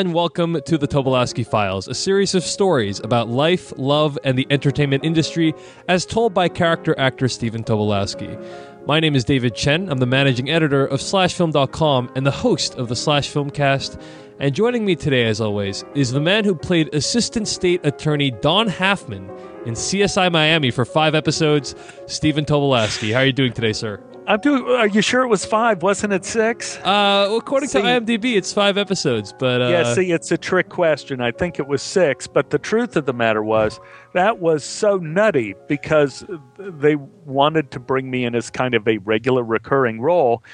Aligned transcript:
And 0.00 0.14
welcome 0.14 0.62
to 0.62 0.78
the 0.78 0.88
Tobolowsky 0.88 1.46
Files, 1.46 1.86
a 1.86 1.92
series 1.92 2.34
of 2.34 2.42
stories 2.42 3.00
about 3.00 3.28
life, 3.28 3.70
love, 3.76 4.18
and 4.24 4.38
the 4.38 4.46
entertainment 4.48 5.04
industry 5.04 5.52
as 5.88 6.06
told 6.06 6.32
by 6.32 6.48
character 6.48 6.98
actor 6.98 7.28
Stephen 7.28 7.62
Tobolowsky. 7.62 8.42
My 8.86 8.98
name 8.98 9.14
is 9.14 9.24
David 9.24 9.54
Chen. 9.54 9.90
I'm 9.90 9.98
the 9.98 10.06
managing 10.06 10.48
editor 10.48 10.86
of 10.86 11.00
SlashFilm.com 11.00 12.12
and 12.16 12.24
the 12.24 12.30
host 12.30 12.76
of 12.76 12.88
the 12.88 12.96
Slash 12.96 13.30
Filmcast. 13.30 14.00
And 14.38 14.54
joining 14.54 14.86
me 14.86 14.96
today, 14.96 15.26
as 15.26 15.38
always, 15.38 15.84
is 15.94 16.12
the 16.12 16.18
man 16.18 16.46
who 16.46 16.54
played 16.54 16.94
Assistant 16.94 17.46
State 17.46 17.84
Attorney 17.84 18.30
Don 18.30 18.68
Halfman 18.68 19.28
in 19.66 19.74
CSI 19.74 20.32
Miami 20.32 20.70
for 20.70 20.86
five 20.86 21.14
episodes, 21.14 21.74
Stephen 22.06 22.46
Tobolowsky. 22.46 23.12
How 23.12 23.18
are 23.18 23.26
you 23.26 23.34
doing 23.34 23.52
today, 23.52 23.74
sir? 23.74 24.02
I'm 24.30 24.38
doing. 24.38 24.64
Are 24.76 24.86
you 24.86 25.02
sure 25.02 25.22
it 25.22 25.26
was 25.26 25.44
five? 25.44 25.82
Wasn't 25.82 26.12
it 26.12 26.24
six? 26.24 26.76
Uh, 26.78 27.28
according 27.36 27.68
see, 27.68 27.82
to 27.82 27.84
IMDb, 27.84 28.36
it's 28.36 28.52
five 28.52 28.78
episodes. 28.78 29.34
But 29.36 29.60
uh, 29.60 29.68
yeah, 29.68 29.92
see, 29.92 30.12
it's 30.12 30.30
a 30.30 30.38
trick 30.38 30.68
question. 30.68 31.20
I 31.20 31.32
think 31.32 31.58
it 31.58 31.66
was 31.66 31.82
six, 31.82 32.28
but 32.28 32.50
the 32.50 32.58
truth 32.58 32.94
of 32.94 33.06
the 33.06 33.12
matter 33.12 33.42
was 33.42 33.80
that 34.12 34.38
was 34.38 34.62
so 34.62 34.98
nutty 34.98 35.56
because 35.66 36.24
they 36.58 36.94
wanted 36.94 37.72
to 37.72 37.80
bring 37.80 38.08
me 38.08 38.24
in 38.24 38.36
as 38.36 38.50
kind 38.50 38.74
of 38.74 38.86
a 38.86 38.98
regular 38.98 39.42
recurring 39.42 40.00
role, 40.00 40.44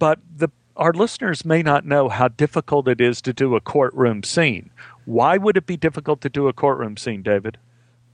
but 0.00 0.18
the 0.36 0.48
our 0.76 0.92
listeners 0.92 1.44
may 1.44 1.62
not 1.62 1.86
know 1.86 2.08
how 2.08 2.26
difficult 2.26 2.88
it 2.88 3.00
is 3.00 3.22
to 3.22 3.32
do 3.32 3.54
a 3.54 3.60
courtroom 3.60 4.24
scene. 4.24 4.70
Why 5.04 5.36
would 5.36 5.56
it 5.56 5.66
be 5.66 5.76
difficult 5.76 6.20
to 6.22 6.28
do 6.28 6.48
a 6.48 6.52
courtroom 6.52 6.96
scene, 6.96 7.22
David? 7.22 7.58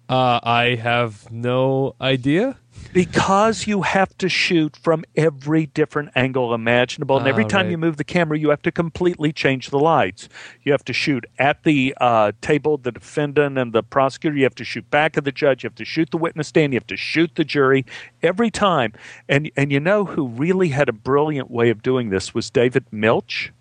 Uh, 0.08 0.38
I 0.42 0.76
have 0.76 1.30
no 1.32 1.96
idea. 2.00 2.56
Because 2.92 3.66
you 3.66 3.82
have 3.82 4.16
to 4.18 4.28
shoot 4.28 4.76
from 4.76 5.04
every 5.16 5.66
different 5.66 6.10
angle 6.14 6.54
imaginable. 6.54 7.18
And 7.18 7.26
every 7.26 7.44
oh, 7.44 7.48
time 7.48 7.66
right. 7.66 7.72
you 7.72 7.78
move 7.78 7.96
the 7.96 8.04
camera, 8.04 8.38
you 8.38 8.50
have 8.50 8.62
to 8.62 8.70
completely 8.70 9.32
change 9.32 9.70
the 9.70 9.78
lights. 9.78 10.28
You 10.62 10.72
have 10.72 10.84
to 10.84 10.92
shoot 10.92 11.26
at 11.38 11.64
the 11.64 11.94
uh, 12.00 12.32
table, 12.40 12.78
the 12.78 12.92
defendant 12.92 13.58
and 13.58 13.72
the 13.72 13.82
prosecutor. 13.82 14.36
You 14.36 14.44
have 14.44 14.54
to 14.56 14.64
shoot 14.64 14.88
back 14.90 15.16
at 15.16 15.24
the 15.24 15.32
judge. 15.32 15.64
You 15.64 15.68
have 15.68 15.74
to 15.76 15.84
shoot 15.84 16.10
the 16.10 16.16
witness 16.18 16.48
stand. 16.48 16.72
You 16.72 16.76
have 16.78 16.86
to 16.86 16.96
shoot 16.96 17.34
the 17.34 17.44
jury 17.44 17.84
every 18.22 18.50
time. 18.50 18.92
And, 19.28 19.50
and 19.56 19.72
you 19.72 19.80
know 19.80 20.04
who 20.04 20.28
really 20.28 20.68
had 20.68 20.88
a 20.88 20.94
brilliant 20.94 21.50
way 21.50 21.70
of 21.70 21.82
doing 21.82 22.10
this 22.10 22.32
was 22.32 22.50
David 22.50 22.84
Milch. 22.92 23.52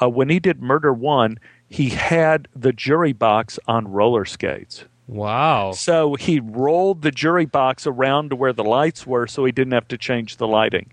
Uh, 0.00 0.08
when 0.08 0.28
he 0.28 0.38
did 0.38 0.62
Murder 0.62 0.92
One, 0.92 1.38
he 1.68 1.88
had 1.88 2.46
the 2.54 2.72
jury 2.72 3.12
box 3.12 3.58
on 3.66 3.88
roller 3.88 4.24
skates. 4.24 4.84
Wow. 5.06 5.72
So 5.72 6.14
he 6.14 6.40
rolled 6.40 7.02
the 7.02 7.10
jury 7.10 7.44
box 7.44 7.86
around 7.86 8.30
to 8.30 8.36
where 8.36 8.52
the 8.52 8.64
lights 8.64 9.06
were 9.06 9.26
so 9.26 9.44
he 9.44 9.52
didn't 9.52 9.74
have 9.74 9.88
to 9.88 9.98
change 9.98 10.36
the 10.36 10.46
lighting. 10.46 10.92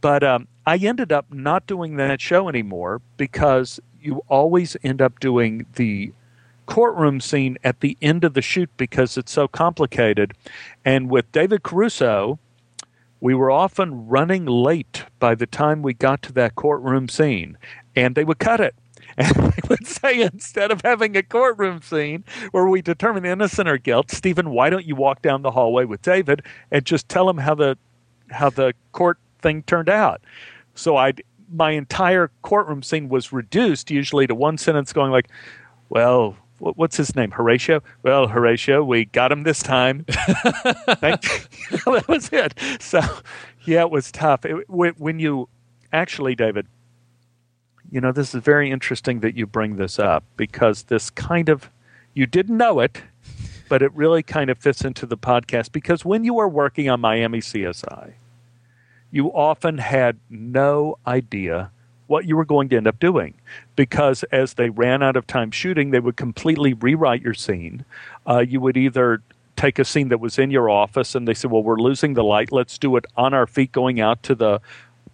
But 0.00 0.22
um, 0.22 0.48
I 0.66 0.76
ended 0.76 1.12
up 1.12 1.32
not 1.32 1.66
doing 1.66 1.96
that 1.96 2.20
show 2.20 2.48
anymore 2.48 3.00
because 3.16 3.80
you 4.00 4.22
always 4.28 4.76
end 4.84 5.02
up 5.02 5.18
doing 5.18 5.66
the 5.74 6.12
courtroom 6.66 7.20
scene 7.20 7.56
at 7.64 7.80
the 7.80 7.96
end 8.02 8.24
of 8.24 8.34
the 8.34 8.42
shoot 8.42 8.70
because 8.76 9.16
it's 9.16 9.32
so 9.32 9.48
complicated. 9.48 10.34
And 10.84 11.10
with 11.10 11.32
David 11.32 11.62
Caruso, 11.62 12.38
we 13.20 13.34
were 13.34 13.50
often 13.50 14.06
running 14.06 14.44
late 14.44 15.04
by 15.18 15.34
the 15.34 15.46
time 15.46 15.82
we 15.82 15.94
got 15.94 16.22
to 16.22 16.32
that 16.34 16.54
courtroom 16.54 17.08
scene, 17.08 17.58
and 17.96 18.14
they 18.14 18.22
would 18.22 18.38
cut 18.38 18.60
it 18.60 18.74
and 19.18 19.34
they 19.52 19.68
would 19.68 19.86
say 19.86 20.22
instead 20.22 20.70
of 20.70 20.80
having 20.82 21.16
a 21.16 21.22
courtroom 21.22 21.82
scene 21.82 22.24
where 22.52 22.66
we 22.66 22.80
determine 22.80 23.24
innocent 23.24 23.68
or 23.68 23.76
guilt, 23.76 24.10
Stephen, 24.10 24.50
why 24.50 24.70
don't 24.70 24.86
you 24.86 24.94
walk 24.94 25.22
down 25.22 25.42
the 25.42 25.50
hallway 25.50 25.84
with 25.84 26.00
David 26.02 26.42
and 26.70 26.84
just 26.86 27.08
tell 27.08 27.28
him 27.28 27.38
how 27.38 27.54
the 27.54 27.76
how 28.30 28.50
the 28.50 28.72
court 28.92 29.18
thing 29.40 29.62
turned 29.64 29.88
out? 29.88 30.22
So 30.74 30.96
I 30.96 31.14
my 31.52 31.72
entire 31.72 32.30
courtroom 32.42 32.82
scene 32.82 33.08
was 33.08 33.32
reduced 33.32 33.90
usually 33.90 34.26
to 34.26 34.34
one 34.34 34.58
sentence 34.58 34.92
going 34.92 35.10
like, 35.10 35.28
well, 35.88 36.36
what's 36.58 36.96
his 36.96 37.16
name? 37.16 37.30
Horatio? 37.30 37.82
Well, 38.02 38.28
Horatio, 38.28 38.84
we 38.84 39.06
got 39.06 39.32
him 39.32 39.44
this 39.44 39.62
time. 39.62 40.04
that 40.08 42.04
was 42.08 42.28
it. 42.32 42.54
So, 42.80 43.00
yeah, 43.64 43.80
it 43.80 43.90
was 43.90 44.12
tough. 44.12 44.44
It, 44.44 44.68
when 44.68 45.18
you 45.18 45.48
actually, 45.92 46.34
David, 46.34 46.66
you 47.90 48.00
know, 48.00 48.12
this 48.12 48.34
is 48.34 48.42
very 48.42 48.70
interesting 48.70 49.20
that 49.20 49.36
you 49.36 49.46
bring 49.46 49.76
this 49.76 49.98
up 49.98 50.24
because 50.36 50.84
this 50.84 51.10
kind 51.10 51.48
of, 51.48 51.70
you 52.14 52.26
didn't 52.26 52.56
know 52.56 52.80
it, 52.80 53.02
but 53.68 53.82
it 53.82 53.92
really 53.94 54.22
kind 54.22 54.50
of 54.50 54.58
fits 54.58 54.84
into 54.84 55.06
the 55.06 55.16
podcast 55.16 55.72
because 55.72 56.04
when 56.04 56.24
you 56.24 56.34
were 56.34 56.48
working 56.48 56.88
on 56.88 57.00
Miami 57.00 57.40
CSI, 57.40 58.12
you 59.10 59.28
often 59.28 59.78
had 59.78 60.18
no 60.28 60.98
idea 61.06 61.70
what 62.06 62.24
you 62.24 62.36
were 62.36 62.44
going 62.44 62.68
to 62.70 62.76
end 62.76 62.86
up 62.86 62.98
doing 62.98 63.34
because 63.76 64.22
as 64.24 64.54
they 64.54 64.70
ran 64.70 65.02
out 65.02 65.16
of 65.16 65.26
time 65.26 65.50
shooting, 65.50 65.90
they 65.90 66.00
would 66.00 66.16
completely 66.16 66.72
rewrite 66.74 67.22
your 67.22 67.34
scene. 67.34 67.84
Uh, 68.26 68.38
you 68.38 68.60
would 68.60 68.76
either 68.76 69.22
take 69.56 69.78
a 69.78 69.84
scene 69.84 70.08
that 70.08 70.20
was 70.20 70.38
in 70.38 70.50
your 70.50 70.70
office 70.70 71.14
and 71.14 71.28
they 71.28 71.34
said, 71.34 71.50
Well, 71.50 71.62
we're 71.62 71.78
losing 71.80 72.14
the 72.14 72.24
light. 72.24 72.52
Let's 72.52 72.78
do 72.78 72.96
it 72.96 73.04
on 73.16 73.34
our 73.34 73.46
feet 73.46 73.72
going 73.72 74.00
out 74.00 74.22
to 74.24 74.34
the 74.34 74.60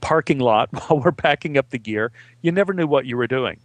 parking 0.05 0.39
lot 0.39 0.69
while 0.73 1.01
we're 1.01 1.13
packing 1.13 1.59
up 1.59 1.71
the 1.71 1.79
gear. 1.79 2.13
You 2.43 2.53
never 2.53 2.73
knew 2.73 2.87
what 2.87 3.07
you 3.07 3.17
were 3.17 3.27
doing. 3.27 3.59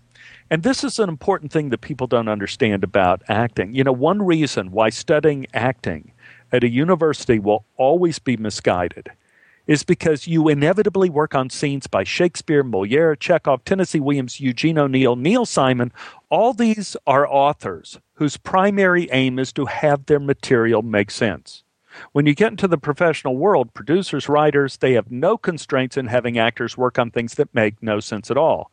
And 0.49 0.63
this 0.63 0.83
is 0.83 0.97
an 0.97 1.09
important 1.09 1.51
thing 1.51 1.69
that 1.69 1.81
people 1.81 2.07
don't 2.07 2.27
understand 2.27 2.83
about 2.83 3.21
acting. 3.27 3.75
You 3.75 3.83
know, 3.83 3.91
one 3.91 4.21
reason 4.23 4.71
why 4.71 4.89
studying 4.89 5.45
acting 5.53 6.11
at 6.51 6.63
a 6.63 6.69
university 6.69 7.37
will 7.37 7.65
always 7.77 8.17
be 8.17 8.37
misguided 8.37 9.11
is 9.67 9.83
because 9.83 10.25
you 10.25 10.47
inevitably 10.47 11.11
work 11.11 11.35
on 11.35 11.47
scenes 11.47 11.85
by 11.85 12.03
Shakespeare, 12.03 12.63
Moliere, 12.63 13.15
Chekhov, 13.15 13.63
Tennessee 13.65 13.99
Williams, 13.99 14.39
Eugene 14.39 14.79
O'Neill, 14.79 15.15
Neil 15.15 15.45
Simon. 15.45 15.91
All 16.31 16.53
these 16.53 16.97
are 17.05 17.27
authors 17.27 17.99
whose 18.15 18.35
primary 18.35 19.07
aim 19.11 19.37
is 19.37 19.53
to 19.53 19.65
have 19.65 20.07
their 20.07 20.19
material 20.19 20.81
make 20.81 21.11
sense. 21.11 21.63
When 22.11 22.25
you 22.25 22.35
get 22.35 22.51
into 22.51 22.67
the 22.67 22.77
professional 22.77 23.37
world, 23.37 23.73
producers, 23.73 24.29
writers, 24.29 24.77
they 24.77 24.93
have 24.93 25.11
no 25.11 25.37
constraints 25.37 25.97
in 25.97 26.07
having 26.07 26.37
actors 26.37 26.77
work 26.77 26.99
on 26.99 27.11
things 27.11 27.35
that 27.35 27.53
make 27.53 27.81
no 27.81 27.99
sense 27.99 28.29
at 28.29 28.37
all. 28.37 28.71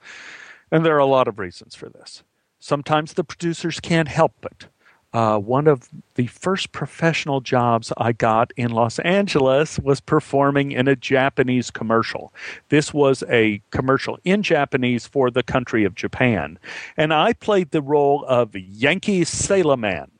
And 0.70 0.84
there 0.84 0.96
are 0.96 0.98
a 0.98 1.06
lot 1.06 1.28
of 1.28 1.38
reasons 1.38 1.74
for 1.74 1.88
this. 1.88 2.22
Sometimes 2.58 3.14
the 3.14 3.24
producers 3.24 3.80
can't 3.80 4.08
help 4.08 4.44
it. 4.44 4.66
Uh, 5.12 5.38
one 5.38 5.66
of 5.66 5.88
the 6.16 6.26
first 6.26 6.72
professional 6.72 7.40
jobs 7.40 7.92
I 7.96 8.12
got 8.12 8.52
in 8.56 8.70
Los 8.70 8.98
Angeles 8.98 9.78
was 9.78 10.00
performing 10.00 10.72
in 10.72 10.88
a 10.88 10.96
Japanese 10.96 11.70
commercial. 11.70 12.34
This 12.68 12.92
was 12.92 13.24
a 13.30 13.62
commercial 13.70 14.18
in 14.24 14.42
Japanese 14.42 15.06
for 15.06 15.30
the 15.30 15.42
country 15.42 15.84
of 15.84 15.94
Japan. 15.94 16.58
And 16.98 17.14
I 17.14 17.32
played 17.32 17.70
the 17.70 17.80
role 17.80 18.24
of 18.26 18.54
Yankee 18.54 19.24
Sailor 19.24 19.78
Man. 19.78 20.10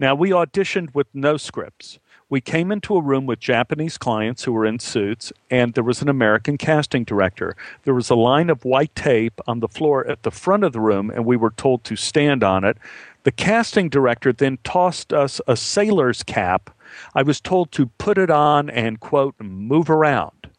Now, 0.00 0.14
we 0.14 0.30
auditioned 0.30 0.94
with 0.94 1.08
no 1.12 1.36
scripts. 1.36 1.98
We 2.30 2.40
came 2.40 2.70
into 2.70 2.94
a 2.94 3.02
room 3.02 3.26
with 3.26 3.40
Japanese 3.40 3.98
clients 3.98 4.44
who 4.44 4.52
were 4.52 4.64
in 4.64 4.78
suits, 4.78 5.32
and 5.50 5.74
there 5.74 5.82
was 5.82 6.02
an 6.02 6.08
American 6.08 6.56
casting 6.56 7.02
director. 7.02 7.56
There 7.82 7.94
was 7.94 8.08
a 8.08 8.14
line 8.14 8.48
of 8.48 8.64
white 8.64 8.94
tape 8.94 9.40
on 9.48 9.58
the 9.58 9.66
floor 9.66 10.06
at 10.06 10.22
the 10.22 10.30
front 10.30 10.62
of 10.62 10.72
the 10.72 10.80
room, 10.80 11.10
and 11.10 11.24
we 11.24 11.36
were 11.36 11.50
told 11.50 11.82
to 11.84 11.96
stand 11.96 12.44
on 12.44 12.62
it. 12.64 12.76
The 13.24 13.32
casting 13.32 13.88
director 13.88 14.32
then 14.32 14.58
tossed 14.62 15.12
us 15.12 15.40
a 15.48 15.56
sailor's 15.56 16.22
cap. 16.22 16.70
I 17.14 17.22
was 17.22 17.40
told 17.40 17.72
to 17.72 17.86
put 17.98 18.18
it 18.18 18.30
on 18.30 18.70
and, 18.70 19.00
quote, 19.00 19.34
move 19.40 19.90
around. 19.90 20.50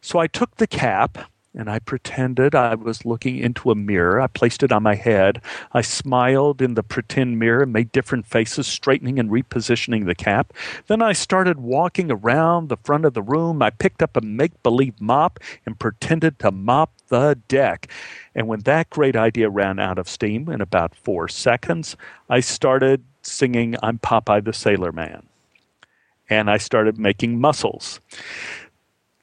So 0.00 0.20
I 0.20 0.28
took 0.28 0.56
the 0.56 0.68
cap 0.68 1.18
and 1.54 1.68
I 1.68 1.78
pretended 1.78 2.54
I 2.54 2.74
was 2.74 3.04
looking 3.04 3.36
into 3.38 3.70
a 3.70 3.74
mirror. 3.74 4.20
I 4.20 4.26
placed 4.26 4.62
it 4.62 4.72
on 4.72 4.82
my 4.82 4.94
head. 4.94 5.40
I 5.72 5.82
smiled 5.82 6.62
in 6.62 6.74
the 6.74 6.82
pretend 6.82 7.38
mirror, 7.38 7.62
and 7.62 7.72
made 7.72 7.92
different 7.92 8.26
faces, 8.26 8.66
straightening 8.66 9.18
and 9.18 9.30
repositioning 9.30 10.06
the 10.06 10.14
cap. 10.14 10.52
Then 10.86 11.02
I 11.02 11.12
started 11.12 11.60
walking 11.60 12.10
around 12.10 12.68
the 12.68 12.78
front 12.78 13.04
of 13.04 13.14
the 13.14 13.22
room. 13.22 13.62
I 13.62 13.70
picked 13.70 14.02
up 14.02 14.16
a 14.16 14.20
make 14.20 14.62
believe 14.62 15.00
mop 15.00 15.40
and 15.66 15.78
pretended 15.78 16.38
to 16.38 16.50
mop 16.50 16.92
the 17.08 17.38
deck. 17.48 17.88
And 18.34 18.48
when 18.48 18.60
that 18.60 18.90
great 18.90 19.16
idea 19.16 19.50
ran 19.50 19.78
out 19.78 19.98
of 19.98 20.08
steam 20.08 20.48
in 20.48 20.60
about 20.60 20.94
four 20.94 21.28
seconds, 21.28 21.96
I 22.30 22.40
started 22.40 23.04
singing 23.20 23.76
I'm 23.82 23.98
Popeye 23.98 24.44
the 24.44 24.52
Sailor 24.52 24.92
Man. 24.92 25.24
And 26.30 26.48
I 26.48 26.56
started 26.56 26.98
making 26.98 27.40
muscles. 27.40 28.00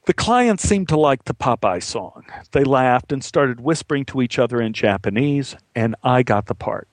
The 0.10 0.16
clients 0.16 0.68
seemed 0.68 0.90
to 0.90 0.98
like 0.98 1.26
the 1.26 1.36
Popeye 1.36 1.84
song. 1.84 2.26
They 2.52 2.64
laughed 2.64 3.12
and 3.12 3.24
started 3.24 3.62
whispering 3.62 4.06
to 4.06 4.24
each 4.24 4.40
other 4.40 4.60
in 4.60 4.74
Japanese, 4.74 5.56
and 5.76 5.96
I 6.04 6.24
got 6.24 6.48
the 6.48 6.56
part. 6.56 6.88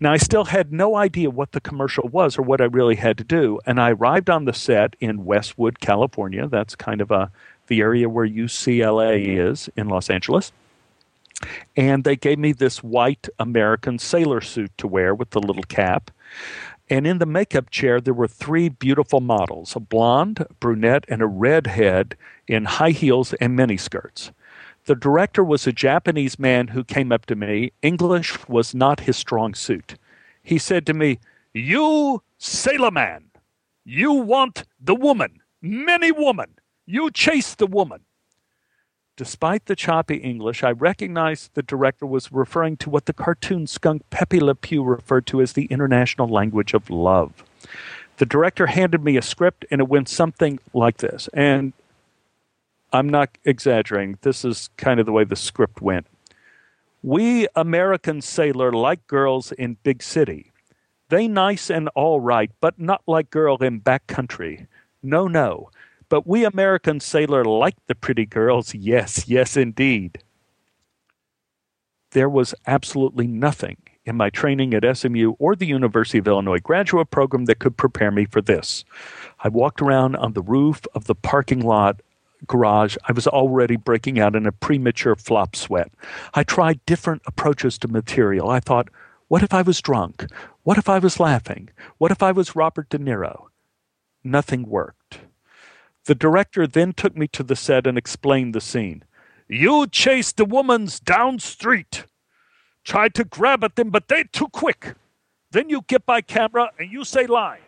Now, 0.00 0.12
I 0.12 0.16
still 0.16 0.46
had 0.46 0.72
no 0.72 0.96
idea 0.96 1.28
what 1.28 1.52
the 1.52 1.60
commercial 1.60 2.08
was 2.08 2.38
or 2.38 2.42
what 2.42 2.62
I 2.62 2.64
really 2.64 2.94
had 2.94 3.18
to 3.18 3.24
do, 3.24 3.60
and 3.66 3.78
I 3.78 3.90
arrived 3.90 4.30
on 4.30 4.46
the 4.46 4.54
set 4.54 4.96
in 5.00 5.26
Westwood, 5.26 5.80
California. 5.80 6.46
That's 6.46 6.74
kind 6.74 7.02
of 7.02 7.10
a, 7.10 7.30
the 7.66 7.82
area 7.82 8.08
where 8.08 8.26
UCLA 8.26 9.38
is 9.38 9.68
in 9.76 9.90
Los 9.90 10.08
Angeles. 10.08 10.50
And 11.76 12.04
they 12.04 12.16
gave 12.16 12.38
me 12.38 12.52
this 12.52 12.82
white 12.82 13.28
American 13.38 13.98
sailor 13.98 14.40
suit 14.40 14.72
to 14.78 14.88
wear 14.88 15.14
with 15.14 15.28
the 15.28 15.40
little 15.40 15.64
cap. 15.64 16.10
And 16.88 17.06
in 17.06 17.18
the 17.18 17.26
makeup 17.26 17.70
chair, 17.70 18.00
there 18.00 18.14
were 18.14 18.28
three 18.28 18.68
beautiful 18.68 19.20
models 19.20 19.74
a 19.74 19.80
blonde, 19.80 20.40
a 20.40 20.54
brunette, 20.54 21.04
and 21.08 21.20
a 21.20 21.26
redhead 21.26 22.16
in 22.46 22.64
high 22.64 22.90
heels 22.90 23.34
and 23.34 23.58
miniskirts. 23.58 24.30
The 24.84 24.94
director 24.94 25.42
was 25.42 25.66
a 25.66 25.72
Japanese 25.72 26.38
man 26.38 26.68
who 26.68 26.84
came 26.84 27.10
up 27.10 27.26
to 27.26 27.34
me. 27.34 27.72
English 27.82 28.48
was 28.48 28.72
not 28.74 29.00
his 29.00 29.16
strong 29.16 29.54
suit. 29.54 29.96
He 30.44 30.58
said 30.58 30.86
to 30.86 30.94
me, 30.94 31.18
You 31.52 32.22
sailor 32.38 32.92
man, 32.92 33.24
you 33.84 34.12
want 34.12 34.62
the 34.80 34.94
woman, 34.94 35.40
many 35.60 36.12
woman. 36.12 36.54
You 36.86 37.10
chase 37.10 37.56
the 37.56 37.66
woman. 37.66 38.05
Despite 39.16 39.64
the 39.64 39.76
choppy 39.76 40.16
English, 40.16 40.62
I 40.62 40.72
recognized 40.72 41.54
the 41.54 41.62
director 41.62 42.04
was 42.04 42.30
referring 42.30 42.76
to 42.78 42.90
what 42.90 43.06
the 43.06 43.14
cartoon 43.14 43.66
skunk 43.66 44.02
Pepe 44.10 44.40
Le 44.40 44.54
Pew 44.54 44.84
referred 44.84 45.26
to 45.28 45.40
as 45.40 45.54
the 45.54 45.64
international 45.66 46.28
language 46.28 46.74
of 46.74 46.90
love. 46.90 47.42
The 48.18 48.26
director 48.26 48.66
handed 48.66 49.02
me 49.02 49.16
a 49.16 49.22
script, 49.22 49.64
and 49.70 49.80
it 49.80 49.88
went 49.88 50.10
something 50.10 50.58
like 50.74 50.98
this. 50.98 51.30
And 51.32 51.72
I'm 52.92 53.08
not 53.08 53.30
exaggerating. 53.44 54.18
This 54.20 54.44
is 54.44 54.68
kind 54.76 55.00
of 55.00 55.06
the 55.06 55.12
way 55.12 55.24
the 55.24 55.34
script 55.34 55.80
went. 55.80 56.06
We 57.02 57.46
American 57.56 58.20
sailor 58.20 58.70
like 58.70 59.06
girls 59.06 59.50
in 59.52 59.78
big 59.82 60.02
city. 60.02 60.52
They 61.08 61.26
nice 61.26 61.70
and 61.70 61.88
all 61.94 62.20
right, 62.20 62.50
but 62.60 62.78
not 62.78 63.02
like 63.06 63.30
girl 63.30 63.56
in 63.58 63.78
back 63.78 64.06
country. 64.08 64.66
No, 65.02 65.26
no. 65.26 65.70
But 66.08 66.26
we 66.26 66.44
American 66.44 67.00
sailor 67.00 67.44
like 67.44 67.76
the 67.86 67.94
pretty 67.94 68.26
girls. 68.26 68.74
Yes, 68.74 69.28
yes, 69.28 69.56
indeed. 69.56 70.22
There 72.12 72.28
was 72.28 72.54
absolutely 72.66 73.26
nothing 73.26 73.76
in 74.04 74.16
my 74.16 74.30
training 74.30 74.72
at 74.72 74.96
SMU 74.96 75.32
or 75.38 75.56
the 75.56 75.66
University 75.66 76.18
of 76.18 76.28
Illinois 76.28 76.60
graduate 76.60 77.10
program 77.10 77.46
that 77.46 77.58
could 77.58 77.76
prepare 77.76 78.12
me 78.12 78.24
for 78.24 78.40
this. 78.40 78.84
I 79.40 79.48
walked 79.48 79.82
around 79.82 80.16
on 80.16 80.32
the 80.32 80.42
roof 80.42 80.82
of 80.94 81.04
the 81.04 81.14
parking 81.14 81.60
lot 81.60 82.00
garage. 82.46 82.96
I 83.08 83.12
was 83.12 83.26
already 83.26 83.76
breaking 83.76 84.20
out 84.20 84.36
in 84.36 84.46
a 84.46 84.52
premature 84.52 85.16
flop 85.16 85.56
sweat. 85.56 85.90
I 86.34 86.44
tried 86.44 86.84
different 86.86 87.22
approaches 87.26 87.78
to 87.78 87.88
material. 87.88 88.48
I 88.48 88.60
thought, 88.60 88.88
what 89.28 89.42
if 89.42 89.52
I 89.52 89.62
was 89.62 89.80
drunk? 89.80 90.26
What 90.62 90.78
if 90.78 90.88
I 90.88 90.98
was 90.98 91.18
laughing? 91.18 91.70
What 91.98 92.12
if 92.12 92.22
I 92.22 92.30
was 92.32 92.54
Robert 92.54 92.88
De 92.88 92.98
Niro? 92.98 93.46
Nothing 94.22 94.68
worked. 94.68 95.20
The 96.06 96.14
director 96.14 96.66
then 96.66 96.92
took 96.92 97.16
me 97.16 97.28
to 97.28 97.42
the 97.42 97.56
set 97.56 97.86
and 97.86 97.98
explained 97.98 98.54
the 98.54 98.60
scene. 98.60 99.02
You 99.48 99.86
chased 99.86 100.36
the 100.36 100.44
woman's 100.44 101.00
down 101.00 101.40
street. 101.40 102.04
Tried 102.84 103.14
to 103.14 103.24
grab 103.24 103.64
at 103.64 103.74
them, 103.74 103.90
but 103.90 104.08
they 104.08 104.24
too 104.24 104.48
quick. 104.48 104.94
Then 105.50 105.68
you 105.68 105.82
get 105.86 106.06
by 106.06 106.20
camera 106.20 106.70
and 106.78 106.90
you 106.90 107.04
say 107.04 107.26
line. 107.26 107.60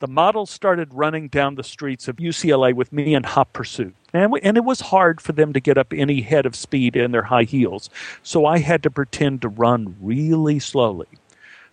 The 0.00 0.06
models 0.06 0.48
started 0.48 0.94
running 0.94 1.28
down 1.28 1.56
the 1.56 1.64
streets 1.64 2.08
of 2.08 2.16
UCLA 2.16 2.72
with 2.72 2.92
me 2.92 3.14
in 3.14 3.24
hot 3.24 3.52
pursuit. 3.52 3.94
And, 4.14 4.32
we, 4.32 4.40
and 4.40 4.56
it 4.56 4.64
was 4.64 4.80
hard 4.80 5.20
for 5.20 5.32
them 5.32 5.52
to 5.52 5.60
get 5.60 5.76
up 5.76 5.92
any 5.92 6.22
head 6.22 6.46
of 6.46 6.54
speed 6.54 6.96
in 6.96 7.10
their 7.10 7.24
high 7.24 7.42
heels, 7.42 7.90
so 8.22 8.46
I 8.46 8.58
had 8.58 8.82
to 8.84 8.90
pretend 8.90 9.42
to 9.42 9.48
run 9.48 9.96
really 10.00 10.60
slowly. 10.60 11.08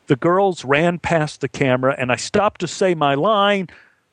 The 0.08 0.16
girls 0.16 0.66
ran 0.66 1.00
past 1.00 1.42
the 1.42 1.48
camera, 1.48 1.96
and 1.98 2.12
I 2.12 2.16
stopped 2.16 2.62
to 2.62 2.68
say 2.68 2.96
my 2.96 3.14
line 3.14 3.70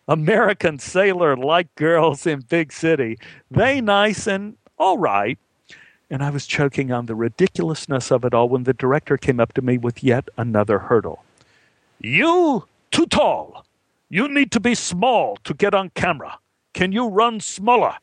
American 0.09 0.79
sailor 0.79 1.37
like 1.37 1.75
girls 1.77 2.27
in 2.27 2.41
big 2.41 2.73
city. 2.73 3.19
They 3.51 3.81
nice 3.81 4.27
and 4.27 4.57
all 4.79 4.99
right. 4.99 5.39
And 6.11 6.23
I 6.23 6.31
was 6.31 6.47
choking 6.47 6.93
on 6.93 7.07
the 7.07 7.15
ridiculousness 7.15 8.11
of 8.11 8.25
it 8.25 8.35
all 8.35 8.49
when 8.49 8.65
the 8.65 8.75
director 8.75 9.17
came 9.17 9.41
up 9.41 9.53
to 9.55 9.63
me 9.63 9.79
with 9.79 10.05
yet 10.05 10.29
another 10.37 10.79
hurdle. 10.79 11.25
You 12.01 12.67
too 12.91 13.07
tall. 13.07 13.65
You 14.11 14.29
need 14.29 14.51
to 14.53 14.61
be 14.61 14.75
small 14.75 15.39
to 15.45 15.55
get 15.55 15.75
on 15.75 15.91
camera. 15.91 16.39
Can 16.75 16.93
you 16.93 17.09
run 17.09 17.41
smaller? 17.41 17.95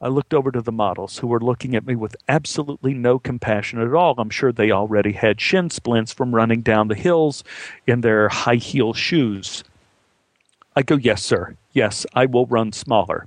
I 0.00 0.08
looked 0.08 0.34
over 0.34 0.52
to 0.52 0.60
the 0.60 0.70
models 0.70 1.18
who 1.18 1.26
were 1.26 1.40
looking 1.40 1.74
at 1.74 1.86
me 1.86 1.96
with 1.96 2.14
absolutely 2.28 2.92
no 2.92 3.18
compassion 3.18 3.80
at 3.80 3.94
all. 3.94 4.14
I'm 4.18 4.30
sure 4.30 4.52
they 4.52 4.70
already 4.70 5.12
had 5.12 5.40
shin 5.40 5.70
splints 5.70 6.12
from 6.12 6.34
running 6.34 6.60
down 6.60 6.88
the 6.88 6.94
hills 6.94 7.42
in 7.86 8.02
their 8.02 8.28
high 8.28 8.56
heel 8.56 8.92
shoes. 8.92 9.64
I 10.76 10.82
go, 10.82 10.96
Yes, 10.96 11.22
sir. 11.22 11.56
Yes, 11.72 12.06
I 12.14 12.26
will 12.26 12.46
run 12.46 12.72
smaller. 12.72 13.26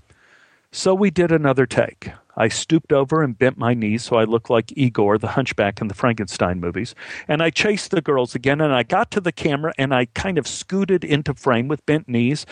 So 0.72 0.94
we 0.94 1.10
did 1.10 1.32
another 1.32 1.66
take. 1.66 2.12
I 2.36 2.50
stooped 2.50 2.94
over 2.94 3.24
and 3.24 3.38
bent 3.38 3.58
my 3.58 3.74
knees 3.74 4.04
so 4.04 4.18
I 4.18 4.26
looked 4.26 4.50
like 4.50 4.78
Igor, 4.78 5.18
the 5.18 5.30
hunchback 5.30 5.82
in 5.82 5.88
the 5.88 5.96
Frankenstein 5.96 6.60
movies. 6.60 6.94
And 7.28 7.42
I 7.42 7.50
chased 7.50 7.92
the 7.92 8.02
girls 8.02 8.36
again, 8.36 8.62
and 8.62 8.74
I 8.74 8.84
got 8.84 9.10
to 9.12 9.22
the 9.22 9.32
camera 9.32 9.74
and 9.78 9.94
I 9.94 10.06
kind 10.14 10.38
of 10.38 10.48
scooted 10.48 11.04
into 11.04 11.34
frame 11.34 11.68
with 11.68 11.86
bent 11.86 12.08
knees. 12.08 12.46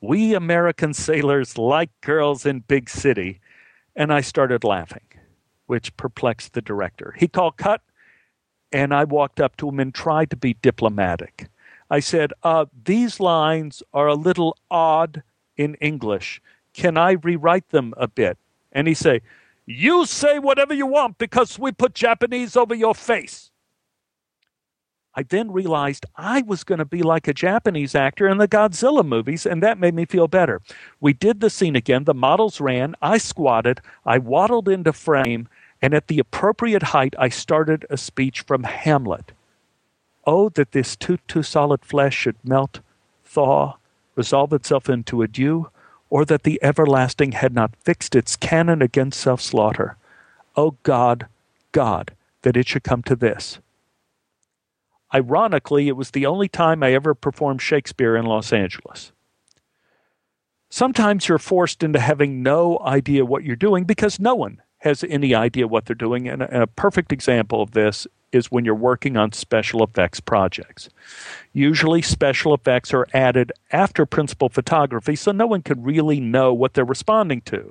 We 0.00 0.34
American 0.34 0.94
sailors 0.94 1.58
like 1.58 1.90
girls 2.00 2.46
in 2.46 2.60
big 2.60 2.88
city. 2.88 3.40
And 3.94 4.12
I 4.12 4.20
started 4.20 4.62
laughing, 4.62 5.04
which 5.66 5.96
perplexed 5.96 6.52
the 6.52 6.62
director. 6.62 7.14
He 7.18 7.28
called 7.28 7.56
cut, 7.56 7.82
and 8.72 8.94
I 8.94 9.04
walked 9.04 9.40
up 9.40 9.56
to 9.58 9.68
him 9.68 9.80
and 9.80 9.94
tried 9.94 10.30
to 10.30 10.36
be 10.36 10.54
diplomatic. 10.54 11.48
I 11.90 12.00
said, 12.00 12.32
uh, 12.42 12.66
These 12.84 13.20
lines 13.20 13.82
are 13.92 14.06
a 14.06 14.14
little 14.14 14.56
odd 14.70 15.22
in 15.56 15.74
English. 15.76 16.42
Can 16.72 16.96
I 16.96 17.12
rewrite 17.12 17.70
them 17.70 17.94
a 17.96 18.08
bit? 18.08 18.38
And 18.72 18.86
he 18.88 18.94
said, 18.94 19.22
You 19.64 20.06
say 20.06 20.38
whatever 20.38 20.74
you 20.74 20.86
want 20.86 21.18
because 21.18 21.58
we 21.58 21.72
put 21.72 21.94
Japanese 21.94 22.56
over 22.56 22.74
your 22.74 22.94
face. 22.94 23.50
I 25.18 25.22
then 25.22 25.50
realized 25.50 26.04
I 26.16 26.42
was 26.42 26.62
going 26.62 26.78
to 26.78 26.84
be 26.84 27.02
like 27.02 27.26
a 27.26 27.32
Japanese 27.32 27.94
actor 27.94 28.28
in 28.28 28.36
the 28.36 28.46
Godzilla 28.46 29.02
movies, 29.04 29.46
and 29.46 29.62
that 29.62 29.78
made 29.78 29.94
me 29.94 30.04
feel 30.04 30.28
better. 30.28 30.60
We 31.00 31.14
did 31.14 31.40
the 31.40 31.48
scene 31.48 31.74
again. 31.74 32.04
The 32.04 32.12
models 32.12 32.60
ran. 32.60 32.94
I 33.00 33.16
squatted. 33.16 33.80
I 34.04 34.18
waddled 34.18 34.68
into 34.68 34.92
frame, 34.92 35.48
and 35.80 35.94
at 35.94 36.08
the 36.08 36.18
appropriate 36.18 36.82
height, 36.82 37.14
I 37.18 37.30
started 37.30 37.86
a 37.88 37.96
speech 37.96 38.42
from 38.42 38.64
Hamlet. 38.64 39.32
Oh, 40.26 40.48
that 40.50 40.72
this 40.72 40.96
too, 40.96 41.18
too 41.28 41.44
solid 41.44 41.84
flesh 41.84 42.14
should 42.16 42.36
melt, 42.42 42.80
thaw, 43.24 43.76
resolve 44.16 44.52
itself 44.52 44.88
into 44.88 45.22
a 45.22 45.28
dew, 45.28 45.70
or 46.10 46.24
that 46.24 46.42
the 46.42 46.58
everlasting 46.62 47.32
had 47.32 47.54
not 47.54 47.76
fixed 47.76 48.16
its 48.16 48.34
canon 48.36 48.82
against 48.82 49.20
self 49.20 49.40
slaughter. 49.40 49.96
Oh 50.56 50.76
God, 50.82 51.26
God, 51.72 52.12
that 52.42 52.56
it 52.56 52.66
should 52.66 52.82
come 52.82 53.02
to 53.04 53.14
this. 53.14 53.60
Ironically, 55.14 55.88
it 55.88 55.96
was 55.96 56.10
the 56.10 56.26
only 56.26 56.48
time 56.48 56.82
I 56.82 56.92
ever 56.92 57.14
performed 57.14 57.62
Shakespeare 57.62 58.16
in 58.16 58.26
Los 58.26 58.52
Angeles. 58.52 59.12
Sometimes 60.68 61.28
you're 61.28 61.38
forced 61.38 61.82
into 61.82 62.00
having 62.00 62.42
no 62.42 62.78
idea 62.80 63.24
what 63.24 63.44
you're 63.44 63.56
doing 63.56 63.84
because 63.84 64.18
no 64.18 64.34
one 64.34 64.60
has 64.78 65.04
any 65.04 65.34
idea 65.34 65.68
what 65.68 65.86
they're 65.86 65.94
doing. 65.94 66.28
And 66.28 66.42
a 66.42 66.66
perfect 66.66 67.12
example 67.12 67.62
of 67.62 67.70
this 67.70 68.06
is 68.32 68.50
when 68.50 68.64
you're 68.64 68.74
working 68.74 69.16
on 69.16 69.32
special 69.32 69.82
effects 69.82 70.20
projects. 70.20 70.88
Usually, 71.52 72.02
special 72.02 72.52
effects 72.54 72.92
are 72.92 73.06
added 73.14 73.52
after 73.72 74.04
principal 74.04 74.48
photography, 74.48 75.16
so 75.16 75.32
no 75.32 75.46
one 75.46 75.62
can 75.62 75.82
really 75.82 76.20
know 76.20 76.52
what 76.52 76.74
they're 76.74 76.84
responding 76.84 77.40
to. 77.42 77.70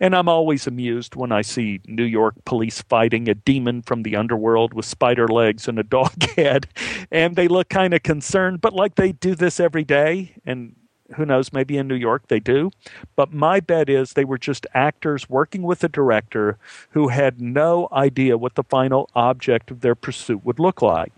And 0.00 0.14
I'm 0.14 0.28
always 0.28 0.66
amused 0.66 1.14
when 1.14 1.32
I 1.32 1.42
see 1.42 1.80
New 1.86 2.04
York 2.04 2.34
police 2.44 2.82
fighting 2.82 3.28
a 3.28 3.34
demon 3.34 3.82
from 3.82 4.02
the 4.02 4.16
underworld 4.16 4.74
with 4.74 4.84
spider 4.84 5.28
legs 5.28 5.68
and 5.68 5.78
a 5.78 5.84
dog 5.84 6.22
head, 6.36 6.66
and 7.10 7.36
they 7.36 7.48
look 7.48 7.68
kind 7.68 7.94
of 7.94 8.02
concerned, 8.02 8.60
but 8.60 8.74
like 8.74 8.96
they 8.96 9.12
do 9.12 9.34
this 9.34 9.58
every 9.58 9.84
day, 9.84 10.34
and 10.44 10.76
who 11.16 11.26
knows, 11.26 11.52
maybe 11.52 11.76
in 11.76 11.88
New 11.88 11.94
York 11.94 12.28
they 12.28 12.40
do. 12.40 12.70
But 13.16 13.32
my 13.32 13.60
bet 13.60 13.88
is 13.88 14.12
they 14.12 14.24
were 14.24 14.38
just 14.38 14.66
actors 14.74 15.28
working 15.28 15.62
with 15.62 15.84
a 15.84 15.88
director 15.88 16.58
who 16.90 17.08
had 17.08 17.40
no 17.40 17.88
idea 17.92 18.38
what 18.38 18.54
the 18.54 18.62
final 18.62 19.10
object 19.14 19.70
of 19.70 19.80
their 19.80 19.94
pursuit 19.94 20.44
would 20.44 20.58
look 20.58 20.82
like. 20.82 21.12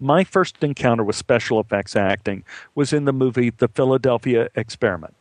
My 0.00 0.24
first 0.24 0.62
encounter 0.64 1.04
with 1.04 1.16
special 1.16 1.60
effects 1.60 1.94
acting 1.94 2.44
was 2.74 2.92
in 2.92 3.04
the 3.04 3.12
movie 3.12 3.50
The 3.50 3.68
Philadelphia 3.68 4.48
Experiment. 4.56 5.14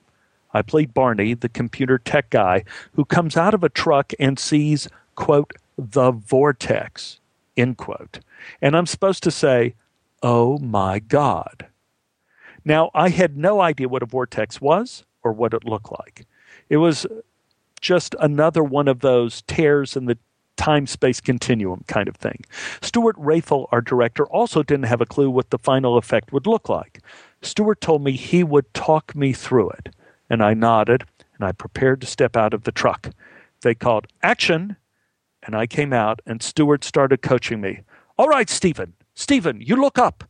I 0.53 0.61
played 0.61 0.93
Barney, 0.93 1.33
the 1.33 1.49
computer 1.49 1.97
tech 1.97 2.29
guy, 2.29 2.63
who 2.93 3.05
comes 3.05 3.37
out 3.37 3.53
of 3.53 3.63
a 3.63 3.69
truck 3.69 4.11
and 4.19 4.39
sees, 4.39 4.89
quote, 5.15 5.53
the 5.77 6.11
vortex, 6.11 7.19
end 7.55 7.77
quote. 7.77 8.19
And 8.61 8.75
I'm 8.75 8.85
supposed 8.85 9.23
to 9.23 9.31
say, 9.31 9.75
oh 10.23 10.57
my 10.57 10.99
God. 10.99 11.67
Now, 12.63 12.91
I 12.93 13.09
had 13.09 13.37
no 13.37 13.61
idea 13.61 13.87
what 13.87 14.03
a 14.03 14.05
vortex 14.05 14.61
was 14.61 15.03
or 15.23 15.31
what 15.33 15.53
it 15.53 15.65
looked 15.65 15.91
like. 15.91 16.25
It 16.69 16.77
was 16.77 17.05
just 17.79 18.15
another 18.19 18.63
one 18.63 18.87
of 18.87 18.99
those 18.99 19.41
tears 19.43 19.95
in 19.95 20.05
the 20.05 20.17
time 20.57 20.85
space 20.85 21.19
continuum 21.19 21.83
kind 21.87 22.07
of 22.07 22.15
thing. 22.17 22.43
Stewart 22.81 23.15
Raffill, 23.17 23.67
our 23.71 23.81
director, 23.81 24.27
also 24.27 24.61
didn't 24.61 24.85
have 24.85 25.01
a 25.01 25.05
clue 25.07 25.29
what 25.29 25.49
the 25.49 25.57
final 25.57 25.97
effect 25.97 26.31
would 26.31 26.45
look 26.45 26.69
like. 26.69 27.01
Stewart 27.41 27.81
told 27.81 28.03
me 28.03 28.11
he 28.11 28.43
would 28.43 28.71
talk 28.73 29.15
me 29.15 29.33
through 29.33 29.71
it, 29.71 29.89
and 30.29 30.43
I 30.43 30.53
nodded 30.53 31.05
and 31.35 31.47
I 31.47 31.51
prepared 31.51 32.01
to 32.01 32.07
step 32.07 32.37
out 32.37 32.53
of 32.53 32.63
the 32.63 32.71
truck. 32.71 33.09
They 33.61 33.73
called 33.73 34.05
action, 34.21 34.75
and 35.41 35.55
I 35.55 35.65
came 35.65 35.91
out, 35.91 36.21
and 36.27 36.43
Stuart 36.43 36.83
started 36.83 37.23
coaching 37.23 37.59
me. 37.59 37.81
All 38.17 38.27
right, 38.27 38.47
Stephen, 38.47 38.93
Stephen, 39.15 39.59
you 39.61 39.75
look 39.75 39.97
up. 39.97 40.23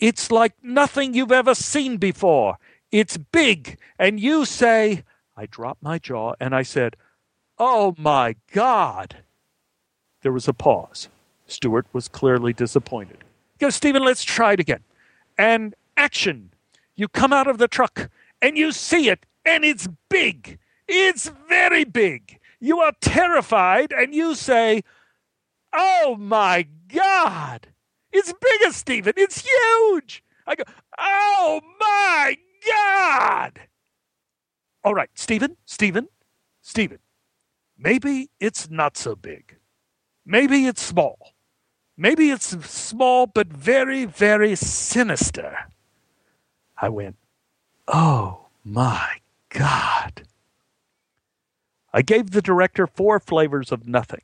It's 0.00 0.30
like 0.30 0.54
nothing 0.62 1.14
you've 1.14 1.32
ever 1.32 1.54
seen 1.54 1.96
before. 1.96 2.58
It's 2.92 3.16
big. 3.16 3.78
And 3.98 4.20
you 4.20 4.44
say, 4.44 5.04
I 5.36 5.46
dropped 5.46 5.82
my 5.82 5.98
jaw 5.98 6.34
and 6.40 6.54
I 6.54 6.62
said, 6.62 6.96
Oh 7.58 7.94
my 7.98 8.36
God. 8.52 9.16
There 10.22 10.32
was 10.32 10.48
a 10.48 10.52
pause. 10.52 11.08
Stewart 11.46 11.86
was 11.92 12.08
clearly 12.08 12.52
disappointed. 12.52 13.18
Go, 13.58 13.70
Stephen, 13.70 14.04
let's 14.04 14.24
try 14.24 14.52
it 14.52 14.60
again. 14.60 14.84
And 15.36 15.74
action. 15.96 16.50
You 16.94 17.08
come 17.08 17.32
out 17.32 17.46
of 17.46 17.58
the 17.58 17.68
truck 17.68 18.10
and 18.40 18.56
you 18.56 18.72
see 18.72 19.08
it, 19.08 19.26
and 19.44 19.64
it's 19.64 19.88
big. 20.08 20.58
It's 20.86 21.30
very 21.48 21.84
big. 21.84 22.38
You 22.60 22.80
are 22.80 22.92
terrified 23.00 23.92
and 23.92 24.14
you 24.14 24.34
say, 24.34 24.82
Oh 25.72 26.16
my 26.18 26.66
God. 26.92 27.68
It's 28.12 28.32
bigger, 28.32 28.72
Stephen. 28.72 29.14
It's 29.16 29.46
huge. 29.46 30.22
I 30.46 30.54
go, 30.54 30.64
Oh 30.98 31.60
my 31.78 32.36
God. 32.66 33.60
All 34.84 34.94
right, 34.94 35.10
Stephen, 35.14 35.56
Stephen, 35.66 36.08
Stephen. 36.62 36.98
Maybe 37.76 38.30
it's 38.40 38.70
not 38.70 38.96
so 38.96 39.14
big. 39.14 39.56
Maybe 40.24 40.66
it's 40.66 40.82
small. 40.82 41.34
Maybe 41.96 42.30
it's 42.30 42.46
small 42.68 43.26
but 43.26 43.48
very, 43.48 44.04
very 44.04 44.54
sinister. 44.56 45.56
I 46.80 46.88
went, 46.88 47.16
Oh 47.86 48.46
my 48.64 49.16
God. 49.48 50.22
I 51.92 52.02
gave 52.02 52.30
the 52.30 52.42
director 52.42 52.86
four 52.86 53.18
flavors 53.18 53.72
of 53.72 53.86
nothing. 53.88 54.22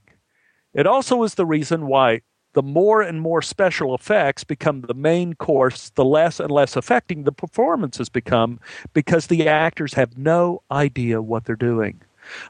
It 0.72 0.86
also 0.86 1.22
is 1.22 1.34
the 1.34 1.46
reason 1.46 1.86
why 1.86 2.22
the 2.54 2.62
more 2.62 3.02
and 3.02 3.20
more 3.20 3.42
special 3.42 3.94
effects 3.94 4.42
become 4.42 4.80
the 4.80 4.94
main 4.94 5.34
course, 5.34 5.90
the 5.90 6.04
less 6.04 6.40
and 6.40 6.50
less 6.50 6.76
affecting 6.76 7.24
the 7.24 7.32
performances 7.32 8.08
become 8.08 8.58
because 8.92 9.26
the 9.26 9.46
actors 9.46 9.94
have 9.94 10.16
no 10.16 10.62
idea 10.70 11.20
what 11.20 11.44
they're 11.44 11.56
doing. 11.56 12.00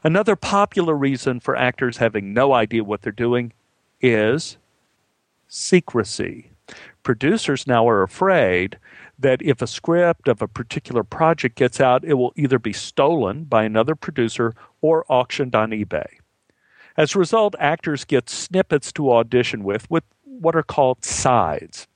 Another 0.03 0.35
popular 0.35 0.95
reason 0.95 1.39
for 1.39 1.55
actors 1.55 1.97
having 1.97 2.33
no 2.33 2.53
idea 2.53 2.83
what 2.83 3.01
they're 3.01 3.11
doing 3.11 3.51
is 3.99 4.57
secrecy. 5.47 6.51
Producers 7.03 7.67
now 7.67 7.87
are 7.87 8.01
afraid 8.01 8.77
that 9.19 9.41
if 9.41 9.61
a 9.61 9.67
script 9.67 10.27
of 10.27 10.41
a 10.41 10.47
particular 10.47 11.03
project 11.03 11.55
gets 11.55 11.79
out, 11.79 12.03
it 12.03 12.15
will 12.15 12.33
either 12.35 12.59
be 12.59 12.73
stolen 12.73 13.43
by 13.43 13.63
another 13.63 13.95
producer 13.95 14.53
or 14.81 15.05
auctioned 15.09 15.55
on 15.55 15.71
eBay. 15.71 16.07
As 16.97 17.15
a 17.15 17.19
result, 17.19 17.55
actors 17.59 18.05
get 18.05 18.29
snippets 18.29 18.91
to 18.93 19.11
audition 19.11 19.63
with, 19.63 19.89
with 19.89 20.03
what 20.23 20.55
are 20.55 20.63
called 20.63 21.03
sides. 21.03 21.87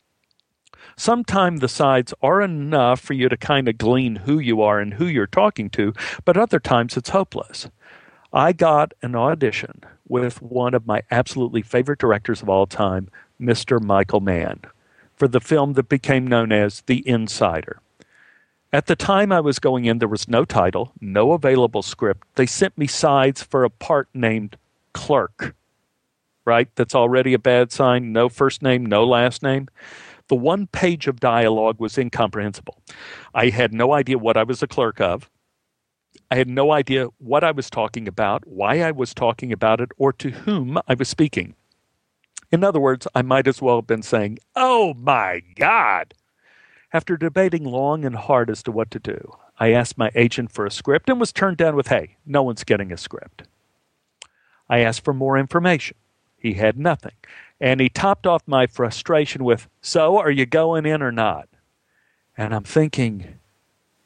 Sometimes 0.98 1.62
the 1.62 1.70
sides 1.70 2.13
are 2.22 2.41
enough 2.41 3.00
for 3.00 3.13
you 3.13 3.29
to 3.29 3.38
kind 3.38 3.68
of 3.68 3.77
glean 3.77 4.18
who 4.18 4.39
you 4.39 4.62
are 4.62 4.79
and 4.79 4.96
who 4.96 5.06
you're 5.06 5.27
talking 5.27 5.70
to, 5.72 5.94
but 6.25 6.38
other 6.38 6.60
times 6.60 6.98
it's 6.98 7.10
hopeless. 7.10 7.70
I 8.34 8.51
got 8.51 8.94
an 9.01 9.15
audition 9.15 9.84
with 10.08 10.41
one 10.41 10.74
of 10.74 10.86
my 10.86 11.03
absolutely 11.10 11.62
favorite 11.62 12.00
directors 12.00 12.41
of 12.41 12.50
all 12.50 12.68
time, 12.68 13.10
Mr. 13.39 13.82
Michael 13.82 14.20
Mann 14.20 14.62
for 15.20 15.27
the 15.27 15.41
film 15.41 15.74
that 15.74 15.89
became 15.89 16.25
known 16.25 16.51
as 16.51 16.82
The 16.82 17.08
Insider. 17.08 17.82
At 18.72 18.86
the 18.86 18.96
time 18.96 19.32
I 19.32 19.41
was 19.41 19.60
going 19.60 19.86
in, 19.86 20.00
there 20.00 20.08
was 20.08 20.29
no 20.29 20.46
title, 20.46 20.94
no 21.01 21.34
available 21.34 21.82
script. 21.82 22.25
They 22.36 22.46
sent 22.46 22.77
me 22.77 22.88
sides 22.88 23.44
for 23.44 23.63
a 23.63 23.70
part 23.70 24.08
named 24.13 24.56
Clerk, 24.93 25.55
right? 26.46 26.69
That's 26.75 26.96
already 26.96 27.34
a 27.34 27.39
bad 27.39 27.72
sign. 27.72 28.12
No 28.12 28.29
first 28.29 28.62
name, 28.62 28.86
no 28.86 29.05
last 29.05 29.43
name. 29.43 29.67
The 30.27 30.36
one 30.36 30.67
page 30.67 31.08
of 31.08 31.19
dialogue 31.19 31.79
was 31.79 31.98
incomprehensible. 31.98 32.81
I 33.34 33.50
had 33.50 33.74
no 33.74 33.93
idea 33.93 34.17
what 34.17 34.38
I 34.38 34.43
was 34.43 34.62
a 34.62 34.67
clerk 34.67 35.01
of. 35.01 35.29
I 36.31 36.36
had 36.36 36.48
no 36.48 36.72
idea 36.72 37.08
what 37.17 37.43
I 37.43 37.51
was 37.51 37.69
talking 37.69 38.08
about, 38.08 38.46
why 38.48 38.81
I 38.81 38.91
was 38.91 39.13
talking 39.13 39.51
about 39.51 39.81
it, 39.81 39.91
or 39.98 40.13
to 40.13 40.29
whom 40.29 40.77
I 40.88 40.93
was 40.93 41.10
speaking. 41.10 41.55
In 42.51 42.63
other 42.63 42.79
words, 42.79 43.08
I 43.15 43.22
might 43.22 43.48
as 43.48 43.62
well 43.62 43.77
have 43.77 43.88
been 43.88 44.03
saying, 44.03 44.39
Oh 44.55 44.93
my 44.96 45.41
God! 45.55 46.13
After 46.93 47.17
debating 47.17 47.63
long 47.63 48.05
and 48.05 48.15
hard 48.15 48.50
as 48.50 48.63
to 48.63 48.72
what 48.72 48.89
to 48.91 49.00
do, 49.00 49.31
I 49.60 49.72
asked 49.74 49.98
my 49.98 50.12
agent 50.15 50.51
for 50.51 50.65
a 50.65 50.72
script 50.72 51.10
and 51.10 51.19
was 51.19 51.31
turned 51.31 51.58
down 51.58 51.75
with, 51.75 51.88
Hey, 51.88 52.17
no 52.25 52.41
one's 52.43 52.63
getting 52.63 52.91
a 52.91 52.98
script. 52.98 53.43
I 54.70 54.80
asked 54.80 55.04
for 55.04 55.14
more 55.14 55.38
information. 55.38 55.98
He 56.38 56.54
had 56.54 56.78
nothing. 56.78 57.14
And 57.60 57.82
he 57.82 57.90
topped 57.90 58.26
off 58.26 58.44
my 58.46 58.68
frustration 58.68 59.44
with, 59.44 59.68
So, 59.82 60.18
are 60.18 60.32
you 60.32 60.46
going 60.46 60.86
in 60.86 61.02
or 61.02 61.12
not? 61.12 61.50
And 62.38 62.54
I'm 62.54 62.64
thinking, 62.64 63.40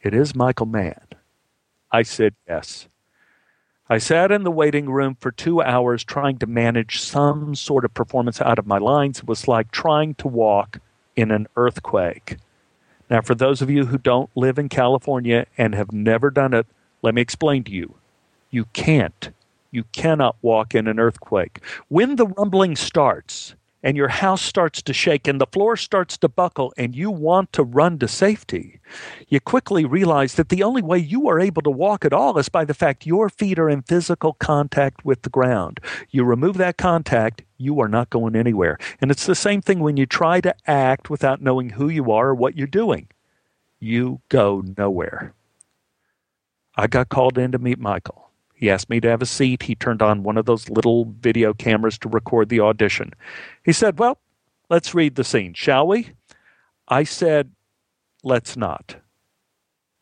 It 0.01 0.13
is 0.13 0.35
Michael 0.35 0.65
Mann. 0.65 1.05
I 1.91 2.01
said 2.01 2.33
yes. 2.47 2.87
I 3.89 3.97
sat 3.99 4.31
in 4.31 4.43
the 4.43 4.49
waiting 4.49 4.89
room 4.89 5.15
for 5.19 5.31
two 5.31 5.61
hours 5.61 6.03
trying 6.03 6.39
to 6.39 6.47
manage 6.47 6.99
some 6.99 7.53
sort 7.53 7.85
of 7.85 7.93
performance 7.93 8.41
out 8.41 8.57
of 8.57 8.65
my 8.65 8.77
lines. 8.77 9.19
It 9.19 9.27
was 9.27 9.47
like 9.47 9.69
trying 9.71 10.15
to 10.15 10.27
walk 10.27 10.79
in 11.15 11.29
an 11.29 11.47
earthquake. 11.55 12.37
Now, 13.09 13.21
for 13.21 13.35
those 13.35 13.61
of 13.61 13.69
you 13.69 13.85
who 13.85 13.97
don't 13.97 14.29
live 14.35 14.57
in 14.57 14.69
California 14.69 15.45
and 15.57 15.75
have 15.75 15.91
never 15.91 16.31
done 16.31 16.53
it, 16.53 16.65
let 17.01 17.13
me 17.13 17.21
explain 17.21 17.63
to 17.65 17.71
you. 17.71 17.95
You 18.49 18.65
can't. 18.73 19.29
You 19.73 19.85
cannot 19.85 20.35
walk 20.43 20.75
in 20.75 20.87
an 20.87 20.99
earthquake. 20.99 21.59
When 21.87 22.15
the 22.15 22.27
rumbling 22.27 22.75
starts, 22.75 23.55
and 23.83 23.97
your 23.97 24.07
house 24.07 24.41
starts 24.41 24.81
to 24.81 24.93
shake 24.93 25.27
and 25.27 25.41
the 25.41 25.47
floor 25.47 25.75
starts 25.75 26.17
to 26.17 26.29
buckle 26.29 26.73
and 26.77 26.95
you 26.95 27.11
want 27.11 27.51
to 27.53 27.63
run 27.63 27.99
to 27.99 28.07
safety, 28.07 28.79
you 29.27 29.41
quickly 29.41 29.83
realize 29.83 30.35
that 30.35 30.49
the 30.49 30.63
only 30.63 30.81
way 30.81 30.97
you 30.97 31.27
are 31.27 31.39
able 31.39 31.61
to 31.61 31.69
walk 31.69 32.05
at 32.05 32.13
all 32.13 32.37
is 32.37 32.47
by 32.47 32.63
the 32.63 32.73
fact 32.73 33.05
your 33.05 33.29
feet 33.29 33.59
are 33.59 33.69
in 33.69 33.81
physical 33.81 34.33
contact 34.33 35.03
with 35.03 35.23
the 35.23 35.29
ground. 35.29 35.81
You 36.11 36.23
remove 36.23 36.57
that 36.57 36.77
contact, 36.77 37.41
you 37.57 37.81
are 37.81 37.89
not 37.89 38.09
going 38.09 38.35
anywhere. 38.35 38.77
And 39.01 39.11
it's 39.11 39.25
the 39.25 39.35
same 39.35 39.61
thing 39.61 39.79
when 39.79 39.97
you 39.97 40.05
try 40.05 40.39
to 40.41 40.55
act 40.65 41.09
without 41.09 41.41
knowing 41.41 41.71
who 41.71 41.89
you 41.89 42.11
are 42.11 42.29
or 42.29 42.35
what 42.35 42.55
you're 42.55 42.67
doing. 42.67 43.09
You 43.79 44.21
go 44.29 44.63
nowhere. 44.77 45.33
I 46.75 46.87
got 46.87 47.09
called 47.09 47.37
in 47.37 47.51
to 47.51 47.59
meet 47.59 47.79
Michael. 47.79 48.29
He 48.53 48.69
asked 48.69 48.89
me 48.89 48.99
to 49.01 49.09
have 49.09 49.21
a 49.21 49.25
seat. 49.25 49.63
He 49.63 49.75
turned 49.75 50.01
on 50.01 50.23
one 50.23 50.37
of 50.37 50.45
those 50.45 50.69
little 50.69 51.05
video 51.19 51.53
cameras 51.53 51.97
to 51.99 52.09
record 52.09 52.49
the 52.49 52.61
audition. 52.61 53.11
He 53.63 53.73
said, 53.73 53.99
Well, 53.99 54.19
let's 54.69 54.93
read 54.93 55.15
the 55.15 55.23
scene, 55.23 55.53
shall 55.53 55.87
we? 55.87 56.11
I 56.87 57.03
said, 57.03 57.51
Let's 58.23 58.55
not. 58.55 58.97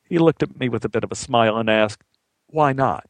He 0.03 0.19
looked 0.19 0.43
at 0.43 0.59
me 0.59 0.69
with 0.69 0.85
a 0.85 0.89
bit 0.89 1.03
of 1.03 1.11
a 1.11 1.15
smile 1.15 1.57
and 1.57 1.69
asked, 1.69 2.03
Why 2.47 2.73
not? 2.73 3.07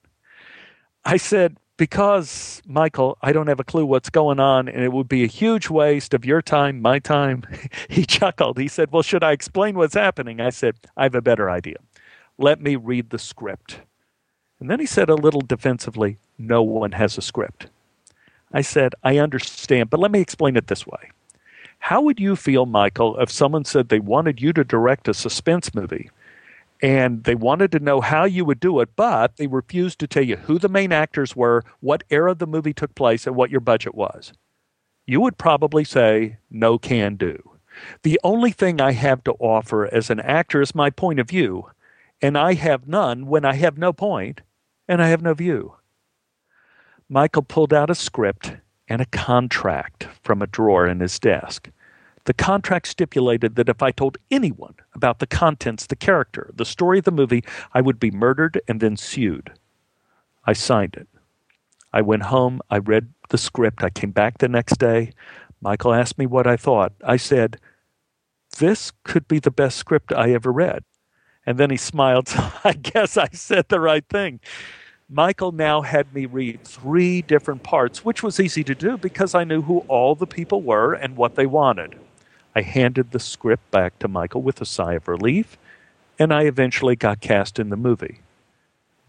I 1.03 1.17
said, 1.17 1.57
Because, 1.77 2.62
Michael, 2.65 3.17
I 3.21 3.33
don't 3.33 3.48
have 3.48 3.60
a 3.60 3.65
clue 3.65 3.86
what's 3.86 4.10
going 4.10 4.39
on, 4.39 4.69
and 4.69 4.83
it 4.83 4.93
would 4.93 5.10
be 5.10 5.24
a 5.24 5.27
huge 5.27 5.69
waste 5.69 6.13
of 6.13 6.24
your 6.24 6.41
time, 6.41 6.81
my 6.81 7.00
time. 7.00 7.43
he 7.89 8.05
chuckled. 8.05 8.57
He 8.57 8.67
said, 8.67 8.91
Well, 8.91 9.01
should 9.01 9.24
I 9.24 9.31
explain 9.31 9.75
what's 9.75 9.95
happening? 9.95 10.39
I 10.39 10.51
said, 10.51 10.75
I 10.95 11.03
have 11.03 11.15
a 11.15 11.21
better 11.21 11.50
idea. 11.50 11.77
Let 12.38 12.62
me 12.62 12.75
read 12.75 13.10
the 13.10 13.19
script. 13.19 13.81
And 14.62 14.70
then 14.70 14.80
he 14.80 14.86
said 14.86 15.10
a 15.10 15.15
little 15.15 15.41
defensively, 15.41 16.20
No 16.38 16.62
one 16.62 16.91
has 16.91 17.18
a 17.18 17.22
script. 17.22 17.68
I 18.53 18.62
said, 18.62 18.94
I 19.03 19.18
understand, 19.18 19.89
but 19.89 20.00
let 20.00 20.12
me 20.12 20.22
explain 20.22 20.56
it 20.56 20.68
this 20.68 20.86
way. 20.86 21.10
How 21.80 22.00
would 22.01 22.20
you 22.20 22.36
feel, 22.36 22.68
Michael, 22.68 23.20
if 23.20 23.32
someone 23.32 23.65
said 23.65 23.89
they 23.89 24.00
wanted 24.00 24.39
you 24.39 24.53
to 24.53 24.63
direct 24.63 25.08
a 25.08 25.15
suspense 25.15 25.74
movie 25.74 26.12
and 26.80 27.24
they 27.24 27.34
wanted 27.34 27.72
to 27.72 27.80
know 27.80 28.01
how 28.01 28.25
you 28.25 28.46
would 28.46 28.60
do 28.60 28.80
it, 28.82 28.89
but 28.96 29.38
they 29.38 29.48
refused 29.48 29.98
to 30.00 30.08
tell 30.08 30.24
you 30.24 30.36
who 30.36 30.60
the 30.60 30.70
main 30.70 30.91
actors 30.91 31.36
were, 31.36 31.63
what 31.80 32.03
era 32.12 32.36
the 32.36 32.46
movie 32.46 32.74
took 32.74 32.94
place, 32.94 33.25
and 33.25 33.36
what 33.36 33.50
your 33.50 33.62
budget 33.62 33.96
was? 33.96 34.32
You 35.08 35.22
would 35.22 35.39
probably 35.39 35.84
say, 35.84 36.38
No 36.51 36.77
can 36.77 37.15
do. 37.15 37.51
The 38.03 38.20
only 38.24 38.51
thing 38.51 38.80
I 38.80 38.91
have 38.91 39.24
to 39.24 39.34
offer 39.39 39.91
as 39.91 40.12
an 40.12 40.20
actor 40.20 40.62
is 40.62 40.75
my 40.75 40.91
point 40.91 41.20
of 41.20 41.30
view, 41.30 41.72
and 42.22 42.38
I 42.38 42.53
have 42.53 42.88
none 42.88 43.25
when 43.25 43.44
I 43.44 43.56
have 43.56 43.80
no 43.80 43.91
point 43.91 44.41
and 44.91 45.01
I 45.01 45.07
have 45.07 45.21
no 45.21 45.33
view. 45.33 45.75
Michael 47.07 47.43
pulled 47.43 47.74
out 47.74 47.89
a 47.89 47.95
script 47.95 48.57
and 48.89 49.01
a 49.01 49.05
contract 49.05 50.10
from 50.21 50.41
a 50.41 50.48
drawer 50.48 50.86
in 50.86 51.00
his 51.00 51.17
desk. 51.17 51.69
The 52.25 52.33
contract 52.33 52.89
stipulated 52.89 53.55
that 53.55 53.69
if 53.69 53.81
I 53.81 53.91
told 53.91 54.17
anyone 54.29 54.75
about 54.93 55.19
the 55.19 55.27
contents, 55.27 55.88
the 55.88 55.95
character, 55.95 56.51
the 56.53 56.65
story 56.65 57.00
of 57.00 57.05
the 57.05 57.12
movie, 57.12 57.41
I 57.74 57.79
would 57.79 58.01
be 58.01 58.12
murdered 58.12 58.60
and 58.67 58.81
then 58.81 58.98
sued. 58.98 59.53
I 60.43 60.51
signed 60.51 60.95
it. 60.98 61.07
I 61.93 62.01
went 62.01 62.24
home. 62.24 62.60
I 62.69 62.79
read 62.79 63.13
the 63.29 63.38
script. 63.38 63.86
I 63.86 63.91
came 63.91 64.12
back 64.12 64.39
the 64.39 64.50
next 64.50 64.77
day. 64.77 65.13
Michael 65.62 65.93
asked 65.93 66.17
me 66.17 66.25
what 66.25 66.48
I 66.48 66.57
thought. 66.57 66.91
I 67.01 67.15
said, 67.15 67.62
This 68.57 68.91
could 69.05 69.29
be 69.29 69.39
the 69.39 69.51
best 69.51 69.77
script 69.77 70.12
I 70.12 70.33
ever 70.33 70.51
read. 70.51 70.83
And 71.45 71.57
then 71.57 71.69
he 71.69 71.77
smiled. 71.77 72.27
I 72.65 72.74
guess 72.74 73.15
I 73.15 73.29
said 73.31 73.69
the 73.69 73.79
right 73.79 74.05
thing. 74.10 74.41
Michael 75.13 75.51
now 75.51 75.82
had 75.82 76.13
me 76.13 76.25
read 76.25 76.63
three 76.63 77.22
different 77.22 77.63
parts, 77.63 78.06
which 78.06 78.24
was 78.24 78.39
easy 78.39 78.63
to 78.63 78.74
do 78.74 78.98
because 78.98 79.36
I 79.36 79.44
knew 79.44 79.62
who 79.62 79.80
all 79.89 80.15
the 80.15 80.25
people 80.25 80.62
were 80.62 80.94
and 80.94 81.18
what 81.18 81.36
they 81.36 81.46
wanted. 81.46 82.00
I 82.56 82.62
handed 82.62 83.12
the 83.12 83.20
script 83.20 83.70
back 83.72 84.00
to 84.00 84.08
Michael 84.08 84.41
with 84.41 84.62
a 84.62 84.65
sigh 84.65 84.94
of 84.94 85.10
relief, 85.10 85.58
and 86.18 86.34
I 86.34 86.44
eventually 86.44 86.96
got 86.96 87.20
cast 87.20 87.60
in 87.60 87.70
the 87.70 87.75
movie. 87.75 88.20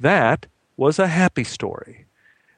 That 0.01 0.47
was 0.77 0.99
a 0.99 1.07
happy 1.07 1.45
story. 1.45 2.07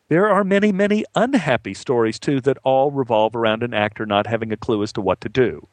There 0.09 0.27
are 0.27 0.43
many, 0.43 0.73
many 0.73 1.05
unhappy 1.15 1.75
stories 1.75 2.19
too 2.19 2.41
that 2.43 2.59
all 2.65 2.91
revolve 2.91 3.37
around 3.37 3.63
an 3.63 3.75
actor 3.75 4.07
not 4.07 4.27
having 4.27 4.53
a 4.53 4.57
clue 4.57 4.83
as 4.83 4.93
to 4.95 5.03
what 5.03 5.21
to 5.21 5.29
do. 5.29 5.69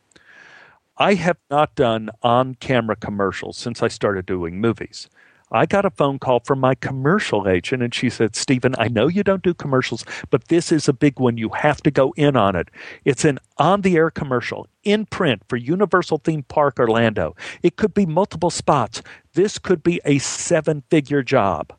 I 0.98 1.14
have 1.14 1.38
not 1.50 1.76
done 1.76 2.10
on 2.22 2.56
camera 2.56 2.98
commercials 2.98 3.56
since 3.56 3.82
I 3.82 3.88
started 3.88 4.26
doing 4.26 4.60
movies. 4.60 5.08
I 5.52 5.66
got 5.66 5.86
a 5.86 5.90
phone 5.90 6.18
call 6.18 6.40
from 6.40 6.60
my 6.60 6.76
commercial 6.76 7.48
agent, 7.48 7.84
and 7.84 7.94
she 7.94 8.10
said, 8.10 8.36
Stephen, 8.36 8.74
I 8.78 8.88
know 8.88 9.08
you 9.08 9.24
don't 9.24 9.44
do 9.44 9.54
commercials, 9.54 10.06
but 10.30 10.48
this 10.48 10.72
is 10.72 10.88
a 10.88 10.94
big 10.94 11.20
one. 11.20 11.38
You 11.38 11.50
have 11.50 11.82
to 11.84 11.92
go 11.92 12.14
in 12.16 12.38
on 12.38 12.56
it. 12.56 12.70
It's 13.04 13.26
an 13.26 13.40
on 13.58 13.82
the 13.82 13.98
air 13.98 14.10
commercial 14.10 14.68
in 14.84 15.06
print 15.06 15.44
for 15.50 15.58
Universal 15.58 16.20
Theme 16.20 16.44
Park 16.44 16.80
Orlando. 16.80 17.36
It 17.62 17.76
could 17.76 17.94
be 17.94 18.06
multiple 18.06 18.50
spots. 18.50 19.02
This 19.34 19.58
could 19.58 19.84
be 19.84 20.00
a 20.06 20.20
seven 20.20 20.84
figure 20.90 21.24
job. 21.24 21.74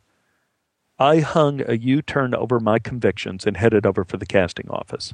I 0.98 1.20
hung 1.20 1.62
a 1.66 1.74
U 1.74 2.02
turn 2.02 2.34
over 2.34 2.60
my 2.60 2.78
convictions 2.78 3.46
and 3.46 3.56
headed 3.56 3.86
over 3.86 4.04
for 4.04 4.18
the 4.18 4.26
casting 4.26 4.68
office. 4.68 5.12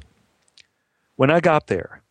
When 1.15 1.31
I 1.31 1.39
got 1.39 1.67
there, 1.67 2.03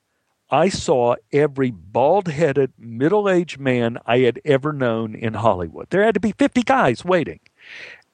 I 0.50 0.70
saw 0.70 1.16
every 1.30 1.70
bald 1.70 2.28
headed, 2.28 2.72
middle 2.78 3.28
aged 3.28 3.60
man 3.60 3.98
I 4.06 4.20
had 4.20 4.40
ever 4.44 4.72
known 4.72 5.14
in 5.14 5.34
Hollywood. 5.34 5.88
There 5.90 6.02
had 6.02 6.14
to 6.14 6.20
be 6.20 6.32
50 6.32 6.62
guys 6.62 7.04
waiting. 7.04 7.40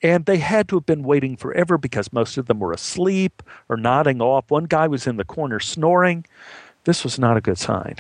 And 0.03 0.27
they 0.27 0.39
had 0.39 0.69
to 0.69 0.77
have 0.77 0.87
been 0.87 1.05
waiting 1.05 1.37
forever 1.37 1.79
because 1.79 2.13
most 2.13 2.37
of 2.37 2.47
them 2.47 2.59
were 2.59 2.73
asleep 2.73 3.43
or 3.69 3.77
nodding 3.77 4.21
off. 4.21 4.51
One 4.51 4.65
guy 4.65 4.89
was 4.89 5.07
in 5.07 5.17
the 5.17 5.25
corner 5.25 5.61
snoring. 5.61 6.27
This 6.85 7.05
was 7.05 7.19
not 7.19 7.37
a 7.37 7.41
good 7.41 7.59
sign. 7.59 7.97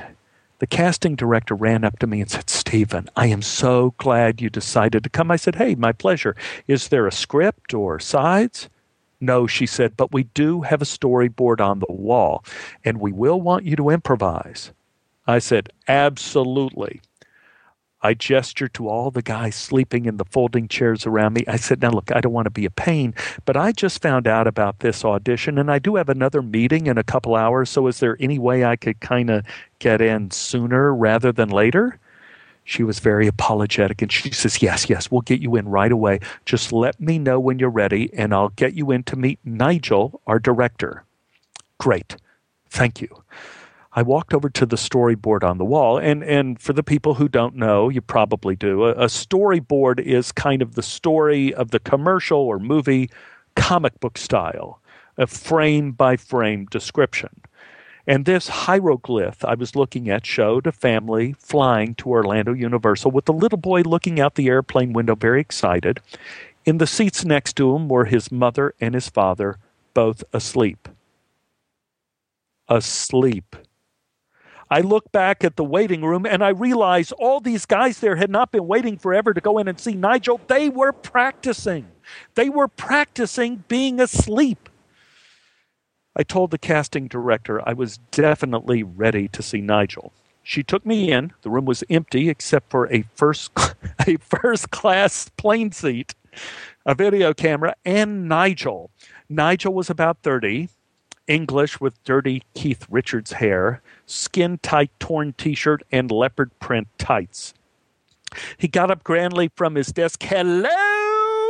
The 0.58 0.66
casting 0.66 1.14
director 1.14 1.54
ran 1.54 1.84
up 1.84 1.98
to 2.00 2.06
me 2.06 2.20
and 2.20 2.30
said, 2.30 2.50
Stephen, 2.50 3.08
I 3.16 3.26
am 3.26 3.42
so 3.42 3.94
glad 3.98 4.40
you 4.40 4.50
decided 4.50 5.04
to 5.04 5.10
come. 5.10 5.30
I 5.30 5.36
said, 5.36 5.56
Hey, 5.56 5.74
my 5.74 5.92
pleasure. 5.92 6.36
Is 6.66 6.88
there 6.88 7.06
a 7.06 7.12
script 7.12 7.72
or 7.72 8.00
sides? 8.00 8.68
No, 9.24 9.46
she 9.46 9.66
said, 9.66 9.96
but 9.96 10.12
we 10.12 10.24
do 10.24 10.60
have 10.62 10.82
a 10.82 10.86
storyboard 10.86 11.60
on 11.60 11.78
the 11.78 11.92
wall, 11.92 12.44
and 12.84 13.00
we 13.00 13.10
will 13.10 13.40
want 13.40 13.64
you 13.64 13.74
to 13.76 13.90
improvise. 13.90 14.72
I 15.26 15.38
said, 15.38 15.70
Absolutely. 15.88 17.00
I 18.02 18.12
gestured 18.12 18.74
to 18.74 18.86
all 18.86 19.10
the 19.10 19.22
guys 19.22 19.54
sleeping 19.54 20.04
in 20.04 20.18
the 20.18 20.26
folding 20.26 20.68
chairs 20.68 21.06
around 21.06 21.32
me. 21.32 21.44
I 21.48 21.56
said, 21.56 21.80
Now, 21.80 21.88
look, 21.88 22.12
I 22.14 22.20
don't 22.20 22.34
want 22.34 22.44
to 22.44 22.50
be 22.50 22.66
a 22.66 22.70
pain, 22.70 23.14
but 23.46 23.56
I 23.56 23.72
just 23.72 24.02
found 24.02 24.26
out 24.26 24.46
about 24.46 24.80
this 24.80 25.06
audition, 25.06 25.58
and 25.58 25.70
I 25.70 25.78
do 25.78 25.96
have 25.96 26.10
another 26.10 26.42
meeting 26.42 26.86
in 26.86 26.98
a 26.98 27.02
couple 27.02 27.34
hours. 27.34 27.70
So, 27.70 27.86
is 27.86 28.00
there 28.00 28.18
any 28.20 28.38
way 28.38 28.62
I 28.62 28.76
could 28.76 29.00
kind 29.00 29.30
of 29.30 29.46
get 29.78 30.02
in 30.02 30.30
sooner 30.32 30.94
rather 30.94 31.32
than 31.32 31.48
later? 31.48 31.98
She 32.64 32.82
was 32.82 32.98
very 32.98 33.26
apologetic 33.26 34.00
and 34.02 34.10
she 34.10 34.30
says, 34.30 34.62
Yes, 34.62 34.88
yes, 34.88 35.10
we'll 35.10 35.20
get 35.20 35.40
you 35.40 35.54
in 35.56 35.68
right 35.68 35.92
away. 35.92 36.20
Just 36.46 36.72
let 36.72 36.98
me 37.00 37.18
know 37.18 37.38
when 37.38 37.58
you're 37.58 37.70
ready 37.70 38.12
and 38.14 38.34
I'll 38.34 38.48
get 38.50 38.74
you 38.74 38.90
in 38.90 39.02
to 39.04 39.16
meet 39.16 39.38
Nigel, 39.44 40.20
our 40.26 40.38
director. 40.38 41.04
Great. 41.78 42.16
Thank 42.70 43.00
you. 43.00 43.08
I 43.96 44.02
walked 44.02 44.34
over 44.34 44.50
to 44.50 44.66
the 44.66 44.76
storyboard 44.76 45.44
on 45.44 45.58
the 45.58 45.64
wall, 45.64 45.98
and, 45.98 46.24
and 46.24 46.60
for 46.60 46.72
the 46.72 46.82
people 46.82 47.14
who 47.14 47.28
don't 47.28 47.54
know, 47.54 47.88
you 47.88 48.00
probably 48.00 48.56
do. 48.56 48.86
A, 48.86 48.90
a 48.90 49.06
storyboard 49.06 50.00
is 50.00 50.32
kind 50.32 50.62
of 50.62 50.74
the 50.74 50.82
story 50.82 51.54
of 51.54 51.70
the 51.70 51.78
commercial 51.78 52.40
or 52.40 52.58
movie 52.58 53.08
comic 53.54 54.00
book 54.00 54.18
style, 54.18 54.80
a 55.16 55.28
frame 55.28 55.92
by 55.92 56.16
frame 56.16 56.66
description. 56.66 57.40
And 58.06 58.24
this 58.24 58.48
hieroglyph 58.48 59.44
I 59.44 59.54
was 59.54 59.74
looking 59.74 60.10
at 60.10 60.26
showed 60.26 60.66
a 60.66 60.72
family 60.72 61.34
flying 61.38 61.94
to 61.96 62.10
Orlando 62.10 62.52
Universal 62.52 63.10
with 63.10 63.24
the 63.24 63.32
little 63.32 63.58
boy 63.58 63.80
looking 63.80 64.20
out 64.20 64.34
the 64.34 64.48
airplane 64.48 64.92
window, 64.92 65.14
very 65.14 65.40
excited. 65.40 66.00
In 66.66 66.78
the 66.78 66.86
seats 66.86 67.24
next 67.24 67.54
to 67.56 67.74
him 67.74 67.88
were 67.88 68.06
his 68.06 68.30
mother 68.30 68.74
and 68.80 68.94
his 68.94 69.08
father, 69.08 69.56
both 69.94 70.22
asleep. 70.32 70.88
Asleep. 72.68 73.56
I 74.70 74.80
look 74.80 75.12
back 75.12 75.44
at 75.44 75.56
the 75.56 75.64
waiting 75.64 76.02
room 76.02 76.26
and 76.26 76.42
I 76.42 76.48
realize 76.48 77.12
all 77.12 77.40
these 77.40 77.66
guys 77.66 78.00
there 78.00 78.16
had 78.16 78.30
not 78.30 78.50
been 78.50 78.66
waiting 78.66 78.98
forever 78.98 79.32
to 79.34 79.40
go 79.40 79.58
in 79.58 79.68
and 79.68 79.78
see 79.78 79.94
Nigel. 79.94 80.40
They 80.46 80.68
were 80.68 80.92
practicing. 80.92 81.86
They 82.34 82.48
were 82.48 82.68
practicing 82.68 83.64
being 83.68 84.00
asleep. 84.00 84.68
I 86.16 86.22
told 86.22 86.50
the 86.50 86.58
casting 86.58 87.08
director 87.08 87.66
I 87.68 87.72
was 87.72 87.98
definitely 88.10 88.82
ready 88.82 89.28
to 89.28 89.42
see 89.42 89.60
Nigel. 89.60 90.12
She 90.42 90.62
took 90.62 90.84
me 90.84 91.10
in. 91.10 91.32
The 91.42 91.50
room 91.50 91.64
was 91.64 91.82
empty 91.88 92.28
except 92.28 92.70
for 92.70 92.92
a 92.92 93.04
first 93.14 93.50
a 94.06 94.16
first 94.18 94.70
class 94.70 95.30
plane 95.36 95.72
seat, 95.72 96.14
a 96.86 96.94
video 96.94 97.32
camera, 97.34 97.74
and 97.84 98.28
Nigel. 98.28 98.90
Nigel 99.28 99.72
was 99.72 99.88
about 99.88 100.18
30, 100.22 100.68
English 101.26 101.80
with 101.80 102.02
dirty 102.04 102.42
Keith 102.54 102.86
Richards 102.90 103.32
hair, 103.32 103.80
skin 104.06 104.58
tight 104.58 104.90
torn 105.00 105.32
t 105.32 105.54
shirt, 105.54 105.82
and 105.90 106.10
leopard 106.10 106.50
print 106.60 106.88
tights. 106.98 107.54
He 108.58 108.68
got 108.68 108.90
up 108.90 109.04
grandly 109.04 109.50
from 109.54 109.74
his 109.76 109.88
desk. 109.88 110.22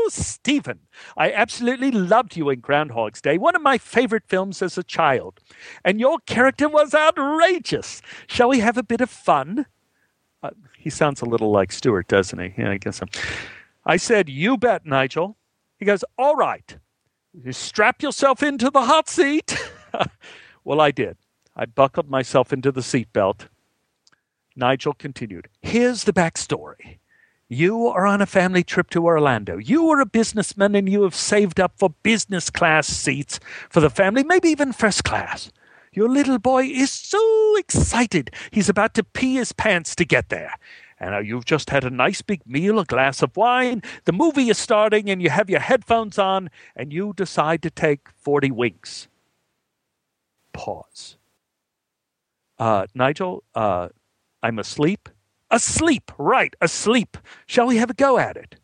Stephen, 0.08 0.80
I 1.16 1.32
absolutely 1.32 1.90
loved 1.90 2.36
you 2.36 2.50
in 2.50 2.60
Groundhog's 2.60 3.20
Day, 3.20 3.38
one 3.38 3.56
of 3.56 3.62
my 3.62 3.78
favorite 3.78 4.24
films 4.26 4.62
as 4.62 4.76
a 4.78 4.82
child. 4.82 5.40
And 5.84 6.00
your 6.00 6.18
character 6.26 6.68
was 6.68 6.94
outrageous. 6.94 8.02
Shall 8.26 8.48
we 8.48 8.60
have 8.60 8.76
a 8.76 8.82
bit 8.82 9.00
of 9.00 9.10
fun? 9.10 9.66
Uh, 10.42 10.50
he 10.76 10.90
sounds 10.90 11.22
a 11.22 11.26
little 11.26 11.50
like 11.50 11.72
Stewart, 11.72 12.08
doesn't 12.08 12.38
he? 12.38 12.54
Yeah, 12.60 12.70
I 12.70 12.76
guess 12.78 12.98
so. 12.98 13.06
I 13.86 13.96
said, 13.96 14.28
You 14.28 14.56
bet, 14.56 14.86
Nigel. 14.86 15.36
He 15.78 15.84
goes, 15.84 16.04
All 16.18 16.36
right. 16.36 16.76
You 17.32 17.52
strap 17.52 18.02
yourself 18.02 18.42
into 18.42 18.70
the 18.70 18.82
hot 18.82 19.08
seat. 19.08 19.58
well, 20.64 20.80
I 20.80 20.90
did. 20.90 21.16
I 21.56 21.66
buckled 21.66 22.08
myself 22.08 22.52
into 22.52 22.70
the 22.70 22.80
seatbelt. 22.80 23.48
Nigel 24.56 24.92
continued, 24.94 25.48
Here's 25.62 26.04
the 26.04 26.12
backstory. 26.12 26.98
You 27.48 27.88
are 27.88 28.06
on 28.06 28.22
a 28.22 28.26
family 28.26 28.64
trip 28.64 28.88
to 28.90 29.04
Orlando. 29.04 29.58
You 29.58 29.90
are 29.90 30.00
a 30.00 30.06
businessman 30.06 30.74
and 30.74 30.88
you 30.88 31.02
have 31.02 31.14
saved 31.14 31.60
up 31.60 31.74
for 31.76 31.90
business 32.02 32.48
class 32.48 32.86
seats 32.86 33.38
for 33.68 33.80
the 33.80 33.90
family, 33.90 34.24
maybe 34.24 34.48
even 34.48 34.72
first 34.72 35.04
class. 35.04 35.52
Your 35.92 36.08
little 36.08 36.38
boy 36.38 36.64
is 36.64 36.90
so 36.90 37.56
excited. 37.56 38.30
He's 38.50 38.68
about 38.68 38.94
to 38.94 39.04
pee 39.04 39.36
his 39.36 39.52
pants 39.52 39.94
to 39.96 40.04
get 40.04 40.30
there. 40.30 40.54
And 40.98 41.10
now 41.10 41.18
you've 41.18 41.44
just 41.44 41.70
had 41.70 41.84
a 41.84 41.90
nice 41.90 42.22
big 42.22 42.40
meal, 42.46 42.78
a 42.78 42.84
glass 42.84 43.22
of 43.22 43.36
wine. 43.36 43.82
The 44.04 44.12
movie 44.12 44.48
is 44.48 44.58
starting, 44.58 45.10
and 45.10 45.20
you 45.20 45.28
have 45.30 45.50
your 45.50 45.60
headphones 45.60 46.18
on, 46.18 46.50
and 46.74 46.92
you 46.92 47.12
decide 47.14 47.62
to 47.62 47.70
take 47.70 48.08
40 48.16 48.50
winks. 48.52 49.08
Pause. 50.52 51.16
Uh, 52.58 52.86
Nigel, 52.94 53.44
uh, 53.54 53.88
I'm 54.42 54.58
asleep. 54.58 55.08
Asleep, 55.50 56.10
right, 56.18 56.54
asleep. 56.60 57.16
Shall 57.46 57.66
we 57.66 57.76
have 57.76 57.90
a 57.90 57.94
go 57.94 58.18
at 58.18 58.36
it? 58.36 58.56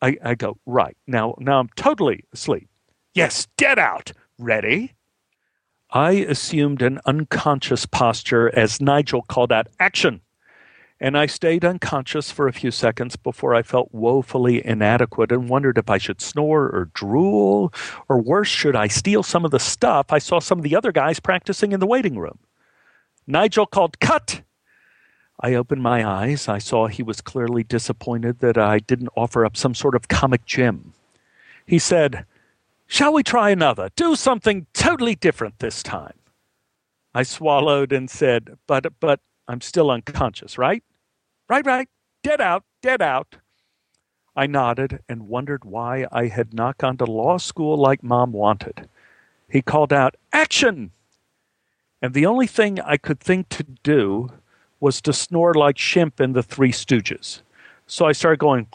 I, 0.00 0.16
I 0.22 0.34
go, 0.34 0.58
right. 0.66 0.96
Now 1.06 1.34
now 1.38 1.58
I'm 1.60 1.70
totally 1.76 2.24
asleep. 2.32 2.68
Yes, 3.14 3.48
dead 3.56 3.78
out. 3.78 4.12
Ready? 4.38 4.94
I 5.90 6.12
assumed 6.12 6.82
an 6.82 7.00
unconscious 7.06 7.86
posture 7.86 8.54
as 8.54 8.80
Nigel 8.80 9.22
called 9.22 9.50
out, 9.50 9.68
action. 9.80 10.20
And 11.00 11.16
I 11.16 11.26
stayed 11.26 11.64
unconscious 11.64 12.30
for 12.30 12.48
a 12.48 12.52
few 12.52 12.70
seconds 12.70 13.16
before 13.16 13.54
I 13.54 13.62
felt 13.62 13.88
woefully 13.92 14.64
inadequate 14.64 15.32
and 15.32 15.48
wondered 15.48 15.78
if 15.78 15.88
I 15.88 15.96
should 15.96 16.20
snore 16.20 16.64
or 16.64 16.90
drool, 16.92 17.72
or 18.08 18.20
worse, 18.20 18.48
should 18.48 18.76
I 18.76 18.88
steal 18.88 19.22
some 19.22 19.44
of 19.44 19.52
the 19.52 19.60
stuff 19.60 20.12
I 20.12 20.18
saw 20.18 20.40
some 20.40 20.58
of 20.58 20.64
the 20.64 20.76
other 20.76 20.92
guys 20.92 21.20
practicing 21.20 21.72
in 21.72 21.80
the 21.80 21.86
waiting 21.86 22.18
room. 22.18 22.38
Nigel 23.26 23.66
called, 23.66 24.00
cut! 24.00 24.42
I 25.40 25.54
opened 25.54 25.82
my 25.82 26.04
eyes. 26.04 26.48
I 26.48 26.58
saw 26.58 26.86
he 26.86 27.02
was 27.02 27.20
clearly 27.20 27.62
disappointed 27.62 28.40
that 28.40 28.58
I 28.58 28.78
didn't 28.80 29.10
offer 29.16 29.44
up 29.44 29.56
some 29.56 29.74
sort 29.74 29.94
of 29.94 30.08
comic 30.08 30.44
gem. 30.44 30.92
He 31.64 31.78
said, 31.78 32.24
Shall 32.86 33.12
we 33.12 33.22
try 33.22 33.50
another? 33.50 33.90
Do 33.94 34.16
something 34.16 34.66
totally 34.72 35.14
different 35.14 35.58
this 35.58 35.82
time. 35.82 36.14
I 37.14 37.22
swallowed 37.22 37.92
and 37.92 38.10
said, 38.10 38.56
But, 38.66 38.86
but 38.98 39.20
I'm 39.46 39.60
still 39.60 39.90
unconscious, 39.90 40.58
right? 40.58 40.82
Right, 41.48 41.64
right. 41.64 41.88
Dead 42.22 42.40
out, 42.40 42.64
dead 42.82 43.00
out. 43.00 43.36
I 44.34 44.46
nodded 44.46 45.00
and 45.08 45.28
wondered 45.28 45.64
why 45.64 46.06
I 46.10 46.26
had 46.26 46.54
not 46.54 46.78
gone 46.78 46.96
to 46.98 47.04
law 47.04 47.38
school 47.38 47.76
like 47.76 48.02
mom 48.02 48.32
wanted. 48.32 48.88
He 49.50 49.62
called 49.62 49.92
out, 49.92 50.16
Action! 50.32 50.92
And 52.00 52.14
the 52.14 52.26
only 52.26 52.46
thing 52.46 52.80
I 52.80 52.96
could 52.96 53.20
think 53.20 53.48
to 53.50 53.64
do 53.64 54.30
was 54.80 55.00
to 55.02 55.12
snore 55.12 55.54
like 55.54 55.76
Shemp 55.76 56.20
in 56.20 56.32
the 56.32 56.42
Three 56.42 56.72
Stooges. 56.72 57.40
So 57.86 58.06
I 58.06 58.12
started 58.12 58.38
going. 58.38 58.66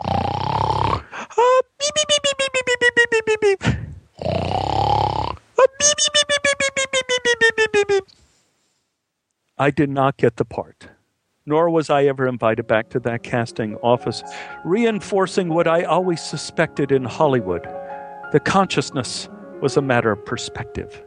I 9.58 9.70
did 9.70 9.90
not 9.90 10.18
get 10.18 10.38
the 10.38 10.46
part, 10.46 10.90
nor 11.46 11.70
was 11.70 11.90
I 11.90 12.06
ever 12.06 12.28
invited 12.28 12.68
back 12.68 12.90
to 12.90 13.00
that 13.02 13.24
casting 13.24 13.76
office, 13.78 14.24
reinforcing 14.66 15.50
what 15.50 15.68
I 15.68 15.84
always 15.84 16.22
suspected 16.22 16.92
in 16.92 17.06
Hollywood 17.06 17.68
The 18.34 18.40
consciousness 18.40 19.30
was 19.62 19.78
a 19.78 19.82
matter 19.82 20.12
of 20.12 20.26
perspective. 20.26 21.04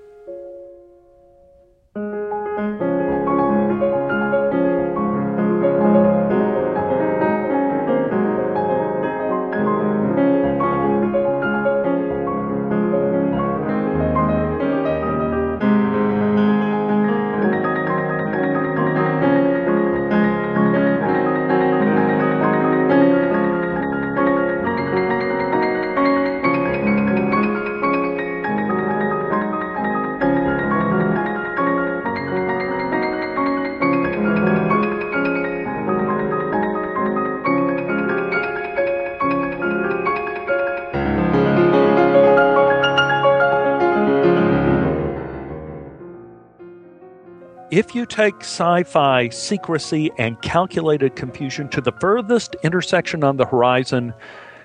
If 47.87 47.95
you 47.95 48.05
take 48.05 48.41
sci 48.41 48.83
fi 48.83 49.29
secrecy 49.29 50.11
and 50.19 50.43
calculated 50.43 51.15
confusion 51.15 51.69
to 51.69 51.81
the 51.81 51.93
furthest 51.93 52.57
intersection 52.65 53.23
on 53.23 53.37
the 53.37 53.47
horizon, 53.47 54.13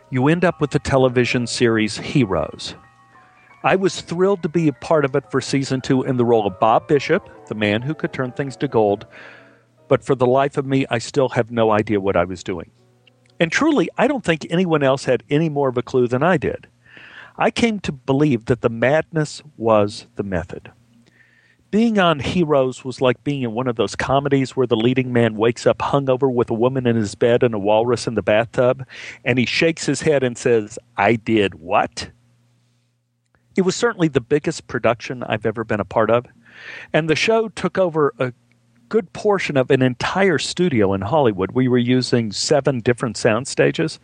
you 0.09 0.27
end 0.27 0.43
up 0.43 0.59
with 0.59 0.71
the 0.71 0.79
television 0.79 1.45
series 1.45 1.97
Heroes. 1.97 2.73
I 3.63 3.75
was 3.75 4.01
thrilled 4.01 4.41
to 4.41 4.49
be 4.49 4.67
a 4.67 4.73
part 4.73 5.05
of 5.05 5.15
it 5.15 5.29
for 5.29 5.39
season 5.39 5.81
two 5.81 6.01
in 6.01 6.17
the 6.17 6.25
role 6.25 6.47
of 6.47 6.59
Bob 6.59 6.87
Bishop, 6.87 7.45
the 7.45 7.53
man 7.53 7.83
who 7.83 7.93
could 7.93 8.11
turn 8.11 8.31
things 8.31 8.55
to 8.57 8.67
gold, 8.67 9.05
but 9.87 10.03
for 10.03 10.15
the 10.15 10.25
life 10.25 10.57
of 10.57 10.65
me, 10.65 10.87
I 10.89 10.97
still 10.97 11.29
have 11.29 11.51
no 11.51 11.69
idea 11.69 12.01
what 12.01 12.17
I 12.17 12.25
was 12.25 12.43
doing. 12.43 12.71
And 13.39 13.51
truly, 13.51 13.87
I 13.99 14.07
don't 14.07 14.25
think 14.25 14.47
anyone 14.49 14.81
else 14.81 15.05
had 15.05 15.21
any 15.29 15.47
more 15.47 15.69
of 15.69 15.77
a 15.77 15.83
clue 15.83 16.07
than 16.07 16.23
I 16.23 16.37
did. 16.37 16.65
I 17.37 17.51
came 17.51 17.79
to 17.81 17.91
believe 17.91 18.45
that 18.45 18.61
the 18.61 18.69
madness 18.69 19.43
was 19.57 20.07
the 20.15 20.23
method 20.23 20.71
being 21.71 21.97
on 21.97 22.19
Heroes 22.19 22.83
was 22.83 22.99
like 22.99 23.23
being 23.23 23.41
in 23.41 23.53
one 23.53 23.67
of 23.67 23.77
those 23.77 23.95
comedies 23.95 24.55
where 24.55 24.67
the 24.67 24.75
leading 24.75 25.13
man 25.13 25.37
wakes 25.37 25.65
up 25.65 25.79
hungover 25.79 26.31
with 26.31 26.49
a 26.49 26.53
woman 26.53 26.85
in 26.85 26.97
his 26.97 27.15
bed 27.15 27.43
and 27.43 27.55
a 27.55 27.59
walrus 27.59 28.07
in 28.07 28.15
the 28.15 28.21
bathtub, 28.21 28.85
and 29.23 29.39
he 29.39 29.45
shakes 29.45 29.85
his 29.85 30.01
head 30.01 30.21
and 30.21 30.37
says, 30.37 30.77
I 30.97 31.15
did 31.15 31.55
what? 31.55 32.11
It 33.55 33.61
was 33.61 33.75
certainly 33.75 34.09
the 34.09 34.21
biggest 34.21 34.67
production 34.67 35.23
I've 35.23 35.45
ever 35.45 35.63
been 35.63 35.79
a 35.79 35.85
part 35.85 36.11
of, 36.11 36.25
and 36.91 37.09
the 37.09 37.15
show 37.15 37.47
took 37.47 37.77
over 37.77 38.13
a 38.19 38.33
good 38.89 39.13
portion 39.13 39.55
of 39.55 39.71
an 39.71 39.81
entire 39.81 40.37
studio 40.37 40.93
in 40.93 40.99
Hollywood. 40.99 41.53
We 41.53 41.69
were 41.69 41.77
using 41.77 42.33
seven 42.33 42.81
different 42.81 43.15
sound 43.15 43.47
stages, 43.47 44.01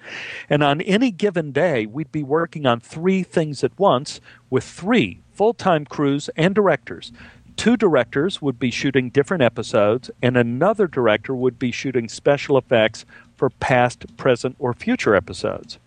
and 0.49 0.63
on 0.63 0.79
any 0.81 1.11
given 1.11 1.51
day, 1.51 1.85
we'd 1.85 2.13
be 2.13 2.23
working 2.23 2.65
on 2.65 2.79
three 2.79 3.23
things 3.23 3.65
at 3.65 3.77
once 3.77 4.21
with 4.49 4.63
three 4.63 5.21
full 5.33 5.53
time 5.53 5.85
crews 5.85 6.29
and 6.37 6.55
directors 6.55 7.11
two 7.57 7.75
directors 7.75 8.41
would 8.41 8.59
be 8.59 8.71
shooting 8.71 9.09
different 9.09 9.43
episodes, 9.43 10.09
and 10.21 10.37
another 10.37 10.87
director 10.87 11.35
would 11.35 11.59
be 11.59 11.71
shooting 11.71 12.07
special 12.07 12.57
effects 12.57 13.05
for 13.35 13.49
past, 13.49 14.15
present, 14.15 14.55
or 14.59 14.73
future 14.73 15.15
episodes. 15.15 15.79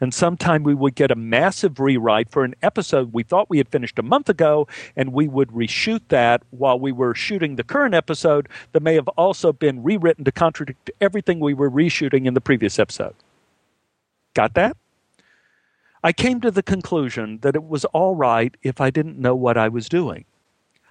And 0.00 0.12
sometime 0.12 0.62
we 0.62 0.74
would 0.74 0.94
get 0.94 1.10
a 1.10 1.16
massive 1.16 1.80
rewrite 1.80 2.30
for 2.30 2.44
an 2.44 2.54
episode 2.62 3.12
we 3.12 3.22
thought 3.22 3.48
we 3.48 3.58
had 3.58 3.68
finished 3.68 3.98
a 3.98 4.02
month 4.02 4.28
ago, 4.28 4.68
and 4.94 5.12
we 5.12 5.26
would 5.26 5.48
reshoot 5.48 6.02
that 6.08 6.42
while 6.50 6.78
we 6.78 6.92
were 6.92 7.14
shooting 7.14 7.56
the 7.56 7.64
current 7.64 7.94
episode 7.94 8.48
that 8.72 8.82
may 8.82 8.94
have 8.94 9.08
also 9.08 9.52
been 9.52 9.82
rewritten 9.82 10.24
to 10.24 10.32
contradict 10.32 10.90
everything 11.00 11.40
we 11.40 11.54
were 11.54 11.70
reshooting 11.70 12.26
in 12.26 12.34
the 12.34 12.40
previous 12.40 12.78
episode. 12.78 13.14
Got 14.34 14.54
that? 14.54 14.76
I 16.04 16.12
came 16.12 16.40
to 16.42 16.50
the 16.50 16.62
conclusion 16.62 17.38
that 17.40 17.56
it 17.56 17.64
was 17.64 17.84
all 17.86 18.14
right 18.14 18.54
if 18.62 18.80
I 18.80 18.90
didn't 18.90 19.18
know 19.18 19.34
what 19.34 19.56
I 19.56 19.68
was 19.68 19.88
doing. 19.88 20.26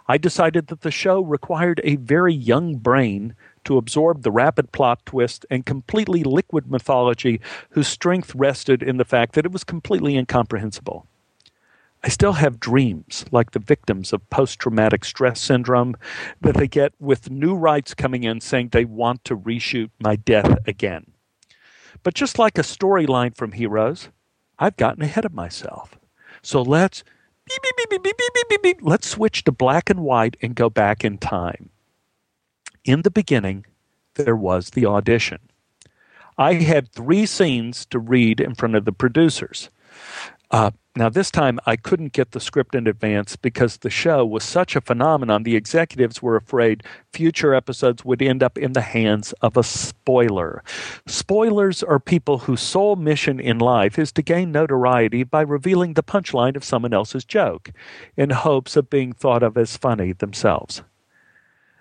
I 0.07 0.17
decided 0.17 0.67
that 0.67 0.81
the 0.81 0.91
show 0.91 1.21
required 1.21 1.81
a 1.83 1.95
very 1.95 2.33
young 2.33 2.75
brain 2.75 3.35
to 3.63 3.77
absorb 3.77 4.21
the 4.21 4.31
rapid 4.31 4.71
plot 4.71 5.03
twist 5.05 5.45
and 5.49 5.65
completely 5.65 6.23
liquid 6.23 6.69
mythology 6.69 7.41
whose 7.71 7.87
strength 7.87 8.35
rested 8.35 8.83
in 8.83 8.97
the 8.97 9.05
fact 9.05 9.33
that 9.33 9.45
it 9.45 9.51
was 9.51 9.63
completely 9.63 10.15
incomprehensible. 10.15 11.07
I 12.03 12.09
still 12.09 12.33
have 12.33 12.59
dreams 12.59 13.25
like 13.31 13.51
the 13.51 13.59
victims 13.59 14.13
of 14.13 14.29
post 14.29 14.59
traumatic 14.59 15.03
stress 15.03 15.41
syndrome 15.41 15.95
that 16.39 16.55
they 16.55 16.67
get 16.67 16.93
with 16.99 17.31
new 17.31 17.55
rights 17.55 17.95
coming 17.95 18.23
in 18.23 18.41
saying 18.41 18.69
they 18.69 18.85
want 18.85 19.25
to 19.25 19.35
reshoot 19.35 19.89
my 19.99 20.15
death 20.15 20.59
again. 20.67 21.07
But 22.03 22.13
just 22.13 22.37
like 22.37 22.59
a 22.59 22.61
storyline 22.61 23.35
from 23.35 23.53
Heroes, 23.53 24.09
I've 24.59 24.77
gotten 24.77 25.01
ahead 25.01 25.25
of 25.25 25.33
myself. 25.33 25.97
So 26.43 26.61
let's 26.61 27.03
beep, 27.47 27.61
beep, 27.61 27.89
beep, 27.89 28.03
beep, 28.03 28.17
beep, 28.17 28.49
beep, 28.49 28.61
beep. 28.61 28.79
Let's 28.81 29.07
switch 29.07 29.43
to 29.43 29.51
black 29.51 29.89
and 29.89 30.01
white 30.01 30.37
and 30.41 30.55
go 30.55 30.69
back 30.69 31.03
in 31.03 31.17
time. 31.17 31.69
In 32.83 33.01
the 33.01 33.11
beginning, 33.11 33.65
there 34.15 34.35
was 34.35 34.71
the 34.71 34.85
audition. 34.85 35.39
I 36.37 36.53
had 36.55 36.91
three 36.91 37.25
scenes 37.25 37.85
to 37.87 37.99
read 37.99 38.39
in 38.39 38.55
front 38.55 38.75
of 38.75 38.85
the 38.85 38.91
producers. 38.91 39.69
Uh, 40.55 40.71
now, 40.95 41.09
this 41.09 41.29
time 41.29 41.59
I 41.65 41.75
couldn't 41.75 42.13
get 42.13 42.31
the 42.31 42.39
script 42.39 42.75
in 42.75 42.87
advance 42.87 43.35
because 43.35 43.75
the 43.75 43.89
show 43.89 44.25
was 44.25 44.45
such 44.45 44.77
a 44.77 44.79
phenomenon. 44.79 45.43
The 45.43 45.57
executives 45.57 46.21
were 46.21 46.37
afraid 46.37 46.81
future 47.11 47.53
episodes 47.53 48.05
would 48.05 48.21
end 48.21 48.41
up 48.41 48.57
in 48.57 48.71
the 48.71 48.79
hands 48.79 49.33
of 49.41 49.57
a 49.57 49.63
spoiler. 49.63 50.63
Spoilers 51.07 51.83
are 51.83 51.99
people 51.99 52.37
whose 52.37 52.61
sole 52.61 52.95
mission 52.95 53.37
in 53.37 53.59
life 53.59 53.99
is 53.99 54.13
to 54.13 54.21
gain 54.21 54.53
notoriety 54.53 55.23
by 55.23 55.41
revealing 55.41 55.95
the 55.95 56.03
punchline 56.03 56.55
of 56.55 56.63
someone 56.63 56.93
else's 56.93 57.25
joke 57.25 57.71
in 58.15 58.29
hopes 58.29 58.77
of 58.77 58.89
being 58.89 59.11
thought 59.11 59.43
of 59.43 59.57
as 59.57 59.75
funny 59.75 60.13
themselves. 60.13 60.83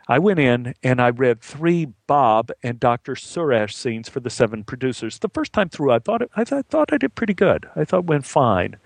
I 0.06 0.18
went 0.18 0.38
in 0.38 0.74
and 0.82 1.00
I 1.00 1.10
read 1.10 1.40
three 1.40 1.86
Bob 2.06 2.50
and 2.62 2.78
Dr. 2.78 3.14
Suresh 3.14 3.72
scenes 3.72 4.08
for 4.08 4.20
the 4.20 4.30
seven 4.30 4.64
producers. 4.64 5.18
The 5.18 5.30
first 5.30 5.52
time 5.52 5.70
through, 5.70 5.92
I 5.92 5.98
thought 5.98 6.22
it, 6.22 6.30
I, 6.36 6.44
th- 6.44 6.58
I 6.58 6.62
thought 6.62 6.92
I 6.92 6.98
did 6.98 7.14
pretty 7.14 7.34
good. 7.34 7.66
I 7.74 7.84
thought 7.84 8.00
it 8.00 8.06
went 8.06 8.26
fine. 8.26 8.76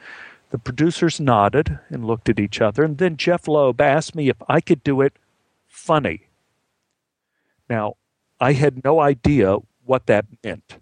The 0.51 0.59
producers 0.59 1.21
nodded 1.21 1.79
and 1.91 2.05
looked 2.05 2.29
at 2.29 2.41
each 2.41 2.61
other, 2.61 2.83
and 2.85 2.99
then 2.99 3.17
Jeph 3.17 3.49
Loeb 3.49 3.81
asked 3.81 4.15
me 4.15 4.29
if 4.29 4.37
I 4.49 4.61
could 4.61 4.83
do 4.83 5.01
it 5.01 5.19
funny. 5.67 6.29
Now, 7.69 7.95
I 8.41 8.53
had 8.53 8.83
no 8.85 9.01
idea 9.01 9.59
what 9.85 10.07
that 10.07 10.25
meant. 10.43 10.79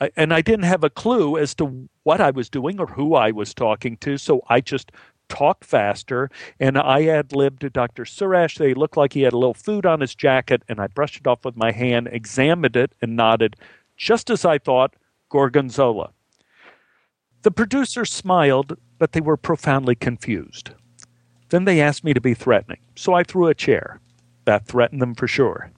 I, 0.00 0.10
and 0.16 0.32
I 0.32 0.40
didn't 0.40 0.66
have 0.66 0.84
a 0.84 0.90
clue 0.90 1.36
as 1.36 1.54
to 1.56 1.88
what 2.04 2.20
I 2.20 2.30
was 2.30 2.48
doing 2.48 2.78
or 2.78 2.86
who 2.86 3.14
I 3.14 3.32
was 3.32 3.54
talking 3.54 3.96
to, 3.98 4.18
so 4.18 4.42
I 4.48 4.60
just 4.60 4.92
talked 5.28 5.64
faster, 5.64 6.30
and 6.58 6.78
I 6.78 7.06
ad 7.06 7.32
libbed 7.32 7.60
to 7.60 7.70
Dr. 7.70 8.04
Suresh. 8.04 8.58
They 8.58 8.74
looked 8.74 8.96
like 8.96 9.12
he 9.12 9.22
had 9.22 9.32
a 9.32 9.38
little 9.38 9.54
food 9.54 9.86
on 9.86 10.00
his 10.00 10.14
jacket, 10.14 10.62
and 10.68 10.80
I 10.80 10.86
brushed 10.86 11.20
it 11.20 11.26
off 11.26 11.44
with 11.44 11.56
my 11.56 11.72
hand, 11.72 12.08
examined 12.10 12.76
it, 12.76 12.92
and 13.00 13.16
nodded, 13.16 13.56
just 13.96 14.30
as 14.30 14.44
I 14.44 14.58
thought, 14.58 14.94
Gorgonzola. 15.28 16.10
The 17.42 17.50
producers 17.50 18.12
smiled, 18.12 18.76
but 18.98 19.12
they 19.12 19.20
were 19.20 19.36
profoundly 19.36 19.94
confused. 19.94 20.70
Then 21.50 21.64
they 21.64 21.80
asked 21.80 22.04
me 22.04 22.12
to 22.14 22.20
be 22.20 22.34
threatening, 22.34 22.80
so 22.94 23.14
I 23.14 23.22
threw 23.22 23.46
a 23.46 23.54
chair. 23.54 24.00
That 24.44 24.66
threatened 24.66 25.02
them 25.02 25.14
for 25.14 25.28
sure. 25.28 25.70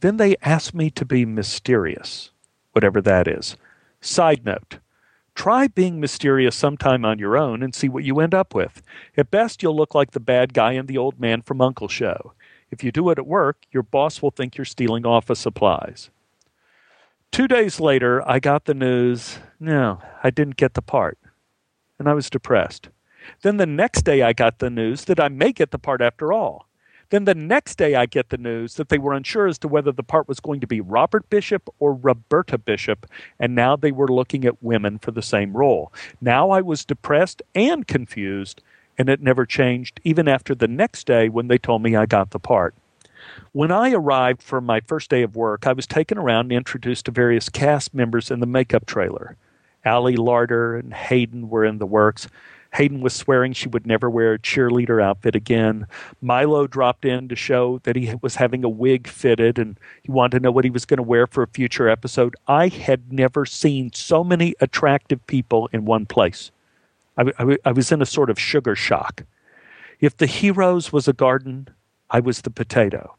Then 0.00 0.18
they 0.18 0.36
asked 0.42 0.74
me 0.74 0.90
to 0.90 1.04
be 1.04 1.24
mysterious, 1.24 2.30
whatever 2.72 3.00
that 3.02 3.26
is. 3.26 3.56
Side 4.00 4.44
note 4.44 4.78
Try 5.40 5.68
being 5.68 5.98
mysterious 5.98 6.54
sometime 6.54 7.02
on 7.02 7.18
your 7.18 7.34
own 7.34 7.62
and 7.62 7.74
see 7.74 7.88
what 7.88 8.04
you 8.04 8.20
end 8.20 8.34
up 8.34 8.54
with. 8.54 8.82
At 9.16 9.30
best, 9.30 9.62
you'll 9.62 9.74
look 9.74 9.94
like 9.94 10.10
the 10.10 10.20
bad 10.20 10.52
guy 10.52 10.72
in 10.72 10.84
the 10.84 10.98
old 10.98 11.18
man 11.18 11.40
from 11.40 11.60
U.N.C.L.E. 11.60 11.90
show. 11.90 12.34
If 12.70 12.84
you 12.84 12.92
do 12.92 13.08
it 13.08 13.16
at 13.16 13.26
work, 13.26 13.56
your 13.72 13.82
boss 13.82 14.20
will 14.20 14.32
think 14.32 14.58
you're 14.58 14.66
stealing 14.66 15.06
office 15.06 15.40
supplies. 15.40 16.10
Two 17.32 17.48
days 17.48 17.80
later, 17.80 18.22
I 18.28 18.38
got 18.38 18.66
the 18.66 18.74
news 18.74 19.38
no, 19.58 20.02
I 20.22 20.28
didn't 20.28 20.58
get 20.58 20.74
the 20.74 20.82
part. 20.82 21.16
And 21.98 22.06
I 22.06 22.12
was 22.12 22.28
depressed. 22.28 22.90
Then 23.40 23.56
the 23.56 23.64
next 23.64 24.02
day, 24.02 24.20
I 24.20 24.34
got 24.34 24.58
the 24.58 24.68
news 24.68 25.06
that 25.06 25.18
I 25.18 25.30
may 25.30 25.52
get 25.52 25.70
the 25.70 25.78
part 25.78 26.02
after 26.02 26.34
all. 26.34 26.66
Then 27.10 27.24
the 27.24 27.34
next 27.34 27.76
day, 27.76 27.96
I 27.96 28.06
get 28.06 28.30
the 28.30 28.38
news 28.38 28.74
that 28.74 28.88
they 28.88 28.98
were 28.98 29.12
unsure 29.12 29.48
as 29.48 29.58
to 29.58 29.68
whether 29.68 29.90
the 29.92 30.04
part 30.04 30.28
was 30.28 30.40
going 30.40 30.60
to 30.60 30.66
be 30.66 30.80
Robert 30.80 31.28
Bishop 31.28 31.68
or 31.80 31.92
Roberta 31.92 32.56
Bishop, 32.56 33.04
and 33.38 33.54
now 33.54 33.76
they 33.76 33.90
were 33.90 34.08
looking 34.08 34.44
at 34.44 34.62
women 34.62 34.98
for 34.98 35.10
the 35.10 35.22
same 35.22 35.56
role. 35.56 35.92
Now 36.20 36.50
I 36.50 36.60
was 36.60 36.84
depressed 36.84 37.42
and 37.54 37.86
confused, 37.86 38.62
and 38.96 39.08
it 39.08 39.20
never 39.20 39.44
changed, 39.44 40.00
even 40.04 40.28
after 40.28 40.54
the 40.54 40.68
next 40.68 41.06
day 41.06 41.28
when 41.28 41.48
they 41.48 41.58
told 41.58 41.82
me 41.82 41.96
I 41.96 42.06
got 42.06 42.30
the 42.30 42.38
part. 42.38 42.74
When 43.52 43.72
I 43.72 43.92
arrived 43.92 44.42
for 44.42 44.60
my 44.60 44.80
first 44.80 45.10
day 45.10 45.22
of 45.22 45.34
work, 45.34 45.66
I 45.66 45.72
was 45.72 45.86
taken 45.86 46.16
around 46.16 46.46
and 46.46 46.52
introduced 46.52 47.06
to 47.06 47.10
various 47.10 47.48
cast 47.48 47.92
members 47.92 48.30
in 48.30 48.38
the 48.38 48.46
makeup 48.46 48.86
trailer. 48.86 49.36
Ali 49.84 50.16
Larter 50.16 50.78
and 50.78 50.94
Hayden 50.94 51.48
were 51.48 51.64
in 51.64 51.78
the 51.78 51.86
works. 51.86 52.28
Hayden 52.72 53.00
was 53.00 53.14
swearing 53.14 53.52
she 53.52 53.68
would 53.68 53.86
never 53.86 54.08
wear 54.08 54.34
a 54.34 54.38
cheerleader 54.38 55.02
outfit 55.02 55.34
again. 55.34 55.86
Milo 56.20 56.66
dropped 56.66 57.04
in 57.04 57.28
to 57.28 57.36
show 57.36 57.80
that 57.82 57.96
he 57.96 58.14
was 58.22 58.36
having 58.36 58.62
a 58.62 58.68
wig 58.68 59.08
fitted 59.08 59.58
and 59.58 59.78
he 60.02 60.12
wanted 60.12 60.38
to 60.38 60.42
know 60.42 60.52
what 60.52 60.64
he 60.64 60.70
was 60.70 60.84
going 60.84 60.98
to 60.98 61.02
wear 61.02 61.26
for 61.26 61.42
a 61.42 61.48
future 61.48 61.88
episode. 61.88 62.36
I 62.46 62.68
had 62.68 63.12
never 63.12 63.44
seen 63.44 63.92
so 63.92 64.22
many 64.22 64.54
attractive 64.60 65.26
people 65.26 65.68
in 65.72 65.84
one 65.84 66.06
place. 66.06 66.52
I, 67.16 67.32
I, 67.38 67.56
I 67.64 67.72
was 67.72 67.90
in 67.90 68.02
a 68.02 68.06
sort 68.06 68.30
of 68.30 68.38
sugar 68.38 68.76
shock. 68.76 69.24
If 70.00 70.16
the 70.16 70.26
heroes 70.26 70.92
was 70.92 71.08
a 71.08 71.12
garden, 71.12 71.68
I 72.08 72.20
was 72.20 72.42
the 72.42 72.50
potato. 72.50 73.16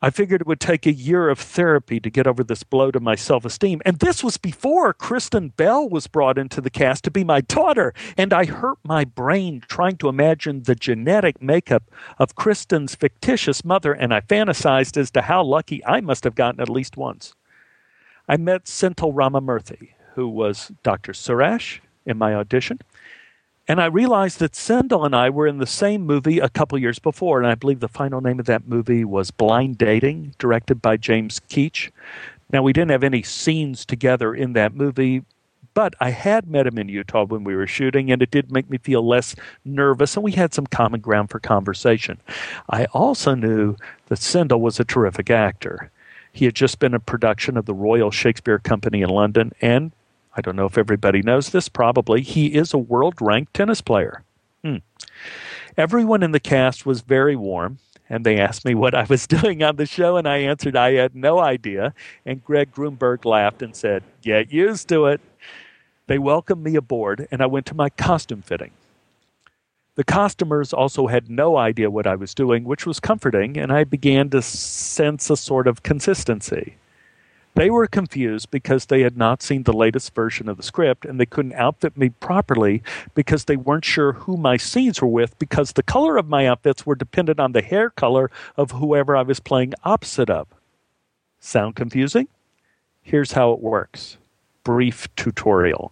I 0.00 0.10
figured 0.10 0.40
it 0.40 0.46
would 0.46 0.60
take 0.60 0.86
a 0.86 0.92
year 0.92 1.28
of 1.28 1.40
therapy 1.40 1.98
to 1.98 2.08
get 2.08 2.28
over 2.28 2.44
this 2.44 2.62
blow 2.62 2.92
to 2.92 3.00
my 3.00 3.16
self 3.16 3.44
esteem. 3.44 3.82
And 3.84 3.98
this 3.98 4.22
was 4.22 4.36
before 4.36 4.92
Kristen 4.92 5.48
Bell 5.48 5.88
was 5.88 6.06
brought 6.06 6.38
into 6.38 6.60
the 6.60 6.70
cast 6.70 7.02
to 7.04 7.10
be 7.10 7.24
my 7.24 7.40
daughter. 7.40 7.92
And 8.16 8.32
I 8.32 8.44
hurt 8.44 8.78
my 8.84 9.04
brain 9.04 9.64
trying 9.66 9.96
to 9.96 10.08
imagine 10.08 10.62
the 10.62 10.76
genetic 10.76 11.42
makeup 11.42 11.82
of 12.18 12.36
Kristen's 12.36 12.94
fictitious 12.94 13.64
mother. 13.64 13.92
And 13.92 14.14
I 14.14 14.20
fantasized 14.20 14.96
as 14.96 15.10
to 15.12 15.22
how 15.22 15.42
lucky 15.42 15.84
I 15.84 16.00
must 16.00 16.22
have 16.22 16.36
gotten 16.36 16.60
at 16.60 16.68
least 16.68 16.96
once. 16.96 17.34
I 18.28 18.36
met 18.36 18.68
Sendhil 18.68 19.12
Ramamurthy, 19.12 19.94
who 20.14 20.28
was 20.28 20.70
Dr. 20.84 21.12
Suresh 21.12 21.80
in 22.06 22.18
my 22.18 22.34
audition. 22.34 22.78
And 23.68 23.82
I 23.82 23.86
realized 23.86 24.38
that 24.38 24.56
Sendhil 24.56 25.04
and 25.04 25.14
I 25.14 25.28
were 25.28 25.46
in 25.46 25.58
the 25.58 25.66
same 25.66 26.00
movie 26.00 26.38
a 26.38 26.48
couple 26.48 26.78
years 26.78 26.98
before, 26.98 27.38
and 27.38 27.46
I 27.46 27.54
believe 27.54 27.80
the 27.80 27.88
final 27.88 28.22
name 28.22 28.40
of 28.40 28.46
that 28.46 28.66
movie 28.66 29.04
was 29.04 29.30
Blind 29.30 29.76
Dating, 29.76 30.34
directed 30.38 30.80
by 30.80 30.96
James 30.96 31.38
Keach. 31.50 31.90
Now, 32.50 32.62
we 32.62 32.72
didn't 32.72 32.92
have 32.92 33.04
any 33.04 33.22
scenes 33.22 33.84
together 33.84 34.34
in 34.34 34.54
that 34.54 34.74
movie, 34.74 35.22
but 35.74 35.92
I 36.00 36.10
had 36.10 36.48
met 36.48 36.66
him 36.66 36.78
in 36.78 36.88
Utah 36.88 37.26
when 37.26 37.44
we 37.44 37.54
were 37.54 37.66
shooting, 37.66 38.10
and 38.10 38.22
it 38.22 38.30
did 38.30 38.50
make 38.50 38.70
me 38.70 38.78
feel 38.78 39.06
less 39.06 39.36
nervous, 39.66 40.16
and 40.16 40.24
we 40.24 40.32
had 40.32 40.54
some 40.54 40.66
common 40.66 41.00
ground 41.00 41.28
for 41.28 41.38
conversation. 41.38 42.18
I 42.70 42.86
also 42.86 43.34
knew 43.34 43.76
that 44.06 44.18
Sendhil 44.18 44.62
was 44.62 44.80
a 44.80 44.84
terrific 44.84 45.28
actor. 45.28 45.90
He 46.32 46.46
had 46.46 46.54
just 46.54 46.78
been 46.78 46.94
in 46.94 47.00
production 47.00 47.58
of 47.58 47.66
the 47.66 47.74
Royal 47.74 48.10
Shakespeare 48.10 48.58
Company 48.58 49.02
in 49.02 49.10
London, 49.10 49.52
and 49.60 49.92
I 50.38 50.40
don't 50.40 50.54
know 50.54 50.66
if 50.66 50.78
everybody 50.78 51.20
knows 51.20 51.50
this, 51.50 51.68
probably. 51.68 52.22
He 52.22 52.54
is 52.54 52.72
a 52.72 52.78
world 52.78 53.20
ranked 53.20 53.54
tennis 53.54 53.80
player. 53.80 54.22
Hmm. 54.62 54.76
Everyone 55.76 56.22
in 56.22 56.30
the 56.30 56.38
cast 56.38 56.86
was 56.86 57.00
very 57.00 57.34
warm, 57.34 57.78
and 58.08 58.24
they 58.24 58.38
asked 58.38 58.64
me 58.64 58.76
what 58.76 58.94
I 58.94 59.02
was 59.02 59.26
doing 59.26 59.64
on 59.64 59.74
the 59.74 59.84
show, 59.84 60.16
and 60.16 60.28
I 60.28 60.36
answered 60.38 60.76
I 60.76 60.92
had 60.92 61.16
no 61.16 61.40
idea. 61.40 61.92
And 62.24 62.44
Greg 62.44 62.72
Grunberg 62.72 63.24
laughed 63.24 63.62
and 63.62 63.74
said, 63.74 64.04
Get 64.22 64.52
used 64.52 64.88
to 64.90 65.06
it. 65.06 65.20
They 66.06 66.20
welcomed 66.20 66.62
me 66.62 66.76
aboard, 66.76 67.26
and 67.32 67.42
I 67.42 67.46
went 67.46 67.66
to 67.66 67.74
my 67.74 67.90
costume 67.90 68.42
fitting. 68.42 68.70
The 69.96 70.04
costumers 70.04 70.72
also 70.72 71.08
had 71.08 71.28
no 71.28 71.56
idea 71.56 71.90
what 71.90 72.06
I 72.06 72.14
was 72.14 72.32
doing, 72.32 72.62
which 72.62 72.86
was 72.86 73.00
comforting, 73.00 73.58
and 73.58 73.72
I 73.72 73.82
began 73.82 74.30
to 74.30 74.40
sense 74.40 75.30
a 75.30 75.36
sort 75.36 75.66
of 75.66 75.82
consistency. 75.82 76.76
They 77.58 77.70
were 77.70 77.88
confused 77.88 78.52
because 78.52 78.86
they 78.86 79.00
had 79.00 79.16
not 79.16 79.42
seen 79.42 79.64
the 79.64 79.72
latest 79.72 80.14
version 80.14 80.48
of 80.48 80.58
the 80.58 80.62
script 80.62 81.04
and 81.04 81.18
they 81.18 81.26
couldn't 81.26 81.54
outfit 81.54 81.96
me 81.96 82.10
properly 82.10 82.84
because 83.16 83.46
they 83.46 83.56
weren't 83.56 83.84
sure 83.84 84.12
who 84.12 84.36
my 84.36 84.56
scenes 84.56 85.02
were 85.02 85.08
with 85.08 85.36
because 85.40 85.72
the 85.72 85.82
color 85.82 86.16
of 86.16 86.28
my 86.28 86.46
outfits 86.46 86.86
were 86.86 86.94
dependent 86.94 87.40
on 87.40 87.50
the 87.50 87.62
hair 87.62 87.90
color 87.90 88.30
of 88.56 88.70
whoever 88.70 89.16
I 89.16 89.22
was 89.22 89.40
playing 89.40 89.74
opposite 89.82 90.30
of. 90.30 90.46
Sound 91.40 91.74
confusing? 91.74 92.28
Here's 93.02 93.32
how 93.32 93.50
it 93.50 93.58
works. 93.58 94.18
Brief 94.62 95.08
tutorial. 95.16 95.90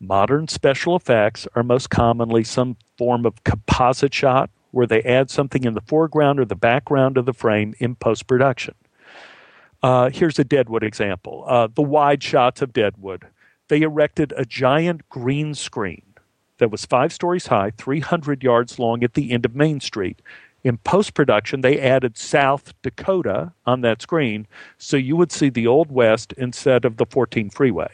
Modern 0.00 0.48
special 0.48 0.96
effects 0.96 1.46
are 1.54 1.62
most 1.62 1.90
commonly 1.90 2.42
some 2.42 2.78
form 2.96 3.26
of 3.26 3.44
composite 3.44 4.14
shot 4.14 4.48
where 4.70 4.86
they 4.86 5.02
add 5.02 5.28
something 5.28 5.64
in 5.64 5.74
the 5.74 5.82
foreground 5.82 6.40
or 6.40 6.46
the 6.46 6.56
background 6.56 7.18
of 7.18 7.26
the 7.26 7.34
frame 7.34 7.74
in 7.78 7.96
post 7.96 8.26
production. 8.26 8.74
Uh, 9.82 10.10
here's 10.10 10.38
a 10.38 10.44
Deadwood 10.44 10.84
example 10.84 11.44
uh, 11.48 11.68
the 11.74 11.82
wide 11.82 12.22
shots 12.22 12.62
of 12.62 12.72
Deadwood. 12.72 13.26
They 13.68 13.82
erected 13.82 14.32
a 14.36 14.44
giant 14.44 15.08
green 15.08 15.54
screen 15.54 16.02
that 16.58 16.70
was 16.70 16.84
five 16.84 17.12
stories 17.12 17.48
high, 17.48 17.70
300 17.70 18.42
yards 18.42 18.78
long 18.78 19.02
at 19.02 19.14
the 19.14 19.32
end 19.32 19.44
of 19.44 19.56
Main 19.56 19.80
Street. 19.80 20.22
In 20.62 20.76
post 20.78 21.14
production, 21.14 21.62
they 21.62 21.80
added 21.80 22.16
South 22.16 22.74
Dakota 22.82 23.52
on 23.66 23.80
that 23.80 24.00
screen 24.00 24.46
so 24.78 24.96
you 24.96 25.16
would 25.16 25.32
see 25.32 25.48
the 25.48 25.66
Old 25.66 25.90
West 25.90 26.32
instead 26.34 26.84
of 26.84 26.98
the 26.98 27.06
14 27.06 27.50
freeway. 27.50 27.90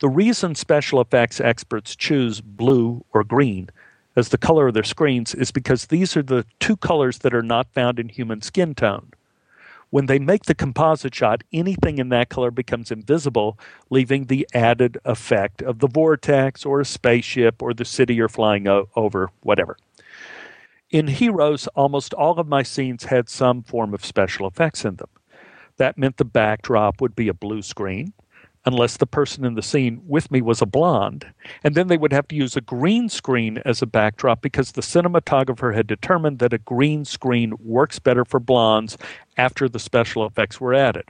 The 0.00 0.08
reason 0.10 0.54
special 0.54 1.00
effects 1.00 1.40
experts 1.40 1.96
choose 1.96 2.42
blue 2.42 3.02
or 3.14 3.24
green 3.24 3.70
as 4.14 4.28
the 4.28 4.38
color 4.38 4.68
of 4.68 4.74
their 4.74 4.82
screens 4.82 5.34
is 5.34 5.50
because 5.50 5.86
these 5.86 6.16
are 6.16 6.22
the 6.22 6.44
two 6.60 6.76
colors 6.76 7.18
that 7.20 7.34
are 7.34 7.42
not 7.42 7.72
found 7.72 7.98
in 7.98 8.10
human 8.10 8.42
skin 8.42 8.74
tone. 8.74 9.12
When 9.90 10.06
they 10.06 10.18
make 10.18 10.44
the 10.44 10.54
composite 10.54 11.14
shot, 11.14 11.44
anything 11.52 11.98
in 11.98 12.08
that 12.08 12.28
color 12.28 12.50
becomes 12.50 12.90
invisible, 12.90 13.58
leaving 13.88 14.24
the 14.24 14.46
added 14.52 14.98
effect 15.04 15.62
of 15.62 15.78
the 15.78 15.88
vortex 15.88 16.64
or 16.64 16.80
a 16.80 16.84
spaceship 16.84 17.62
or 17.62 17.72
the 17.72 17.84
city 17.84 18.14
you're 18.14 18.28
flying 18.28 18.66
o- 18.66 18.88
over, 18.96 19.30
whatever. 19.42 19.76
In 20.90 21.08
Heroes, 21.08 21.66
almost 21.68 22.14
all 22.14 22.38
of 22.38 22.48
my 22.48 22.62
scenes 22.62 23.04
had 23.04 23.28
some 23.28 23.62
form 23.62 23.94
of 23.94 24.04
special 24.04 24.46
effects 24.46 24.84
in 24.84 24.96
them. 24.96 25.08
That 25.76 25.98
meant 25.98 26.16
the 26.16 26.24
backdrop 26.24 27.00
would 27.00 27.14
be 27.14 27.28
a 27.28 27.34
blue 27.34 27.62
screen, 27.62 28.12
unless 28.66 28.96
the 28.96 29.06
person 29.06 29.44
in 29.44 29.54
the 29.54 29.62
scene 29.62 30.02
with 30.06 30.30
me 30.30 30.42
was 30.42 30.60
a 30.60 30.66
blonde. 30.66 31.24
And 31.62 31.76
then 31.76 31.86
they 31.86 31.96
would 31.96 32.12
have 32.12 32.26
to 32.28 32.36
use 32.36 32.56
a 32.56 32.60
green 32.60 33.08
screen 33.08 33.62
as 33.64 33.80
a 33.80 33.86
backdrop 33.86 34.42
because 34.42 34.72
the 34.72 34.82
cinematographer 34.82 35.72
had 35.74 35.86
determined 35.86 36.40
that 36.40 36.52
a 36.52 36.58
green 36.58 37.04
screen 37.04 37.54
works 37.60 38.00
better 38.00 38.24
for 38.24 38.40
blondes 38.40 38.98
after 39.36 39.68
the 39.68 39.78
special 39.78 40.26
effects 40.26 40.60
were 40.60 40.74
added. 40.74 41.04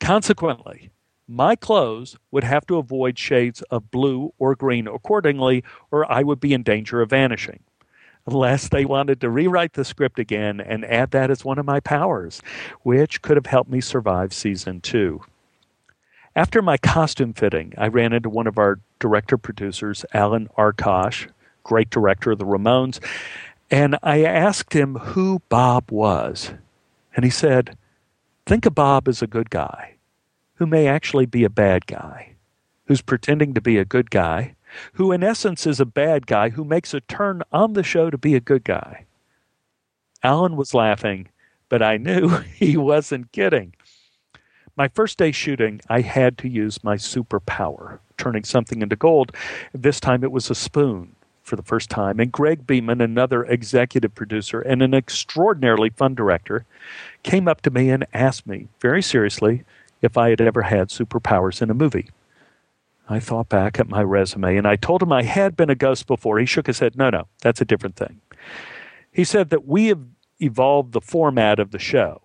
Consequently, 0.00 0.90
my 1.28 1.54
clothes 1.54 2.16
would 2.30 2.44
have 2.44 2.66
to 2.66 2.78
avoid 2.78 3.18
shades 3.18 3.60
of 3.70 3.90
blue 3.90 4.32
or 4.38 4.56
green 4.56 4.88
accordingly, 4.88 5.62
or 5.90 6.10
I 6.10 6.22
would 6.22 6.40
be 6.40 6.54
in 6.54 6.62
danger 6.62 7.02
of 7.02 7.10
vanishing. 7.10 7.60
Unless 8.26 8.68
they 8.68 8.84
wanted 8.84 9.20
to 9.20 9.30
rewrite 9.30 9.74
the 9.74 9.84
script 9.84 10.18
again 10.18 10.60
and 10.60 10.84
add 10.84 11.10
that 11.10 11.30
as 11.30 11.44
one 11.44 11.58
of 11.58 11.66
my 11.66 11.80
powers, 11.80 12.40
which 12.82 13.22
could 13.22 13.36
have 13.36 13.46
helped 13.46 13.70
me 13.70 13.80
survive 13.80 14.32
season 14.32 14.80
two. 14.80 15.22
After 16.36 16.62
my 16.62 16.76
costume 16.76 17.32
fitting, 17.32 17.74
I 17.76 17.88
ran 17.88 18.12
into 18.12 18.30
one 18.30 18.46
of 18.46 18.56
our 18.56 18.78
director 19.00 19.36
producers, 19.36 20.04
Allan 20.14 20.48
Arkush, 20.56 21.28
great 21.64 21.90
director 21.90 22.30
of 22.30 22.38
the 22.38 22.44
Ramones, 22.44 23.00
and 23.70 23.98
I 24.02 24.24
asked 24.24 24.72
him 24.72 24.94
who 24.96 25.42
Bob 25.48 25.90
was. 25.90 26.52
And 27.14 27.24
he 27.24 27.30
said, 27.30 27.76
Think 28.46 28.64
of 28.64 28.74
Bob 28.74 29.08
as 29.08 29.22
a 29.22 29.26
good 29.26 29.50
guy 29.50 29.94
who 30.54 30.66
may 30.66 30.86
actually 30.86 31.26
be 31.26 31.42
a 31.42 31.50
bad 31.50 31.86
guy, 31.86 32.34
who's 32.84 33.00
pretending 33.02 33.54
to 33.54 33.60
be 33.60 33.78
a 33.78 33.84
good 33.84 34.10
guy, 34.10 34.54
who 34.94 35.10
in 35.10 35.24
essence 35.24 35.66
is 35.66 35.80
a 35.80 35.86
bad 35.86 36.26
guy 36.26 36.50
who 36.50 36.64
makes 36.64 36.94
a 36.94 37.00
turn 37.00 37.42
on 37.50 37.72
the 37.72 37.82
show 37.82 38.10
to 38.10 38.18
be 38.18 38.34
a 38.34 38.40
good 38.40 38.62
guy. 38.62 39.06
Alan 40.22 40.56
was 40.56 40.74
laughing, 40.74 41.28
but 41.68 41.82
I 41.82 41.96
knew 41.96 42.28
he 42.54 42.76
wasn't 42.76 43.32
kidding. 43.32 43.74
My 44.76 44.88
first 44.88 45.18
day 45.18 45.32
shooting, 45.32 45.80
I 45.88 46.00
had 46.00 46.38
to 46.38 46.48
use 46.48 46.82
my 46.84 46.96
superpower, 46.96 47.98
turning 48.16 48.44
something 48.44 48.82
into 48.82 48.96
gold. 48.96 49.32
This 49.72 50.00
time 50.00 50.22
it 50.22 50.32
was 50.32 50.50
a 50.50 50.54
spoon 50.54 51.16
for 51.42 51.56
the 51.56 51.62
first 51.62 51.90
time. 51.90 52.20
And 52.20 52.30
Greg 52.30 52.66
Beeman, 52.66 53.00
another 53.00 53.44
executive 53.44 54.14
producer 54.14 54.60
and 54.60 54.82
an 54.82 54.94
extraordinarily 54.94 55.90
fun 55.90 56.14
director, 56.14 56.64
came 57.22 57.48
up 57.48 57.60
to 57.62 57.70
me 57.70 57.90
and 57.90 58.06
asked 58.14 58.46
me 58.46 58.68
very 58.80 59.02
seriously 59.02 59.64
if 60.00 60.16
I 60.16 60.30
had 60.30 60.40
ever 60.40 60.62
had 60.62 60.88
superpowers 60.88 61.60
in 61.60 61.70
a 61.70 61.74
movie. 61.74 62.08
I 63.08 63.18
thought 63.18 63.48
back 63.48 63.80
at 63.80 63.88
my 63.88 64.02
resume 64.02 64.56
and 64.56 64.68
I 64.68 64.76
told 64.76 65.02
him 65.02 65.12
I 65.12 65.24
had 65.24 65.56
been 65.56 65.70
a 65.70 65.74
ghost 65.74 66.06
before. 66.06 66.38
He 66.38 66.46
shook 66.46 66.68
his 66.68 66.78
head. 66.78 66.96
No, 66.96 67.10
no, 67.10 67.26
that's 67.42 67.60
a 67.60 67.64
different 67.64 67.96
thing. 67.96 68.20
He 69.10 69.24
said 69.24 69.50
that 69.50 69.66
we 69.66 69.88
have 69.88 70.00
evolved 70.40 70.92
the 70.92 71.00
format 71.00 71.58
of 71.58 71.72
the 71.72 71.78
show 71.80 72.22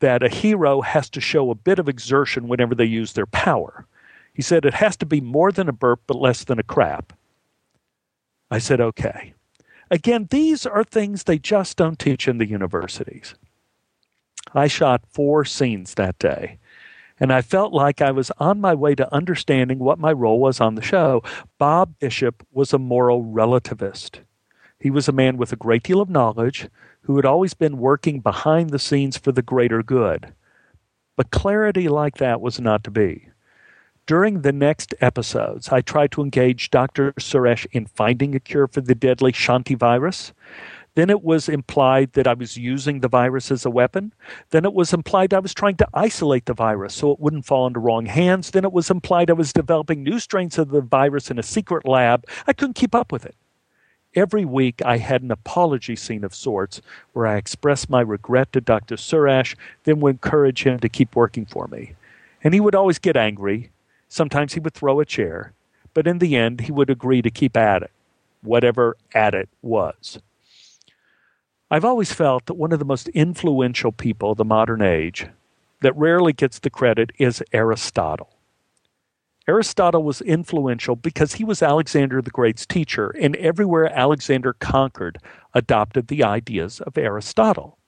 that 0.00 0.22
a 0.22 0.28
hero 0.28 0.80
has 0.80 1.10
to 1.10 1.20
show 1.20 1.50
a 1.50 1.54
bit 1.54 1.78
of 1.78 1.88
exertion 1.88 2.48
whenever 2.48 2.74
they 2.74 2.84
use 2.84 3.12
their 3.12 3.26
power. 3.26 3.86
He 4.32 4.42
said 4.42 4.64
it 4.64 4.74
has 4.74 4.96
to 4.98 5.06
be 5.06 5.20
more 5.20 5.50
than 5.50 5.68
a 5.68 5.72
burp 5.72 6.00
but 6.06 6.16
less 6.16 6.44
than 6.44 6.58
a 6.58 6.64
crap. 6.64 7.12
I 8.50 8.58
said, 8.58 8.80
okay. 8.80 9.34
Again, 9.90 10.28
these 10.30 10.66
are 10.66 10.84
things 10.84 11.24
they 11.24 11.38
just 11.38 11.76
don't 11.76 11.98
teach 11.98 12.28
in 12.28 12.38
the 12.38 12.48
universities. 12.48 13.34
I 14.54 14.66
shot 14.66 15.02
four 15.10 15.44
scenes 15.44 15.94
that 15.94 16.18
day, 16.18 16.58
and 17.18 17.32
I 17.32 17.42
felt 17.42 17.72
like 17.72 18.00
I 18.00 18.10
was 18.10 18.30
on 18.38 18.60
my 18.60 18.74
way 18.74 18.94
to 18.94 19.14
understanding 19.14 19.78
what 19.78 19.98
my 19.98 20.12
role 20.12 20.38
was 20.38 20.60
on 20.60 20.74
the 20.74 20.82
show. 20.82 21.22
Bob 21.58 21.98
Bishop 21.98 22.46
was 22.52 22.72
a 22.72 22.78
moral 22.78 23.24
relativist. 23.24 24.20
He 24.78 24.90
was 24.90 25.08
a 25.08 25.12
man 25.12 25.36
with 25.36 25.52
a 25.52 25.56
great 25.56 25.82
deal 25.82 26.00
of 26.00 26.08
knowledge 26.08 26.68
who 27.08 27.16
had 27.16 27.24
always 27.24 27.54
been 27.54 27.78
working 27.78 28.20
behind 28.20 28.68
the 28.68 28.78
scenes 28.78 29.16
for 29.16 29.32
the 29.32 29.40
greater 29.40 29.82
good. 29.82 30.34
But 31.16 31.30
clarity 31.30 31.88
like 31.88 32.18
that 32.18 32.42
was 32.42 32.60
not 32.60 32.84
to 32.84 32.90
be. 32.90 33.30
During 34.06 34.42
the 34.42 34.52
next 34.52 34.94
episodes, 35.00 35.70
I 35.70 35.80
tried 35.80 36.12
to 36.12 36.22
engage 36.22 36.70
Dr. 36.70 37.14
Suresh 37.14 37.66
in 37.72 37.86
finding 37.86 38.34
a 38.34 38.40
cure 38.40 38.68
for 38.68 38.82
the 38.82 38.94
deadly 38.94 39.32
Shanti 39.32 39.74
virus. 39.74 40.34
Then 40.96 41.08
it 41.08 41.22
was 41.22 41.48
implied 41.48 42.12
that 42.12 42.26
I 42.26 42.34
was 42.34 42.58
using 42.58 43.00
the 43.00 43.08
virus 43.08 43.50
as 43.50 43.64
a 43.64 43.70
weapon. 43.70 44.12
Then 44.50 44.66
it 44.66 44.74
was 44.74 44.92
implied 44.92 45.32
I 45.32 45.38
was 45.38 45.54
trying 45.54 45.76
to 45.76 45.88
isolate 45.94 46.44
the 46.44 46.52
virus 46.52 46.92
so 46.92 47.10
it 47.12 47.20
wouldn't 47.20 47.46
fall 47.46 47.66
into 47.66 47.80
wrong 47.80 48.04
hands. 48.04 48.50
Then 48.50 48.64
it 48.64 48.72
was 48.72 48.90
implied 48.90 49.30
I 49.30 49.32
was 49.32 49.54
developing 49.54 50.02
new 50.02 50.18
strains 50.18 50.58
of 50.58 50.68
the 50.68 50.82
virus 50.82 51.30
in 51.30 51.38
a 51.38 51.42
secret 51.42 51.88
lab. 51.88 52.26
I 52.46 52.52
couldn't 52.52 52.74
keep 52.74 52.94
up 52.94 53.12
with 53.12 53.24
it. 53.24 53.34
Every 54.14 54.44
week 54.44 54.80
I 54.84 54.98
had 54.98 55.22
an 55.22 55.30
apology 55.30 55.94
scene 55.94 56.24
of 56.24 56.34
sorts 56.34 56.80
where 57.12 57.26
I 57.26 57.36
expressed 57.36 57.90
my 57.90 58.00
regret 58.00 58.52
to 58.52 58.60
Dr. 58.60 58.96
Suresh, 58.96 59.54
then 59.84 60.00
would 60.00 60.16
encourage 60.16 60.62
him 60.64 60.78
to 60.80 60.88
keep 60.88 61.14
working 61.14 61.44
for 61.44 61.68
me. 61.68 61.94
And 62.42 62.54
he 62.54 62.60
would 62.60 62.74
always 62.74 62.98
get 62.98 63.16
angry. 63.16 63.70
Sometimes 64.08 64.54
he 64.54 64.60
would 64.60 64.74
throw 64.74 65.00
a 65.00 65.04
chair. 65.04 65.52
But 65.92 66.06
in 66.06 66.18
the 66.18 66.36
end, 66.36 66.62
he 66.62 66.72
would 66.72 66.90
agree 66.90 67.22
to 67.22 67.30
keep 67.30 67.56
at 67.56 67.82
it, 67.82 67.90
whatever 68.42 68.96
at 69.14 69.34
it 69.34 69.48
was. 69.62 70.18
I've 71.70 71.84
always 71.84 72.12
felt 72.12 72.46
that 72.46 72.54
one 72.54 72.72
of 72.72 72.78
the 72.78 72.84
most 72.84 73.08
influential 73.08 73.92
people 73.92 74.32
of 74.32 74.38
the 74.38 74.44
modern 74.44 74.80
age 74.80 75.26
that 75.82 75.96
rarely 75.96 76.32
gets 76.32 76.58
the 76.58 76.70
credit 76.70 77.10
is 77.18 77.42
Aristotle. 77.52 78.30
Aristotle 79.48 80.02
was 80.02 80.20
influential 80.20 80.94
because 80.94 81.32
he 81.34 81.44
was 81.44 81.62
Alexander 81.62 82.20
the 82.20 82.30
Great's 82.30 82.66
teacher, 82.66 83.08
and 83.18 83.34
everywhere 83.36 83.90
Alexander 83.90 84.52
conquered 84.52 85.18
adopted 85.54 86.08
the 86.08 86.22
ideas 86.22 86.82
of 86.82 86.98
Aristotle. 86.98 87.78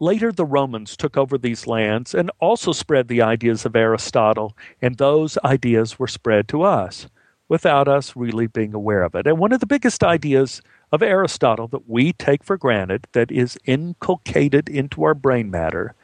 Later, 0.00 0.32
the 0.32 0.44
Romans 0.44 0.96
took 0.96 1.16
over 1.16 1.38
these 1.38 1.68
lands 1.68 2.14
and 2.14 2.32
also 2.40 2.72
spread 2.72 3.06
the 3.06 3.22
ideas 3.22 3.64
of 3.64 3.76
Aristotle, 3.76 4.56
and 4.82 4.96
those 4.96 5.38
ideas 5.44 6.00
were 6.00 6.08
spread 6.08 6.48
to 6.48 6.62
us 6.62 7.06
without 7.48 7.86
us 7.86 8.16
really 8.16 8.48
being 8.48 8.74
aware 8.74 9.04
of 9.04 9.14
it. 9.14 9.26
And 9.26 9.38
one 9.38 9.52
of 9.52 9.60
the 9.60 9.66
biggest 9.66 10.02
ideas 10.02 10.60
of 10.90 11.00
Aristotle 11.00 11.68
that 11.68 11.88
we 11.88 12.12
take 12.14 12.42
for 12.42 12.56
granted, 12.56 13.06
that 13.12 13.30
is 13.30 13.56
inculcated 13.66 14.68
into 14.68 15.04
our 15.04 15.14
brain 15.14 15.48
matter, 15.48 15.94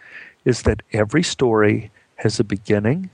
is 0.44 0.62
that 0.62 0.82
every 0.92 1.24
story 1.24 1.90
has 2.16 2.38
a 2.38 2.44
beginning, 2.44 3.10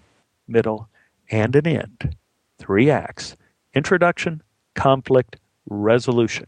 middle, 0.46 0.88
and 1.30 1.54
an 1.56 1.66
end. 1.66 2.16
Three 2.58 2.90
acts 2.90 3.36
introduction, 3.74 4.42
conflict, 4.74 5.36
resolution. 5.68 6.46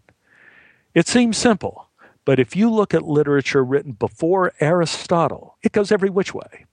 It 0.94 1.06
seems 1.06 1.36
simple, 1.36 1.90
but 2.24 2.38
if 2.38 2.56
you 2.56 2.70
look 2.70 2.94
at 2.94 3.02
literature 3.02 3.64
written 3.64 3.92
before 3.92 4.52
Aristotle, 4.60 5.56
it 5.62 5.72
goes 5.72 5.92
every 5.92 6.10
which 6.10 6.32
way. 6.32 6.64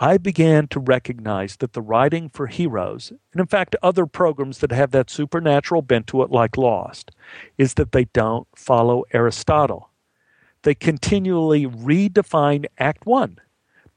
I 0.00 0.16
began 0.16 0.68
to 0.68 0.78
recognize 0.78 1.56
that 1.56 1.72
the 1.72 1.82
writing 1.82 2.28
for 2.28 2.46
heroes, 2.46 3.10
and 3.32 3.40
in 3.40 3.46
fact 3.46 3.74
other 3.82 4.06
programs 4.06 4.58
that 4.58 4.70
have 4.70 4.92
that 4.92 5.10
supernatural 5.10 5.82
bent 5.82 6.06
to 6.08 6.22
it, 6.22 6.30
like 6.30 6.56
Lost, 6.56 7.10
is 7.56 7.74
that 7.74 7.90
they 7.90 8.04
don't 8.04 8.46
follow 8.54 9.02
Aristotle. 9.12 9.90
They 10.62 10.74
continually 10.74 11.66
redefine 11.66 12.66
Act 12.78 13.06
One 13.06 13.40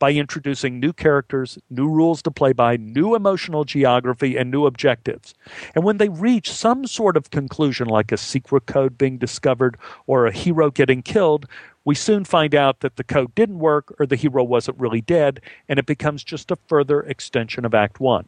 by 0.01 0.11
introducing 0.11 0.79
new 0.79 0.91
characters, 0.91 1.59
new 1.69 1.87
rules 1.87 2.23
to 2.23 2.31
play 2.31 2.53
by, 2.53 2.75
new 2.75 3.13
emotional 3.13 3.63
geography, 3.63 4.35
and 4.35 4.49
new 4.49 4.65
objectives. 4.65 5.35
And 5.75 5.83
when 5.83 5.97
they 5.97 6.09
reach 6.09 6.51
some 6.51 6.87
sort 6.87 7.15
of 7.15 7.29
conclusion, 7.29 7.87
like 7.87 8.11
a 8.11 8.17
secret 8.17 8.65
code 8.65 8.97
being 8.97 9.19
discovered 9.19 9.77
or 10.07 10.25
a 10.25 10.31
hero 10.31 10.71
getting 10.71 11.03
killed, 11.03 11.45
we 11.85 11.93
soon 11.93 12.25
find 12.25 12.55
out 12.55 12.79
that 12.79 12.95
the 12.95 13.03
code 13.03 13.35
didn't 13.35 13.59
work 13.59 13.93
or 13.99 14.07
the 14.07 14.15
hero 14.15 14.43
wasn't 14.43 14.79
really 14.79 15.01
dead, 15.01 15.39
and 15.69 15.77
it 15.77 15.85
becomes 15.85 16.23
just 16.23 16.49
a 16.49 16.57
further 16.67 17.01
extension 17.01 17.63
of 17.63 17.75
Act 17.75 17.99
One. 17.99 18.27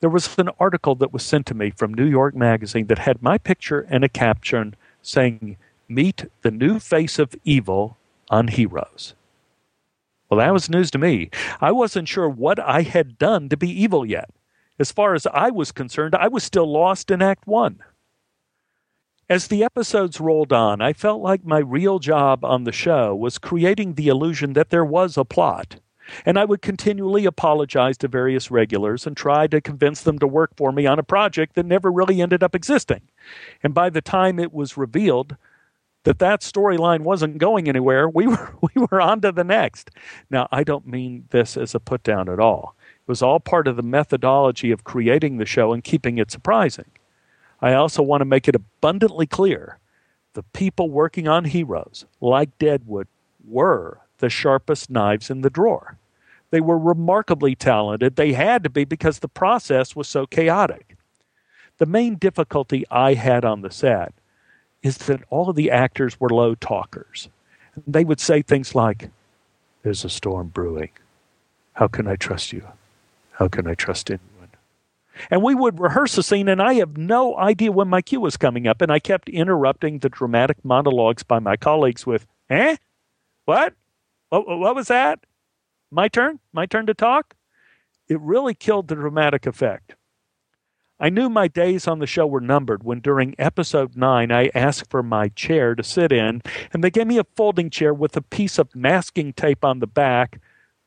There 0.00 0.10
was 0.10 0.36
an 0.36 0.50
article 0.60 0.94
that 0.96 1.10
was 1.10 1.22
sent 1.22 1.46
to 1.46 1.54
me 1.54 1.70
from 1.70 1.94
New 1.94 2.04
York 2.06 2.36
Magazine 2.36 2.88
that 2.88 2.98
had 2.98 3.22
my 3.22 3.38
picture 3.38 3.86
and 3.88 4.04
a 4.04 4.10
caption 4.10 4.76
saying, 5.00 5.56
Meet 5.88 6.26
the 6.42 6.50
new 6.50 6.78
face 6.78 7.18
of 7.18 7.34
evil 7.46 7.96
on 8.28 8.48
Heroes. 8.48 9.14
Well, 10.28 10.38
that 10.38 10.52
was 10.52 10.68
news 10.68 10.90
to 10.90 10.98
me. 10.98 11.30
I 11.60 11.72
wasn't 11.72 12.08
sure 12.08 12.28
what 12.28 12.58
I 12.58 12.82
had 12.82 13.18
done 13.18 13.48
to 13.48 13.56
be 13.56 13.70
evil 13.70 14.04
yet. 14.04 14.30
As 14.78 14.92
far 14.92 15.14
as 15.14 15.26
I 15.26 15.50
was 15.50 15.72
concerned, 15.72 16.14
I 16.14 16.28
was 16.28 16.44
still 16.44 16.70
lost 16.70 17.10
in 17.10 17.22
Act 17.22 17.46
One. 17.46 17.82
As 19.28 19.48
the 19.48 19.64
episodes 19.64 20.20
rolled 20.20 20.52
on, 20.52 20.80
I 20.80 20.92
felt 20.92 21.20
like 21.20 21.44
my 21.44 21.58
real 21.58 21.98
job 21.98 22.44
on 22.44 22.64
the 22.64 22.72
show 22.72 23.14
was 23.14 23.38
creating 23.38 23.94
the 23.94 24.08
illusion 24.08 24.54
that 24.54 24.70
there 24.70 24.84
was 24.84 25.16
a 25.16 25.24
plot. 25.24 25.80
And 26.24 26.38
I 26.38 26.46
would 26.46 26.62
continually 26.62 27.26
apologize 27.26 27.98
to 27.98 28.08
various 28.08 28.50
regulars 28.50 29.06
and 29.06 29.14
try 29.14 29.46
to 29.48 29.60
convince 29.60 30.02
them 30.02 30.18
to 30.20 30.26
work 30.26 30.56
for 30.56 30.72
me 30.72 30.86
on 30.86 30.98
a 30.98 31.02
project 31.02 31.54
that 31.54 31.66
never 31.66 31.92
really 31.92 32.22
ended 32.22 32.42
up 32.42 32.54
existing. 32.54 33.02
And 33.62 33.74
by 33.74 33.90
the 33.90 34.00
time 34.00 34.38
it 34.38 34.54
was 34.54 34.78
revealed 34.78 35.36
that 36.04 36.18
that 36.20 36.40
storyline 36.40 37.00
wasn't 37.00 37.38
going 37.38 37.68
anywhere, 37.68 38.08
we 38.08 38.26
were 38.26 38.54
we 38.74 38.86
were 38.90 39.00
on 39.00 39.20
to 39.22 39.32
the 39.32 39.44
next. 39.44 39.90
Now, 40.30 40.48
I 40.50 40.64
don't 40.64 40.86
mean 40.86 41.24
this 41.30 41.56
as 41.56 41.74
a 41.74 41.80
put 41.80 42.02
down 42.02 42.28
at 42.28 42.40
all. 42.40 42.74
It 43.02 43.08
was 43.08 43.22
all 43.22 43.40
part 43.40 43.68
of 43.68 43.76
the 43.76 43.82
methodology 43.82 44.70
of 44.70 44.84
creating 44.84 45.38
the 45.38 45.46
show 45.46 45.72
and 45.72 45.82
keeping 45.82 46.18
it 46.18 46.30
surprising. 46.30 46.90
I 47.60 47.72
also 47.72 48.02
want 48.02 48.20
to 48.20 48.26
make 48.26 48.48
it 48.48 48.54
abundantly 48.54 49.26
clear 49.26 49.78
the 50.34 50.42
people 50.42 50.90
working 50.90 51.26
on 51.26 51.46
Heroes, 51.46 52.04
like 52.20 52.56
Deadwood, 52.58 53.08
were 53.44 53.98
the 54.18 54.30
sharpest 54.30 54.90
knives 54.90 55.30
in 55.30 55.40
the 55.40 55.50
drawer. 55.50 55.98
They 56.50 56.60
were 56.60 56.78
remarkably 56.78 57.54
talented. 57.54 58.16
They 58.16 58.32
had 58.32 58.62
to 58.62 58.70
be 58.70 58.84
because 58.84 59.18
the 59.18 59.28
process 59.28 59.96
was 59.96 60.08
so 60.08 60.26
chaotic. 60.26 60.96
The 61.78 61.86
main 61.86 62.16
difficulty 62.16 62.84
I 62.90 63.14
had 63.14 63.44
on 63.44 63.62
the 63.62 63.70
set 63.70 64.14
is 64.82 64.98
that 64.98 65.22
all 65.30 65.50
of 65.50 65.56
the 65.56 65.70
actors 65.70 66.20
were 66.20 66.28
low 66.28 66.54
talkers. 66.54 67.28
They 67.86 68.04
would 68.04 68.20
say 68.20 68.42
things 68.42 68.74
like, 68.74 69.10
There's 69.82 70.04
a 70.04 70.10
storm 70.10 70.48
brewing. 70.48 70.90
How 71.74 71.88
can 71.88 72.06
I 72.08 72.16
trust 72.16 72.52
you? 72.52 72.66
How 73.32 73.48
can 73.48 73.66
I 73.68 73.74
trust 73.74 74.10
anyone? 74.10 74.48
And 75.30 75.42
we 75.42 75.54
would 75.54 75.80
rehearse 75.80 76.16
a 76.18 76.22
scene, 76.22 76.48
and 76.48 76.62
I 76.62 76.74
have 76.74 76.96
no 76.96 77.36
idea 77.36 77.72
when 77.72 77.88
my 77.88 78.02
cue 78.02 78.20
was 78.20 78.36
coming 78.36 78.66
up, 78.66 78.80
and 78.80 78.90
I 78.90 78.98
kept 78.98 79.28
interrupting 79.28 79.98
the 79.98 80.08
dramatic 80.08 80.64
monologues 80.64 81.22
by 81.22 81.38
my 81.38 81.56
colleagues 81.56 82.06
with, 82.06 82.26
Eh? 82.50 82.76
What? 83.44 83.74
What, 84.30 84.46
what 84.46 84.74
was 84.74 84.88
that? 84.88 85.20
My 85.90 86.08
turn? 86.08 86.38
My 86.52 86.66
turn 86.66 86.86
to 86.86 86.94
talk? 86.94 87.34
It 88.08 88.20
really 88.20 88.54
killed 88.54 88.88
the 88.88 88.94
dramatic 88.94 89.46
effect. 89.46 89.94
I 91.00 91.10
knew 91.10 91.28
my 91.28 91.46
days 91.46 91.86
on 91.86 92.00
the 92.00 92.06
show 92.08 92.26
were 92.26 92.40
numbered 92.40 92.82
when 92.82 92.98
during 92.98 93.36
episode 93.38 93.96
9 93.96 94.32
I 94.32 94.50
asked 94.54 94.90
for 94.90 95.02
my 95.02 95.28
chair 95.28 95.76
to 95.76 95.84
sit 95.84 96.10
in, 96.10 96.42
and 96.72 96.82
they 96.82 96.90
gave 96.90 97.06
me 97.06 97.18
a 97.18 97.26
folding 97.36 97.70
chair 97.70 97.94
with 97.94 98.16
a 98.16 98.22
piece 98.22 98.58
of 98.58 98.74
masking 98.74 99.32
tape 99.32 99.64
on 99.64 99.78
the 99.78 99.86
back 99.86 100.40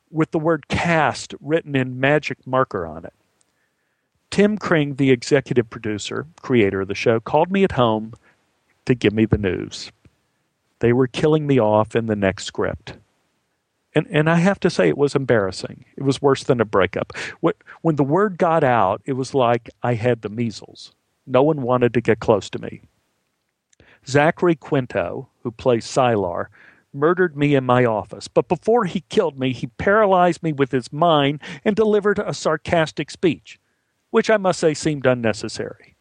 with 0.10 0.32
the 0.32 0.40
word 0.40 0.68
cast 0.68 1.34
written 1.40 1.76
in 1.78 2.00
magic 2.00 2.46
marker 2.46 2.86
on 2.86 3.06
it. 3.06 3.14
Tim 4.30 4.58
Kring, 4.58 4.96
the 4.96 5.12
executive 5.12 5.70
producer, 5.70 6.28
creator 6.42 6.82
of 6.82 6.90
the 6.90 6.96
show, 6.96 7.22
called 7.22 7.50
me 7.50 7.64
at 7.64 7.74
home 7.74 8.14
to 8.86 8.96
give 8.96 9.14
me 9.14 9.26
the 9.26 9.38
news. 9.38 9.92
They 10.80 10.92
were 10.92 11.08
killing 11.08 11.48
me 11.48 11.60
off 11.60 11.96
in 11.96 12.08
the 12.08 12.16
next 12.16 12.46
script 12.46 12.98
and 13.94 14.08
and 14.10 14.30
I 14.30 14.36
have 14.36 14.60
to 14.62 14.70
say 14.70 14.88
it 14.88 14.98
was 14.98 15.16
embarrassing. 15.16 15.86
It 15.96 16.04
was 16.04 16.22
worse 16.22 16.44
than 16.44 16.62
a 16.62 16.66
breakup. 16.66 17.14
When 17.82 17.96
the 17.96 18.04
word 18.04 18.38
got 18.38 18.64
out, 18.64 19.02
it 19.06 19.14
was 19.14 19.34
like 19.34 19.70
I 19.84 19.96
had 19.96 20.22
the 20.22 20.30
measles. 20.30 20.94
No 21.28 21.44
one 21.44 21.62
wanted 21.62 21.94
to 21.94 22.02
get 22.02 22.20
close 22.20 22.50
to 22.52 22.60
me. 22.60 22.82
Zachary 24.08 24.56
Quinto, 24.56 25.30
who 25.44 25.52
plays 25.52 25.86
Sylar, 25.86 26.48
murdered 26.94 27.38
me 27.38 27.56
in 27.56 27.64
my 27.64 27.86
office, 27.86 28.28
but 28.28 28.48
before 28.48 28.86
he 28.86 29.02
killed 29.10 29.40
me, 29.40 29.54
he 29.54 29.68
paralyzed 29.68 30.42
me 30.44 30.52
with 30.52 30.72
his 30.72 30.92
mind 30.92 31.40
and 31.64 31.76
delivered 31.76 32.20
a 32.20 32.34
sarcastic 32.34 33.12
speech, 33.12 33.60
which 34.10 34.30
I 34.30 34.38
must 34.38 34.60
say 34.60 34.74
seemed 34.74 35.06
unnecessary. 35.06 35.96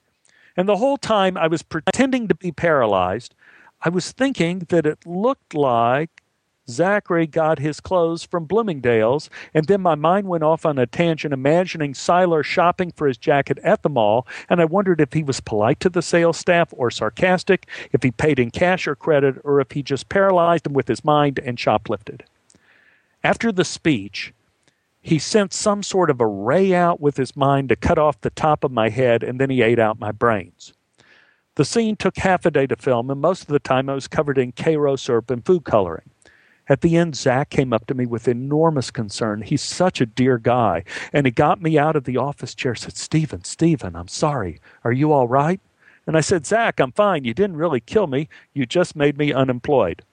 And 0.56 0.68
the 0.68 0.78
whole 0.78 0.96
time 0.96 1.36
I 1.36 1.46
was 1.46 1.62
pretending 1.62 2.26
to 2.28 2.34
be 2.34 2.50
paralyzed, 2.50 3.34
I 3.82 3.88
was 3.88 4.10
thinking 4.10 4.60
that 4.70 4.86
it 4.86 5.06
looked 5.06 5.54
like 5.54 6.22
Zachary 6.70 7.26
got 7.26 7.58
his 7.58 7.80
clothes 7.80 8.24
from 8.24 8.44
Bloomingdale's, 8.44 9.28
and 9.52 9.66
then 9.66 9.80
my 9.80 9.94
mind 9.94 10.28
went 10.28 10.44
off 10.44 10.64
on 10.64 10.78
a 10.78 10.86
tangent, 10.86 11.34
imagining 11.34 11.92
Sylar 11.92 12.44
shopping 12.44 12.92
for 12.92 13.06
his 13.06 13.18
jacket 13.18 13.58
at 13.62 13.82
the 13.82 13.88
mall, 13.88 14.26
and 14.48 14.60
I 14.60 14.64
wondered 14.64 15.00
if 15.00 15.12
he 15.12 15.22
was 15.22 15.40
polite 15.40 15.80
to 15.80 15.88
the 15.88 16.02
sales 16.02 16.38
staff 16.38 16.68
or 16.72 16.90
sarcastic, 16.90 17.66
if 17.92 18.02
he 18.02 18.10
paid 18.10 18.38
in 18.38 18.50
cash 18.50 18.86
or 18.86 18.94
credit, 18.94 19.36
or 19.44 19.60
if 19.60 19.72
he 19.72 19.82
just 19.82 20.08
paralyzed 20.08 20.66
him 20.66 20.72
with 20.72 20.88
his 20.88 21.04
mind 21.04 21.38
and 21.38 21.58
shoplifted. 21.58 22.22
After 23.22 23.52
the 23.52 23.64
speech, 23.64 24.32
he 25.02 25.18
sent 25.18 25.52
some 25.52 25.82
sort 25.82 26.10
of 26.10 26.20
a 26.20 26.26
ray 26.26 26.74
out 26.74 27.00
with 27.00 27.16
his 27.16 27.36
mind 27.36 27.68
to 27.70 27.76
cut 27.76 27.98
off 27.98 28.20
the 28.20 28.30
top 28.30 28.64
of 28.64 28.70
my 28.70 28.88
head, 28.88 29.22
and 29.22 29.40
then 29.40 29.50
he 29.50 29.62
ate 29.62 29.78
out 29.78 29.98
my 29.98 30.12
brains. 30.12 30.72
The 31.56 31.64
scene 31.64 31.96
took 31.96 32.16
half 32.18 32.46
a 32.46 32.50
day 32.50 32.66
to 32.66 32.76
film, 32.76 33.10
and 33.10 33.20
most 33.20 33.42
of 33.42 33.48
the 33.48 33.58
time 33.58 33.88
I 33.88 33.94
was 33.94 34.08
covered 34.08 34.38
in 34.38 34.52
Karo 34.52 34.96
syrup 34.96 35.30
and 35.30 35.44
food 35.44 35.64
coloring. 35.64 36.08
At 36.70 36.82
the 36.82 36.96
end, 36.96 37.16
Zach 37.16 37.50
came 37.50 37.72
up 37.72 37.86
to 37.88 37.94
me 37.94 38.06
with 38.06 38.28
enormous 38.28 38.92
concern. 38.92 39.42
He's 39.42 39.60
such 39.60 40.00
a 40.00 40.06
dear 40.06 40.38
guy. 40.38 40.84
And 41.12 41.26
he 41.26 41.32
got 41.32 41.60
me 41.60 41.76
out 41.76 41.96
of 41.96 42.04
the 42.04 42.16
office 42.16 42.54
chair, 42.54 42.76
said, 42.76 42.96
Stephen, 42.96 43.42
Stephen, 43.42 43.96
I'm 43.96 44.06
sorry. 44.06 44.60
Are 44.84 44.92
you 44.92 45.10
all 45.12 45.26
right? 45.26 45.60
And 46.06 46.16
I 46.16 46.20
said, 46.20 46.46
Zach, 46.46 46.78
I'm 46.78 46.92
fine. 46.92 47.24
You 47.24 47.34
didn't 47.34 47.56
really 47.56 47.80
kill 47.80 48.06
me. 48.06 48.28
You 48.54 48.66
just 48.66 48.94
made 48.94 49.18
me 49.18 49.32
unemployed. 49.32 50.04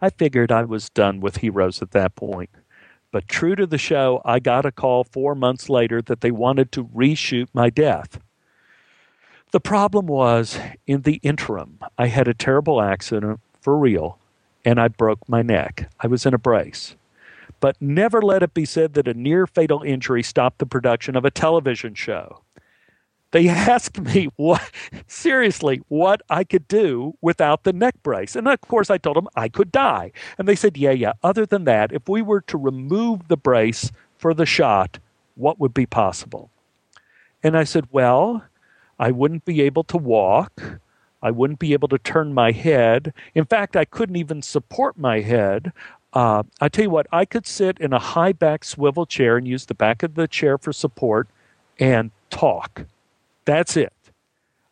I 0.00 0.10
figured 0.10 0.52
I 0.52 0.62
was 0.62 0.90
done 0.90 1.18
with 1.18 1.38
heroes 1.38 1.82
at 1.82 1.90
that 1.90 2.14
point. 2.14 2.50
But 3.10 3.26
true 3.26 3.56
to 3.56 3.66
the 3.66 3.78
show, 3.78 4.22
I 4.24 4.38
got 4.38 4.64
a 4.64 4.70
call 4.70 5.02
four 5.02 5.34
months 5.34 5.68
later 5.68 6.02
that 6.02 6.20
they 6.20 6.30
wanted 6.30 6.70
to 6.70 6.84
reshoot 6.84 7.48
my 7.52 7.68
death. 7.68 8.20
The 9.50 9.60
problem 9.60 10.06
was, 10.06 10.56
in 10.86 11.02
the 11.02 11.16
interim, 11.24 11.80
I 11.98 12.06
had 12.06 12.28
a 12.28 12.34
terrible 12.34 12.80
accident 12.80 13.40
for 13.60 13.76
real 13.76 14.20
and 14.64 14.80
I 14.80 14.88
broke 14.88 15.28
my 15.28 15.42
neck. 15.42 15.90
I 16.00 16.06
was 16.06 16.26
in 16.26 16.34
a 16.34 16.38
brace. 16.38 16.96
But 17.60 17.80
never 17.80 18.20
let 18.20 18.42
it 18.42 18.54
be 18.54 18.64
said 18.64 18.94
that 18.94 19.08
a 19.08 19.14
near 19.14 19.46
fatal 19.46 19.82
injury 19.82 20.22
stopped 20.22 20.58
the 20.58 20.66
production 20.66 21.16
of 21.16 21.24
a 21.24 21.30
television 21.30 21.94
show. 21.94 22.42
They 23.30 23.48
asked 23.50 24.00
me 24.00 24.28
what 24.36 24.70
seriously 25.06 25.82
what 25.88 26.22
I 26.30 26.44
could 26.44 26.68
do 26.68 27.16
without 27.20 27.64
the 27.64 27.72
neck 27.72 27.96
brace. 28.02 28.36
And 28.36 28.46
of 28.48 28.60
course 28.60 28.90
I 28.90 28.98
told 28.98 29.16
them 29.16 29.28
I 29.34 29.48
could 29.48 29.72
die. 29.72 30.12
And 30.38 30.46
they 30.46 30.54
said, 30.54 30.76
"Yeah, 30.76 30.92
yeah, 30.92 31.12
other 31.22 31.46
than 31.46 31.64
that, 31.64 31.92
if 31.92 32.08
we 32.08 32.22
were 32.22 32.42
to 32.42 32.56
remove 32.58 33.28
the 33.28 33.36
brace 33.36 33.90
for 34.16 34.34
the 34.34 34.46
shot, 34.46 34.98
what 35.34 35.58
would 35.58 35.74
be 35.74 35.86
possible?" 35.86 36.50
And 37.42 37.56
I 37.56 37.64
said, 37.64 37.88
"Well, 37.90 38.44
I 38.98 39.10
wouldn't 39.10 39.44
be 39.44 39.60
able 39.62 39.84
to 39.84 39.96
walk. 39.96 40.80
I 41.24 41.30
wouldn't 41.30 41.58
be 41.58 41.72
able 41.72 41.88
to 41.88 41.98
turn 41.98 42.34
my 42.34 42.52
head. 42.52 43.14
In 43.34 43.46
fact, 43.46 43.76
I 43.76 43.86
couldn't 43.86 44.16
even 44.16 44.42
support 44.42 44.98
my 44.98 45.20
head. 45.20 45.72
Uh, 46.12 46.42
I 46.60 46.68
tell 46.68 46.84
you 46.84 46.90
what, 46.90 47.06
I 47.10 47.24
could 47.24 47.46
sit 47.46 47.78
in 47.78 47.94
a 47.94 47.98
high 47.98 48.32
back 48.32 48.62
swivel 48.62 49.06
chair 49.06 49.38
and 49.38 49.48
use 49.48 49.64
the 49.64 49.74
back 49.74 50.02
of 50.02 50.16
the 50.16 50.28
chair 50.28 50.58
for 50.58 50.70
support 50.70 51.26
and 51.80 52.10
talk. 52.28 52.84
That's 53.46 53.74
it. 53.74 53.94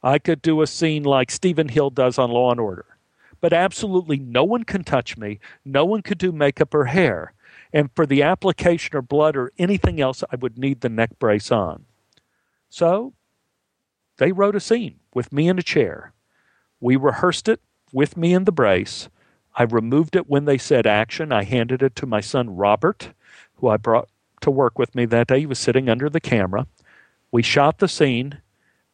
I 0.03 0.18
could 0.18 0.42
do 0.42 0.61
a 0.61 0.66
scene 0.66 1.05
like 1.05 1.30
Steven 1.30 1.68
Hill 1.68 1.88
does 1.88 2.18
on 2.18 2.30
Law 2.30 2.50
and 2.50 2.61
Order. 2.61 2.84
But 3.40 3.55
absolutely 3.55 4.18
no 4.18 4.44
one 4.44 4.64
can 4.64 4.84
touch 4.84 5.16
me. 5.16 5.40
No 5.64 5.86
one 5.86 6.03
could 6.03 6.18
do 6.18 6.32
makeup 6.32 6.74
or 6.74 6.84
hair. 6.84 7.32
And 7.72 7.90
for 7.96 8.05
the 8.05 8.22
application 8.22 8.94
or 8.94 9.03
blood 9.03 9.36
or 9.38 9.53
anything 9.59 10.03
else, 10.03 10.22
I 10.30 10.36
would 10.36 10.59
need 10.59 10.82
the 10.82 10.90
neck 10.90 11.18
brace 11.18 11.50
on. 11.50 11.86
So 12.68 13.14
they 14.18 14.32
wrote 14.32 14.55
a 14.55 14.61
scene 14.61 14.96
with 15.14 15.32
me 15.32 15.48
in 15.48 15.59
a 15.59 15.62
chair. 15.62 16.12
We 16.82 16.96
rehearsed 16.96 17.48
it 17.48 17.60
with 17.92 18.16
me 18.16 18.34
in 18.34 18.42
the 18.42 18.50
brace. 18.50 19.08
I 19.54 19.62
removed 19.62 20.16
it 20.16 20.28
when 20.28 20.46
they 20.46 20.58
said 20.58 20.84
action. 20.84 21.30
I 21.30 21.44
handed 21.44 21.80
it 21.80 21.94
to 21.96 22.06
my 22.06 22.20
son 22.20 22.56
Robert, 22.56 23.10
who 23.58 23.68
I 23.68 23.76
brought 23.76 24.08
to 24.40 24.50
work 24.50 24.80
with 24.80 24.92
me 24.92 25.06
that 25.06 25.28
day. 25.28 25.40
He 25.40 25.46
was 25.46 25.60
sitting 25.60 25.88
under 25.88 26.10
the 26.10 26.20
camera. 26.20 26.66
We 27.30 27.40
shot 27.40 27.78
the 27.78 27.86
scene. 27.86 28.40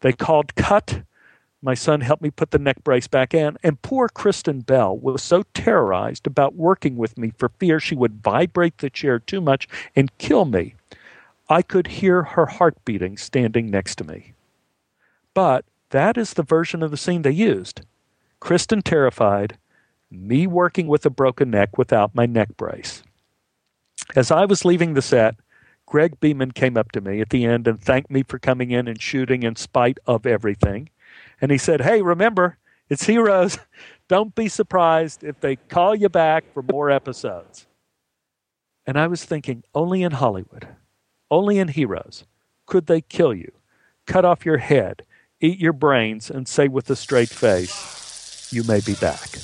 They 0.00 0.12
called 0.12 0.54
cut. 0.54 1.02
My 1.62 1.72
son 1.72 2.02
helped 2.02 2.22
me 2.22 2.30
put 2.30 2.50
the 2.50 2.58
neck 2.58 2.84
brace 2.84 3.08
back 3.08 3.32
in. 3.32 3.56
And 3.62 3.80
poor 3.80 4.10
Kristen 4.10 4.60
Bell 4.60 4.94
was 4.94 5.22
so 5.22 5.44
terrorized 5.54 6.26
about 6.26 6.54
working 6.54 6.96
with 6.96 7.16
me 7.16 7.32
for 7.38 7.48
fear 7.58 7.80
she 7.80 7.96
would 7.96 8.22
vibrate 8.22 8.78
the 8.78 8.90
chair 8.90 9.18
too 9.18 9.40
much 9.40 9.66
and 9.96 10.16
kill 10.18 10.44
me. 10.44 10.74
I 11.48 11.62
could 11.62 11.86
hear 11.86 12.22
her 12.22 12.44
heart 12.44 12.84
beating 12.84 13.16
standing 13.16 13.70
next 13.70 13.96
to 13.96 14.04
me. 14.04 14.34
But 15.32 15.64
that 15.90 16.16
is 16.16 16.34
the 16.34 16.42
version 16.42 16.82
of 16.82 16.90
the 16.90 16.96
scene 16.96 17.22
they 17.22 17.30
used. 17.30 17.82
Kristen 18.40 18.82
terrified, 18.82 19.58
me 20.10 20.46
working 20.46 20.86
with 20.86 21.04
a 21.06 21.10
broken 21.10 21.50
neck 21.50 21.76
without 21.78 22.14
my 22.14 22.26
neck 22.26 22.56
brace. 22.56 23.02
As 24.14 24.30
I 24.30 24.44
was 24.44 24.64
leaving 24.64 24.94
the 24.94 25.02
set, 25.02 25.36
Greg 25.86 26.20
Beeman 26.20 26.52
came 26.52 26.76
up 26.76 26.92
to 26.92 27.00
me 27.00 27.20
at 27.20 27.30
the 27.30 27.44
end 27.44 27.66
and 27.66 27.80
thanked 27.80 28.10
me 28.10 28.22
for 28.22 28.38
coming 28.38 28.70
in 28.70 28.88
and 28.88 29.00
shooting 29.00 29.42
in 29.42 29.56
spite 29.56 29.98
of 30.06 30.26
everything. 30.26 30.90
And 31.40 31.50
he 31.50 31.58
said, 31.58 31.80
Hey, 31.80 32.02
remember, 32.02 32.58
it's 32.88 33.04
Heroes. 33.04 33.58
Don't 34.08 34.34
be 34.34 34.48
surprised 34.48 35.24
if 35.24 35.40
they 35.40 35.56
call 35.56 35.94
you 35.94 36.08
back 36.08 36.44
for 36.52 36.62
more 36.62 36.90
episodes. 36.90 37.66
And 38.86 38.98
I 38.98 39.06
was 39.06 39.24
thinking, 39.24 39.64
only 39.74 40.02
in 40.02 40.12
Hollywood, 40.12 40.68
only 41.30 41.58
in 41.58 41.68
Heroes, 41.68 42.24
could 42.64 42.86
they 42.86 43.02
kill 43.02 43.34
you, 43.34 43.52
cut 44.06 44.24
off 44.24 44.46
your 44.46 44.58
head, 44.58 45.02
eat 45.40 45.58
your 45.58 45.72
brains, 45.72 46.30
and 46.30 46.48
say 46.48 46.68
with 46.68 46.90
a 46.90 46.96
straight 46.96 47.28
face, 47.28 48.52
You 48.52 48.64
may 48.64 48.80
be 48.80 48.94
back. 48.94 49.38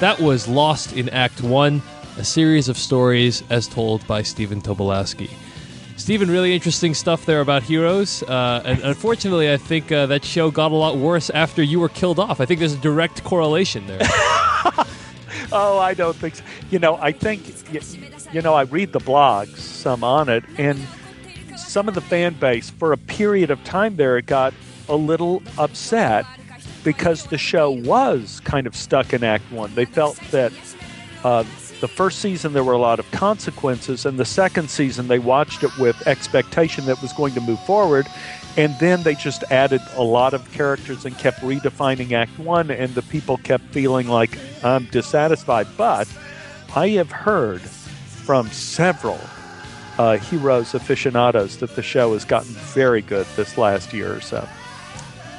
That 0.00 0.20
was 0.20 0.46
Lost 0.46 0.92
in 0.96 1.08
Act 1.08 1.42
One, 1.42 1.82
a 2.18 2.24
series 2.24 2.68
of 2.68 2.78
stories 2.78 3.42
as 3.50 3.66
told 3.66 4.06
by 4.06 4.22
Stephen 4.22 4.60
Tobolowsky. 4.60 5.28
Stephen, 5.96 6.30
really 6.30 6.54
interesting 6.54 6.94
stuff 6.94 7.26
there 7.26 7.40
about 7.40 7.64
heroes. 7.64 8.22
Uh, 8.22 8.62
and 8.64 8.80
unfortunately, 8.82 9.52
I 9.52 9.56
think 9.56 9.90
uh, 9.90 10.06
that 10.06 10.24
show 10.24 10.52
got 10.52 10.70
a 10.70 10.76
lot 10.76 10.96
worse 10.96 11.30
after 11.30 11.64
you 11.64 11.80
were 11.80 11.88
killed 11.88 12.20
off. 12.20 12.40
I 12.40 12.44
think 12.46 12.60
there's 12.60 12.74
a 12.74 12.78
direct 12.78 13.24
correlation 13.24 13.86
there. 13.86 14.00
Oh, 15.50 15.78
I 15.78 15.94
don't 15.94 16.14
think 16.14 16.34
so. 16.34 16.44
You 16.70 16.78
know, 16.78 16.96
I 16.96 17.10
think, 17.10 17.42
y- 17.72 17.80
you 18.32 18.42
know, 18.42 18.52
I 18.52 18.62
read 18.62 18.92
the 18.92 18.98
blogs, 18.98 19.56
some 19.56 20.04
on 20.04 20.28
it, 20.28 20.44
and 20.58 20.78
some 21.56 21.88
of 21.88 21.94
the 21.94 22.02
fan 22.02 22.34
base, 22.34 22.68
for 22.68 22.92
a 22.92 22.98
period 22.98 23.50
of 23.50 23.62
time 23.64 23.96
there, 23.96 24.18
it 24.18 24.26
got 24.26 24.52
a 24.90 24.96
little 24.96 25.42
upset 25.56 26.26
because 26.84 27.26
the 27.26 27.38
show 27.38 27.70
was 27.70 28.40
kind 28.44 28.66
of 28.66 28.74
stuck 28.74 29.12
in 29.12 29.24
Act 29.24 29.50
One. 29.52 29.74
They 29.74 29.84
felt 29.84 30.16
that 30.30 30.52
uh, 31.24 31.44
the 31.80 31.88
first 31.88 32.20
season 32.20 32.52
there 32.52 32.64
were 32.64 32.72
a 32.72 32.78
lot 32.78 32.98
of 32.98 33.10
consequences, 33.10 34.06
and 34.06 34.18
the 34.18 34.24
second 34.24 34.70
season 34.70 35.08
they 35.08 35.18
watched 35.18 35.62
it 35.62 35.76
with 35.78 36.06
expectation 36.06 36.86
that 36.86 37.00
was 37.02 37.12
going 37.12 37.34
to 37.34 37.40
move 37.40 37.60
forward. 37.64 38.06
And 38.56 38.76
then 38.80 39.04
they 39.04 39.14
just 39.14 39.44
added 39.52 39.80
a 39.94 40.02
lot 40.02 40.34
of 40.34 40.50
characters 40.50 41.04
and 41.04 41.16
kept 41.16 41.38
redefining 41.40 42.12
Act 42.12 42.36
One, 42.38 42.70
and 42.70 42.94
the 42.94 43.02
people 43.02 43.36
kept 43.38 43.64
feeling 43.66 44.08
like 44.08 44.36
I'm 44.64 44.86
dissatisfied. 44.86 45.68
But 45.76 46.08
I 46.74 46.88
have 46.90 47.12
heard 47.12 47.60
from 47.60 48.48
several 48.48 49.20
uh, 49.98 50.16
Heroes 50.16 50.74
aficionados 50.74 51.58
that 51.58 51.74
the 51.76 51.82
show 51.82 52.12
has 52.14 52.24
gotten 52.24 52.52
very 52.52 53.02
good 53.02 53.26
this 53.36 53.56
last 53.58 53.92
year 53.92 54.14
or 54.14 54.20
so. 54.20 54.48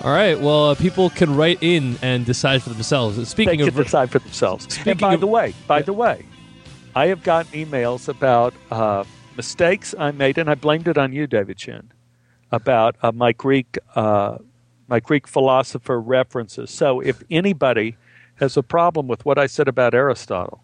All 0.04 0.12
right. 0.12 0.40
Well, 0.40 0.70
uh, 0.70 0.76
people 0.76 1.10
can 1.10 1.36
write 1.36 1.58
in 1.62 1.98
and 2.02 2.26
decide 2.26 2.64
for 2.64 2.70
themselves. 2.70 3.18
They 3.18 3.26
Speaking 3.26 3.60
can 3.60 3.68
of, 3.68 3.76
decide 3.76 4.10
for 4.10 4.20
themselves. 4.20 4.66
Speaking 4.74 4.92
and 4.92 5.00
by 5.00 5.14
of- 5.16 5.20
the 5.20 5.28
way, 5.28 5.54
by 5.68 5.80
Yeah. 5.80 5.84
the 5.84 5.94
way, 5.94 6.26
I 6.96 7.08
have 7.08 7.22
gotten 7.24 7.52
emails 7.52 8.08
about 8.08 8.54
uh, 8.72 9.04
mistakes 9.36 9.94
I 9.98 10.12
made, 10.12 10.38
and 10.38 10.50
I 10.50 10.56
blamed 10.56 10.88
it 10.88 10.98
on 10.98 11.12
you, 11.12 11.28
David 11.28 11.58
Chen, 11.58 11.92
about 12.52 12.96
uh, 13.02 13.12
my 13.12 13.32
Greek 13.34 13.78
uh, 13.96 14.38
my 14.88 15.00
Greek 15.00 15.28
philosopher 15.28 16.00
references. 16.02 16.72
So 16.72 17.00
if 17.00 17.22
anybody 17.30 17.96
has 18.36 18.58
a 18.58 18.64
problem 18.64 19.08
with 19.08 19.24
what 19.24 19.38
I 19.38 19.46
said 19.46 19.68
about 19.68 19.94
Aristotle, 19.94 20.64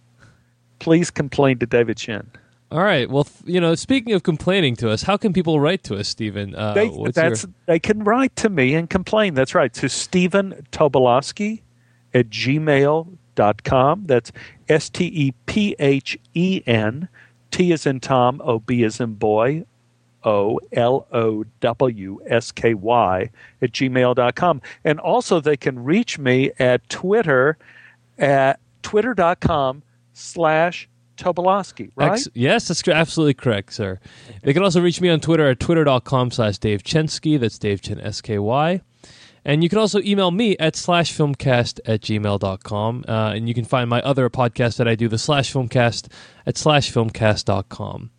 please 0.79 1.11
complain 1.11 1.59
to 1.59 1.65
David 1.67 1.97
Chen. 1.97 2.31
All 2.71 2.83
right. 2.83 3.09
Well, 3.09 3.27
you 3.45 3.61
know, 3.61 3.75
speaking 3.75 4.13
of 4.13 4.23
complaining 4.23 4.75
to 4.77 4.89
us, 4.89 5.03
how 5.03 5.17
can 5.17 5.33
people 5.33 5.59
write 5.59 5.83
to 5.83 5.95
us, 5.97 6.07
Stephen? 6.09 6.55
Uh, 6.55 6.73
They, 6.73 6.89
that's, 7.13 7.43
your- 7.43 7.53
they 7.67 7.79
can 7.79 8.03
write 8.03 8.35
to 8.37 8.49
me 8.49 8.73
and 8.75 8.89
complain. 8.89 9.33
That's 9.33 9.53
right. 9.55 9.73
To 9.75 9.87
Stephen 9.89 10.65
Tobolowsky 10.71 11.61
at 12.13 12.29
gmail.com. 12.29 14.05
That's 14.07 14.31
S 14.69 14.89
T 14.89 15.05
E 15.05 15.33
P 15.45 15.75
H 15.79 16.17
E 16.33 16.61
N. 16.65 17.07
T 17.51 17.71
is 17.71 17.85
in 17.85 17.99
Tom, 17.99 18.41
O 18.43 18.59
B 18.59 18.83
is 18.83 18.99
in 18.99 19.13
boy, 19.13 19.65
O 20.23 20.59
L 20.73 21.07
O 21.13 21.45
W 21.61 22.19
S 22.25 22.51
K 22.51 22.73
Y 22.73 23.29
at 23.61 23.71
gmail.com. 23.71 24.61
And 24.83 24.99
also, 24.99 25.39
they 25.39 25.55
can 25.55 25.83
reach 25.83 26.17
me 26.19 26.51
at 26.59 26.87
Twitter 26.89 27.57
at 28.17 28.59
twitter.com 28.81 29.83
slash 30.13 30.87
Tobolowsky, 31.15 31.91
right? 31.95 32.13
Ex- 32.13 32.27
yes, 32.33 32.67
that's 32.67 32.87
absolutely 32.87 33.33
correct, 33.33 33.73
sir. 33.73 33.99
They 34.43 34.53
can 34.53 34.63
also 34.63 34.81
reach 34.81 35.01
me 35.01 35.09
on 35.09 35.19
Twitter 35.19 35.49
at 35.49 35.59
twitter.com 35.59 36.31
slash 36.31 36.57
Dave 36.57 36.83
Chensky. 36.83 37.39
That's 37.39 37.57
Dave 37.57 37.81
Chen, 37.81 37.99
S-K-Y. 37.99 38.81
And 39.47 39.61
you 39.61 39.69
can 39.69 39.77
also 39.77 40.01
email 40.01 40.31
me 40.31 40.57
at 40.57 40.73
slashfilmcast 40.73 41.79
at 41.85 42.01
gmail.com. 42.01 43.05
Uh, 43.07 43.11
and 43.35 43.47
you 43.47 43.53
can 43.53 43.63
find 43.63 43.89
my 43.89 44.01
other 44.01 44.27
podcast 44.29 44.77
that 44.77 44.87
I 44.87 44.95
do, 44.95 45.07
the 45.07 45.19
Slash 45.19 45.53
Filmcast, 45.53 46.11
at 46.47 46.55
slashfilmcast.com. 46.55 48.09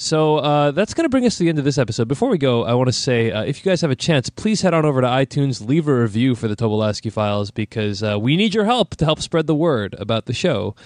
So 0.00 0.36
uh, 0.36 0.70
that's 0.70 0.94
going 0.94 1.04
to 1.06 1.08
bring 1.08 1.26
us 1.26 1.36
to 1.38 1.42
the 1.42 1.48
end 1.48 1.58
of 1.58 1.64
this 1.64 1.76
episode. 1.76 2.06
Before 2.06 2.28
we 2.28 2.38
go, 2.38 2.64
I 2.64 2.72
want 2.74 2.86
to 2.86 2.92
say 2.92 3.32
uh, 3.32 3.42
if 3.42 3.58
you 3.58 3.68
guys 3.68 3.80
have 3.80 3.90
a 3.90 3.96
chance, 3.96 4.30
please 4.30 4.62
head 4.62 4.72
on 4.72 4.84
over 4.84 5.00
to 5.00 5.06
iTunes, 5.08 5.66
leave 5.66 5.88
a 5.88 5.94
review 6.00 6.36
for 6.36 6.46
the 6.46 6.54
Tobolowsky 6.54 7.12
Files 7.12 7.50
because 7.50 8.00
uh, 8.00 8.16
we 8.18 8.36
need 8.36 8.54
your 8.54 8.64
help 8.64 8.94
to 8.96 9.04
help 9.04 9.20
spread 9.20 9.48
the 9.48 9.56
word 9.56 9.96
about 9.98 10.26
the 10.26 10.32
show. 10.32 10.76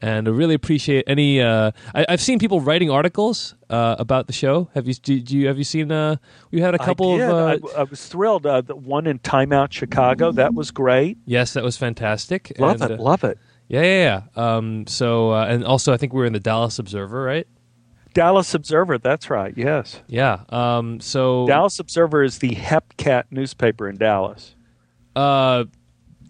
And 0.00 0.28
I 0.28 0.30
really 0.30 0.54
appreciate 0.54 1.04
any. 1.08 1.40
Uh, 1.40 1.72
I, 1.92 2.06
have 2.08 2.20
seen 2.20 2.38
people 2.38 2.60
writing 2.60 2.88
articles 2.88 3.56
uh, 3.68 3.96
about 3.98 4.28
the 4.28 4.32
show. 4.32 4.70
Have 4.74 4.86
you? 4.86 4.94
Did 4.94 5.30
you? 5.30 5.48
Have 5.48 5.58
you 5.58 5.64
seen? 5.64 5.90
Uh, 5.90 6.16
we 6.52 6.60
had 6.60 6.74
a 6.74 6.78
couple 6.78 7.20
I 7.20 7.24
of. 7.24 7.64
I, 7.64 7.80
I, 7.80 7.82
was 7.82 8.06
thrilled. 8.06 8.44
the 8.44 8.76
one 8.76 9.08
in 9.08 9.18
Time 9.18 9.52
Out 9.52 9.72
Chicago 9.72 10.30
that 10.32 10.54
was 10.54 10.70
great. 10.70 11.18
Yes, 11.24 11.54
that 11.54 11.64
was 11.64 11.76
fantastic. 11.76 12.52
Love 12.58 12.80
and, 12.80 12.92
it. 12.92 13.00
love 13.00 13.24
it. 13.24 13.38
Yeah, 13.68 13.82
yeah, 13.82 14.22
yeah. 14.36 14.56
Um, 14.56 14.86
so, 14.86 15.34
and 15.34 15.64
also, 15.64 15.92
I 15.92 15.96
think 15.96 16.12
we 16.12 16.20
were 16.20 16.26
in 16.26 16.32
the 16.32 16.40
Dallas 16.40 16.78
Observer, 16.78 17.22
right? 17.22 17.46
Dallas 18.14 18.54
Observer. 18.54 18.98
That's 18.98 19.30
right. 19.30 19.52
Yes. 19.56 20.00
Yeah. 20.06 20.40
Um, 20.48 21.00
so 21.00 21.46
Dallas 21.46 21.78
Observer 21.78 22.22
is 22.22 22.38
the 22.38 22.50
Hepcat 22.50 23.24
newspaper 23.30 23.88
in 23.88 23.96
Dallas. 23.96 24.54
Uh, 25.14 25.64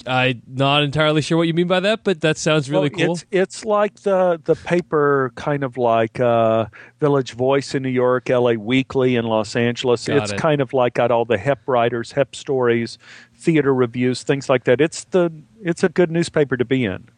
I'm 0.06 0.42
not 0.46 0.82
entirely 0.82 1.22
sure 1.22 1.36
what 1.38 1.46
you 1.46 1.54
mean 1.54 1.66
by 1.66 1.80
that, 1.80 2.04
but 2.04 2.20
that 2.20 2.36
sounds 2.38 2.70
really 2.70 2.90
well, 2.90 3.06
cool. 3.06 3.14
It's, 3.14 3.26
it's 3.30 3.64
like 3.64 3.94
the 4.00 4.40
the 4.42 4.54
paper, 4.54 5.32
kind 5.34 5.64
of 5.64 5.76
like 5.76 6.20
uh, 6.20 6.66
Village 7.00 7.32
Voice 7.32 7.74
in 7.74 7.82
New 7.82 7.88
York, 7.88 8.30
L.A. 8.30 8.56
Weekly 8.56 9.16
in 9.16 9.24
Los 9.26 9.56
Angeles. 9.56 10.06
Got 10.06 10.18
it's 10.18 10.32
it. 10.32 10.38
kind 10.38 10.60
of 10.60 10.72
like 10.72 10.94
got 10.94 11.10
all 11.10 11.24
the 11.24 11.38
Hep 11.38 11.60
writers, 11.66 12.12
Hep 12.12 12.34
stories, 12.34 12.98
theater 13.34 13.74
reviews, 13.74 14.22
things 14.22 14.48
like 14.48 14.64
that. 14.64 14.80
It's 14.80 15.04
the 15.04 15.32
it's 15.62 15.82
a 15.82 15.88
good 15.88 16.10
newspaper 16.10 16.56
to 16.56 16.64
be 16.64 16.84
in. 16.84 17.08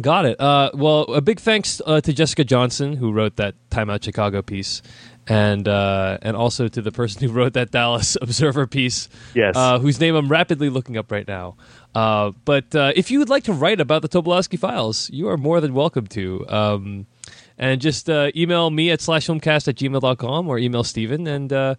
Got 0.00 0.24
it. 0.24 0.40
Uh, 0.40 0.70
well, 0.74 1.02
a 1.04 1.20
big 1.20 1.40
thanks 1.40 1.82
uh, 1.84 2.00
to 2.02 2.12
Jessica 2.12 2.44
Johnson 2.44 2.94
who 2.94 3.12
wrote 3.12 3.36
that 3.36 3.54
Time 3.70 3.90
Out 3.90 4.04
Chicago 4.04 4.40
piece, 4.40 4.82
and 5.30 5.68
uh, 5.68 6.18
and 6.22 6.36
also 6.36 6.66
to 6.66 6.82
the 6.82 6.90
person 6.90 7.22
who 7.26 7.32
wrote 7.32 7.54
that 7.54 7.70
Dallas 7.70 8.18
Observer 8.22 8.66
piece. 8.66 9.08
Yes. 9.34 9.56
Uh, 9.56 9.78
whose 9.78 10.00
name 10.00 10.16
I'm 10.16 10.28
rapidly 10.28 10.68
looking 10.68 10.98
up 10.98 11.10
right 11.10 11.26
now. 11.26 11.56
Uh, 11.94 12.32
but 12.44 12.74
uh, 12.74 12.92
if 12.96 13.10
you 13.10 13.20
would 13.20 13.28
like 13.28 13.44
to 13.44 13.52
write 13.52 13.80
about 13.80 14.02
the 14.02 14.08
Tobolowsky 14.08 14.58
files, 14.58 15.08
you 15.10 15.28
are 15.28 15.36
more 15.36 15.60
than 15.60 15.72
welcome 15.72 16.06
to. 16.08 16.44
Um, 16.48 17.06
and 17.56 17.80
just 17.80 18.10
uh, 18.10 18.32
email 18.34 18.70
me 18.70 18.90
at 18.90 19.00
slashfilmcast 19.00 19.68
at 19.68 19.76
gmail.com 19.76 20.48
or 20.48 20.58
email 20.58 20.82
Stephen 20.82 21.26
and 21.26 21.52
uh, 21.52 21.74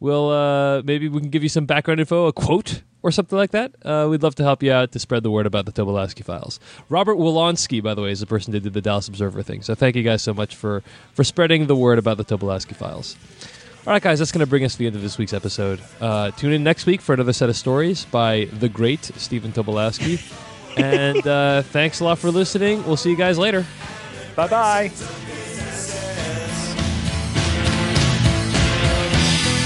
we'll 0.00 0.30
uh, 0.30 0.82
maybe 0.82 1.08
we 1.08 1.20
can 1.20 1.30
give 1.30 1.42
you 1.42 1.48
some 1.48 1.66
background 1.66 2.00
info, 2.00 2.26
a 2.26 2.32
quote 2.32 2.82
or 3.06 3.12
something 3.12 3.38
like 3.38 3.52
that. 3.52 3.72
Uh, 3.84 4.08
we'd 4.10 4.22
love 4.24 4.34
to 4.34 4.42
help 4.42 4.64
you 4.64 4.72
out 4.72 4.90
to 4.90 4.98
spread 4.98 5.22
the 5.22 5.30
word 5.30 5.46
about 5.46 5.64
the 5.64 5.70
Tobolowsky 5.70 6.24
files. 6.24 6.58
Robert 6.88 7.16
Wilonsky, 7.16 7.80
by 7.80 7.94
the 7.94 8.02
way, 8.02 8.10
is 8.10 8.18
the 8.18 8.26
person 8.26 8.50
that 8.52 8.64
did 8.64 8.74
the 8.74 8.80
Dallas 8.80 9.06
Observer 9.06 9.42
thing. 9.42 9.62
So 9.62 9.76
thank 9.76 9.94
you 9.94 10.02
guys 10.02 10.22
so 10.22 10.34
much 10.34 10.56
for, 10.56 10.82
for 11.14 11.22
spreading 11.22 11.68
the 11.68 11.76
word 11.76 12.00
about 12.00 12.16
the 12.16 12.24
Tobolowsky 12.24 12.74
files. 12.74 13.16
All 13.86 13.92
right, 13.92 14.02
guys, 14.02 14.18
that's 14.18 14.32
going 14.32 14.40
to 14.40 14.46
bring 14.48 14.64
us 14.64 14.72
to 14.72 14.78
the 14.78 14.88
end 14.88 14.96
of 14.96 15.02
this 15.02 15.18
week's 15.18 15.32
episode. 15.32 15.80
Uh, 16.00 16.32
tune 16.32 16.52
in 16.52 16.64
next 16.64 16.86
week 16.86 17.00
for 17.00 17.14
another 17.14 17.32
set 17.32 17.48
of 17.48 17.56
stories 17.56 18.04
by 18.06 18.46
the 18.46 18.68
great 18.68 19.04
Stephen 19.04 19.52
Tobolowsky. 19.52 20.20
and 20.76 21.24
uh, 21.24 21.62
thanks 21.62 22.00
a 22.00 22.04
lot 22.04 22.18
for 22.18 22.32
listening. 22.32 22.84
We'll 22.84 22.96
see 22.96 23.10
you 23.10 23.16
guys 23.16 23.38
later. 23.38 23.64
Bye 24.34 24.48
bye. 24.48 24.90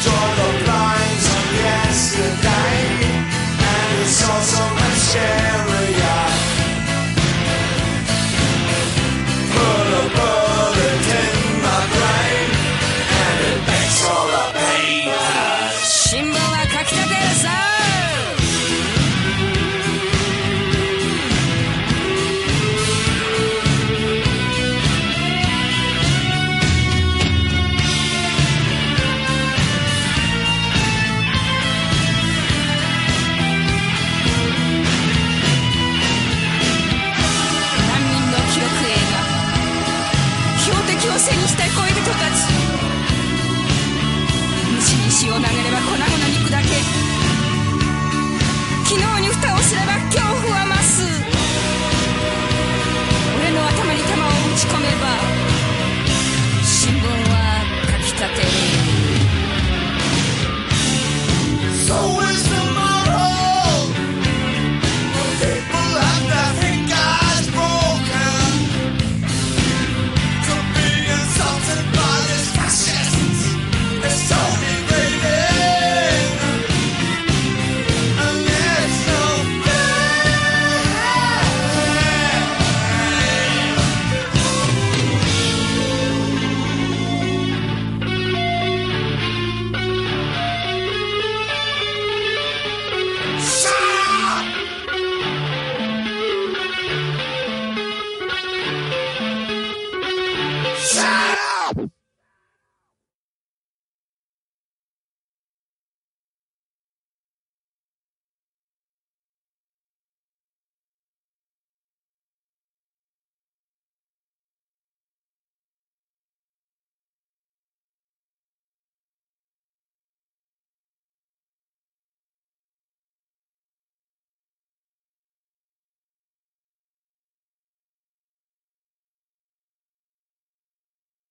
Draw 0.03 0.35
the 0.37 0.67
lines 0.67 1.27
on 1.35 1.55
yesterday, 1.55 2.80
also 4.31 4.63
sharing. 4.95 5.80